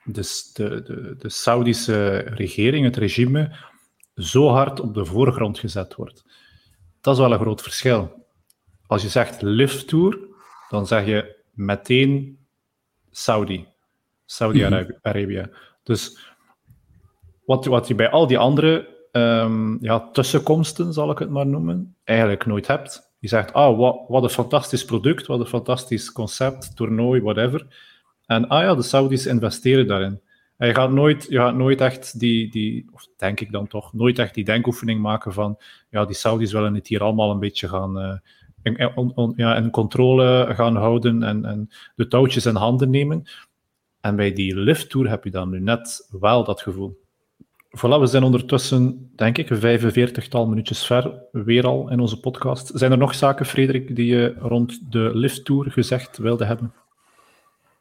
de, 0.04 0.50
de, 0.52 0.82
de, 0.82 1.16
de 1.18 1.28
Saudische 1.28 2.16
regering, 2.16 2.84
het 2.84 2.96
regime, 2.96 3.56
zo 4.14 4.48
hard 4.48 4.80
op 4.80 4.94
de 4.94 5.04
voorgrond 5.04 5.58
gezet 5.58 5.94
wordt. 5.94 6.24
Dat 7.00 7.14
is 7.14 7.20
wel 7.20 7.32
een 7.32 7.38
groot 7.38 7.62
verschil. 7.62 8.26
Als 8.86 9.02
je 9.02 9.08
zegt 9.08 9.42
lift 9.42 9.88
tour, 9.88 10.18
dan 10.68 10.86
zeg 10.86 11.06
je 11.06 11.36
meteen 11.52 12.38
Saudi. 13.10 13.66
Saudi-Arabië. 14.24 15.50
Dus 15.82 16.18
wat, 17.44 17.64
wat 17.64 17.88
je 17.88 17.94
bij 17.94 18.10
al 18.10 18.26
die 18.26 18.38
andere 18.38 18.94
um, 19.12 19.78
ja, 19.80 20.10
tussenkomsten, 20.10 20.92
zal 20.92 21.10
ik 21.10 21.18
het 21.18 21.30
maar 21.30 21.46
noemen, 21.46 21.96
eigenlijk 22.04 22.46
nooit 22.46 22.66
hebt. 22.66 23.05
Je 23.26 23.32
zegt, 23.32 23.52
ah, 23.52 23.78
wat, 23.78 24.04
wat 24.08 24.22
een 24.22 24.28
fantastisch 24.28 24.84
product, 24.84 25.26
wat 25.26 25.40
een 25.40 25.46
fantastisch 25.46 26.12
concept, 26.12 26.76
toernooi, 26.76 27.20
whatever. 27.20 27.66
En 28.26 28.48
ah 28.48 28.62
ja, 28.62 28.74
de 28.74 28.82
Saudis 28.82 29.26
investeren 29.26 29.86
daarin. 29.86 30.20
En 30.56 30.66
je 30.66 30.74
gaat 30.74 30.90
nooit, 30.90 31.26
je 31.28 31.36
gaat 31.36 31.54
nooit 31.54 31.80
echt 31.80 32.18
die, 32.18 32.50
die, 32.50 32.88
of 32.92 33.08
denk 33.16 33.40
ik 33.40 33.52
dan 33.52 33.66
toch, 33.66 33.92
nooit 33.92 34.18
echt 34.18 34.34
die 34.34 34.44
denkoefening 34.44 35.00
maken 35.00 35.32
van, 35.32 35.58
ja, 35.90 36.04
die 36.04 36.14
Saudis 36.14 36.52
willen 36.52 36.74
het 36.74 36.88
hier 36.88 37.02
allemaal 37.02 37.30
een 37.30 37.38
beetje 37.38 37.68
gaan, 37.68 37.98
uh, 37.98 38.16
in, 38.62 39.32
ja, 39.36 39.56
in 39.56 39.70
controle 39.70 40.54
gaan 40.54 40.76
houden 40.76 41.22
en, 41.22 41.44
en 41.44 41.70
de 41.94 42.08
touwtjes 42.08 42.46
in 42.46 42.54
handen 42.54 42.90
nemen. 42.90 43.22
En 44.00 44.16
bij 44.16 44.32
die 44.32 44.56
lift 44.56 44.90
tour 44.90 45.08
heb 45.08 45.24
je 45.24 45.30
dan 45.30 45.50
nu 45.50 45.60
net 45.60 46.08
wel 46.20 46.44
dat 46.44 46.62
gevoel. 46.62 47.04
Voilà, 47.76 48.00
we 48.00 48.06
zijn 48.06 48.22
ondertussen, 48.22 49.10
denk 49.16 49.38
ik, 49.38 49.50
een 49.50 50.10
45-tal 50.10 50.46
minuutjes 50.46 50.86
ver, 50.86 51.22
weer 51.32 51.66
al 51.66 51.90
in 51.90 52.00
onze 52.00 52.20
podcast. 52.20 52.70
Zijn 52.74 52.92
er 52.92 52.98
nog 52.98 53.14
zaken, 53.14 53.46
Frederik, 53.46 53.96
die 53.96 54.06
je 54.06 54.34
rond 54.38 54.92
de 54.92 55.10
lift 55.14 55.44
tour 55.44 55.70
gezegd 55.70 56.18
wilde 56.18 56.44
hebben? 56.44 56.72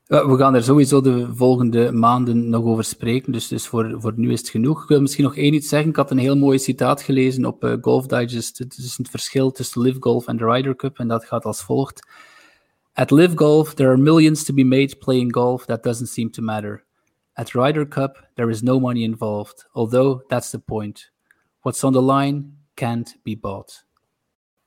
We 0.08 0.36
gaan 0.38 0.56
er 0.56 0.64
sowieso 0.64 1.02
de 1.02 1.36
volgende 1.36 1.92
maanden 1.92 2.50
nog 2.50 2.64
over 2.64 2.84
spreken, 2.84 3.32
dus, 3.32 3.48
dus 3.48 3.68
voor, 3.68 3.96
voor 3.98 4.14
nu 4.16 4.32
is 4.32 4.40
het 4.40 4.50
genoeg. 4.50 4.82
Ik 4.82 4.88
wil 4.88 5.02
misschien 5.02 5.24
nog 5.24 5.36
één 5.36 5.54
iets 5.54 5.70
zeggen. 5.70 5.90
Ik 5.90 5.96
had 5.96 6.12
een 6.12 6.18
heel 6.18 6.38
mooi 6.38 6.60
citaat 6.60 7.02
gelezen 7.02 7.46
op 7.46 7.64
uh, 7.64 7.74
Golf 7.82 8.06
Digest. 8.08 8.58
Het 8.58 8.78
is 8.78 8.98
het 8.98 9.10
verschil 9.10 9.52
tussen 9.52 9.82
Live 9.82 9.98
Golf 10.00 10.28
en 10.28 10.38
de 10.38 10.46
Ryder 10.46 10.76
Cup, 10.76 11.00
en 11.00 11.08
dat 11.08 11.26
gaat 11.26 11.46
als 11.46 11.62
volgt. 11.62 12.08
At 12.94 13.12
Live 13.12 13.38
Golf, 13.38 13.74
there 13.74 13.90
are 13.90 13.98
millions 13.98 14.44
to 14.44 14.54
be 14.54 14.64
made 14.64 14.96
playing 14.96 15.34
golf. 15.34 15.66
That 15.66 15.84
doesn't 15.84 16.10
seem 16.10 16.32
to 16.32 16.42
matter. 16.42 16.85
At 17.38 17.54
Ryder 17.54 17.88
Cup, 17.88 18.30
there 18.36 18.50
is 18.50 18.62
no 18.62 18.80
money 18.80 19.04
involved, 19.04 19.68
although 19.74 20.24
that's 20.28 20.50
the 20.50 20.60
point. 20.60 21.12
What's 21.62 21.84
on 21.84 21.94
the 21.94 22.02
line 22.02 22.44
can't 22.74 23.18
be 23.24 23.38
bought. 23.42 23.86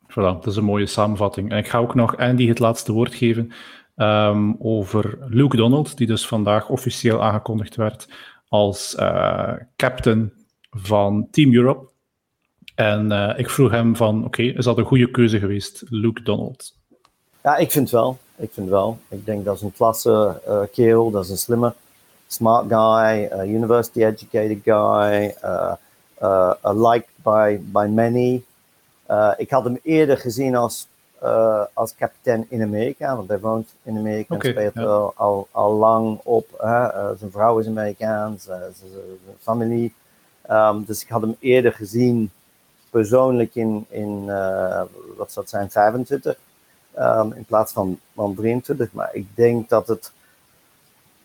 Voilà, 0.09 0.35
dat 0.35 0.47
is 0.47 0.57
een 0.57 0.65
mooie 0.65 0.87
samenvatting. 0.87 1.51
En 1.51 1.59
ik 1.59 1.69
ga 1.69 1.79
ook 1.79 1.95
nog 1.95 2.17
Andy 2.17 2.49
het 2.49 2.59
laatste 2.59 2.93
woord 2.93 3.15
geven 3.15 3.53
um, 3.97 4.57
over 4.59 5.19
Luke 5.21 5.57
Donald, 5.57 5.97
die 5.97 6.07
dus 6.07 6.27
vandaag 6.27 6.69
officieel 6.69 7.23
aangekondigd 7.23 7.77
werd 7.77 8.09
als 8.49 8.97
uh, 8.99 9.53
captain 9.77 10.33
van 10.71 11.29
Team 11.31 11.55
Europe. 11.55 11.91
En 12.75 13.13
uh, 13.13 13.35
ik 13.37 13.51
vroeg 13.51 13.71
hem 13.71 13.97
van, 13.97 14.17
oké, 14.17 14.27
okay, 14.27 14.47
is 14.47 14.65
dat 14.65 14.79
een 14.79 14.85
goede 14.85 15.11
keuze 15.11 15.39
geweest, 15.39 15.85
Luke 15.89 16.23
Donald? 16.23 16.77
Ja, 17.43 17.57
ik 17.57 17.71
vind 17.71 17.91
wel. 17.91 18.19
Ik 18.37 18.53
vind 18.53 18.69
wel. 18.69 18.99
Ik 19.09 19.27
denk 19.27 19.45
dat 19.45 19.57
is 19.57 19.63
een 19.63 19.73
klasse 19.73 20.43
uh, 20.49 20.61
kerel, 20.73 21.11
dat 21.11 21.25
is 21.25 21.31
een 21.31 21.37
slimme, 21.37 21.75
smart 22.29 22.69
guy, 22.69 23.29
a 23.33 23.45
university 23.45 24.05
educated 24.05 24.63
guy, 24.65 25.35
uh, 25.43 25.75
uh, 26.23 26.55
liked 26.73 27.11
by, 27.23 27.59
by 27.61 27.87
many. 27.89 28.43
ik 29.37 29.51
had 29.51 29.65
hem 29.65 29.79
eerder 29.83 30.19
gezien 30.19 30.57
als 30.57 30.87
uh, 31.23 31.65
als 31.73 31.95
kapitein 31.95 32.47
in 32.49 32.63
Amerika, 32.63 33.17
want 33.17 33.29
hij 33.29 33.41
woont 33.41 33.75
in 33.83 33.97
Amerika 33.97 34.35
en 34.35 34.51
speelt 34.51 34.75
ja. 34.75 35.13
al, 35.15 35.49
al 35.51 35.73
lang 35.73 36.21
op. 36.23 36.61
Uh, 36.61 37.11
zijn 37.19 37.31
vrouw 37.31 37.59
is 37.59 37.67
Amerikaans, 37.67 38.49
uh, 38.49 38.55
zijn 38.55 39.37
familie. 39.41 39.95
Um, 40.51 40.85
dus 40.85 41.03
ik 41.03 41.09
had 41.09 41.21
hem 41.21 41.37
eerder 41.39 41.73
gezien, 41.73 42.31
persoonlijk 42.91 43.55
in, 43.55 43.87
in 43.89 44.27
wat 45.17 45.33
zou 45.33 45.41
het 45.41 45.51
zijn, 45.51 45.71
25, 45.71 46.39
um, 46.99 47.33
in 47.33 47.45
plaats 47.45 47.73
van, 47.73 48.01
van 48.15 48.35
23. 48.35 48.93
Maar 48.93 49.11
ik 49.13 49.27
denk 49.35 49.69
dat 49.69 49.89
het 49.89 50.13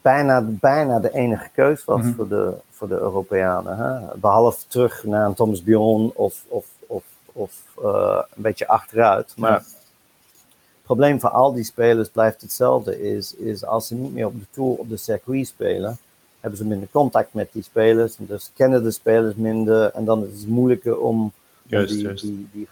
bijna, 0.03 0.41
bijna 0.41 0.99
de 0.99 1.13
enige 1.13 1.49
keus 1.53 1.85
was 1.85 1.97
mm-hmm. 1.97 2.15
voor, 2.15 2.27
de, 2.27 2.53
voor 2.69 2.87
de 2.87 2.97
Europeanen. 2.99 3.77
Hè? 3.77 4.17
Behalve 4.17 4.67
terug 4.67 5.03
naar 5.03 5.25
een 5.25 5.33
Thomas 5.33 5.63
Bjorn 5.63 6.11
of, 6.15 6.43
of, 6.47 6.65
of, 6.87 7.03
of 7.31 7.51
een 8.35 8.41
beetje 8.41 8.67
achteruit. 8.67 9.33
Maar 9.37 9.53
het 9.53 10.91
probleem 10.91 11.19
voor 11.19 11.29
al 11.29 11.53
die 11.53 11.63
spelers 11.63 12.09
blijft 12.09 12.41
hetzelfde. 12.41 13.01
Is, 13.01 13.35
is 13.35 13.65
als 13.65 13.87
ze 13.87 13.95
niet 13.95 14.13
meer 14.13 14.25
op 14.25 14.39
de 14.39 14.45
tour, 14.51 14.77
op 14.77 14.89
de 14.89 14.97
circuit 14.97 15.47
spelen, 15.47 15.97
hebben 16.39 16.59
ze 16.59 16.65
minder 16.65 16.87
contact 16.91 17.33
met 17.33 17.49
die 17.51 17.63
spelers. 17.63 18.17
En 18.17 18.25
dus 18.25 18.51
kennen 18.55 18.83
de 18.83 18.91
spelers 18.91 19.35
minder. 19.35 19.91
En 19.91 20.05
dan 20.05 20.27
is 20.27 20.39
het 20.39 20.49
moeilijker 20.49 20.99
om, 20.99 21.31
juist, 21.63 21.93
die, 21.93 22.13
Die, 22.13 22.49
die 22.51 22.67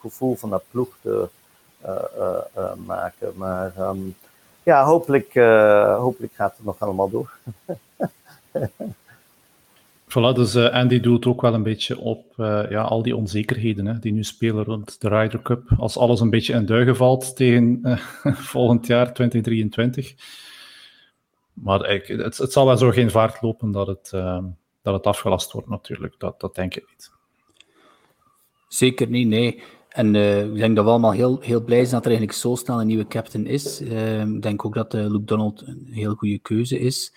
gevoel, 0.00 0.36
van 0.36 0.50
dat 0.50 0.62
ploeg 0.70 0.96
te 1.02 1.28
uh, 1.86 1.94
uh, 2.56 2.72
maken. 2.86 3.32
Maar 3.34 3.72
um, 3.78 4.16
ja, 4.66 4.84
hopelijk, 4.84 5.34
hopelijk 5.98 6.32
gaat 6.32 6.56
het 6.56 6.66
nog 6.66 6.80
allemaal 6.80 7.10
door. 7.10 7.30
Voilà, 10.08 10.34
dus 10.34 10.54
uh, 10.54 10.68
Andy 10.72 11.00
doelt 11.00 11.26
ook 11.26 11.40
wel 11.40 11.54
een 11.54 11.62
beetje 11.62 11.98
op 11.98 12.34
uh, 12.36 12.70
ja, 12.70 12.82
al 12.82 13.02
die 13.02 13.16
onzekerheden 13.16 13.86
hè, 13.86 13.98
die 13.98 14.12
nu 14.12 14.24
spelen 14.24 14.64
rond 14.64 15.00
de 15.00 15.08
Ryder 15.08 15.42
Cup. 15.42 15.62
Als 15.78 15.98
alles 15.98 16.20
een 16.20 16.30
beetje 16.30 16.52
in 16.52 16.66
duigen 16.66 16.96
valt 16.96 17.36
tegen 17.36 17.80
uh, 17.82 17.98
volgend 18.52 18.86
jaar, 18.86 19.12
2023. 19.12 20.14
Maar 21.52 21.90
ik, 21.90 22.06
het, 22.06 22.38
het, 22.38 22.52
zal 22.52 22.66
wel 22.66 22.76
zo 22.76 22.90
geen 22.90 23.10
vaart 23.10 23.42
lopen 23.42 23.70
dat 23.70 23.86
het, 23.86 24.10
dat 24.82 24.94
het 24.94 25.06
afgelast 25.06 25.52
wordt 25.52 25.68
natuurlijk. 25.68 26.14
Dat, 26.18 26.40
dat 26.40 26.54
denk 26.54 26.74
ik 26.74 26.86
niet. 26.88 27.10
Zeker 28.68 29.08
niet, 29.08 29.28
nee. 29.28 29.62
En 29.96 30.14
ik 30.14 30.54
denk 30.54 30.76
dat 30.76 30.84
we 30.84 30.90
allemaal 30.90 31.12
heel, 31.12 31.40
heel 31.40 31.64
blij 31.64 31.78
zijn 31.78 31.94
dat 31.94 32.04
er 32.04 32.10
eigenlijk 32.10 32.38
zo 32.38 32.54
snel 32.54 32.80
een 32.80 32.86
nieuwe 32.86 33.06
captain 33.06 33.46
is. 33.46 33.80
ik 33.80 34.42
denk 34.42 34.64
ook 34.64 34.74
dat 34.74 34.92
Luke 34.92 35.24
Donald 35.24 35.62
een 35.66 35.88
heel 35.90 36.14
goede 36.14 36.38
keuze 36.38 36.78
is. 36.78 37.12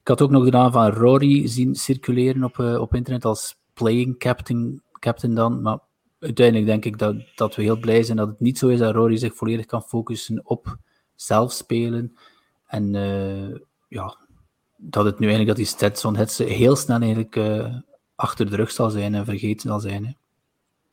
Ik 0.00 0.08
had 0.08 0.22
ook 0.22 0.30
nog 0.30 0.44
de 0.44 0.50
naam 0.50 0.72
van 0.72 0.90
Rory 0.90 1.48
zien 1.48 1.74
circuleren 1.74 2.44
op, 2.44 2.56
uh, 2.56 2.80
op 2.80 2.94
internet 2.94 3.24
als 3.24 3.56
playing 3.72 4.18
captain, 4.18 4.82
captain 4.98 5.34
dan. 5.34 5.62
Maar 5.62 5.78
uiteindelijk 6.18 6.66
denk 6.66 6.84
ik 6.84 6.98
dat, 6.98 7.16
dat 7.34 7.54
we 7.54 7.62
heel 7.62 7.78
blij 7.78 8.02
zijn 8.02 8.16
dat 8.16 8.28
het 8.28 8.40
niet 8.40 8.58
zo 8.58 8.68
is 8.68 8.78
dat 8.78 8.94
Rory 8.94 9.16
zich 9.16 9.34
volledig 9.34 9.66
kan 9.66 9.82
focussen 9.82 10.40
op 10.44 10.76
zelf 11.14 11.52
spelen. 11.52 12.16
En 12.66 12.92
ja, 13.88 14.16
dat 14.76 15.04
het 15.04 15.18
nu 15.18 15.26
eigenlijk 15.26 15.56
dat 15.58 15.78
die 15.78 16.18
het 16.18 16.38
heel 16.38 16.76
snel 16.76 17.00
eigenlijk 17.00 17.40
achter 18.14 18.50
de 18.50 18.56
rug 18.56 18.70
zal 18.70 18.90
zijn 18.90 19.14
en 19.14 19.24
vergeten 19.24 19.68
zal 19.68 19.80
zijn. 19.80 20.16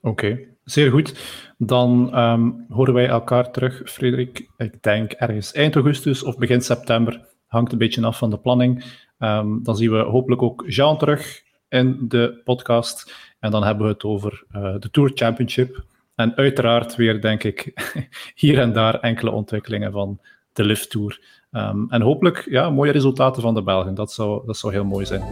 Oké, 0.01 0.39
zeer 0.71 0.91
goed. 0.91 1.19
Dan 1.57 2.19
um, 2.19 2.65
horen 2.69 2.93
wij 2.93 3.07
elkaar 3.07 3.51
terug, 3.51 3.81
Frederik. 3.85 4.49
Ik 4.57 4.83
denk 4.83 5.11
ergens 5.11 5.51
eind 5.51 5.75
augustus 5.75 6.23
of 6.23 6.37
begin 6.37 6.61
september 6.61 7.29
hangt 7.51 7.71
een 7.71 7.77
beetje 7.77 8.05
af 8.05 8.17
van 8.17 8.29
de 8.29 8.37
planning. 8.37 8.83
Um, 9.19 9.63
dan 9.63 9.75
zien 9.75 9.91
we 9.91 9.97
hopelijk 9.97 10.41
ook 10.41 10.63
Jean 10.67 10.97
terug 10.97 11.43
in 11.69 12.05
de 12.07 12.41
podcast. 12.43 13.13
En 13.39 13.51
dan 13.51 13.63
hebben 13.63 13.85
we 13.85 13.91
het 13.91 14.03
over 14.03 14.43
uh, 14.51 14.75
de 14.79 14.89
Tour 14.91 15.11
Championship. 15.13 15.83
En 16.15 16.35
uiteraard 16.35 16.95
weer, 16.95 17.21
denk 17.21 17.43
ik, 17.43 17.73
hier 18.35 18.59
en 18.59 18.73
daar 18.73 18.99
enkele 18.99 19.31
ontwikkelingen 19.31 19.91
van 19.91 20.19
de 20.53 20.63
Lift 20.63 20.89
Tour. 20.89 21.21
Um, 21.51 21.85
en 21.89 22.01
hopelijk 22.01 22.47
ja, 22.49 22.69
mooie 22.69 22.91
resultaten 22.91 23.41
van 23.41 23.53
de 23.53 23.63
Belgen. 23.63 23.93
Dat 23.93 24.11
zou, 24.11 24.45
dat 24.45 24.57
zou 24.57 24.73
heel 24.73 24.85
mooi 24.85 25.05
zijn. 25.05 25.23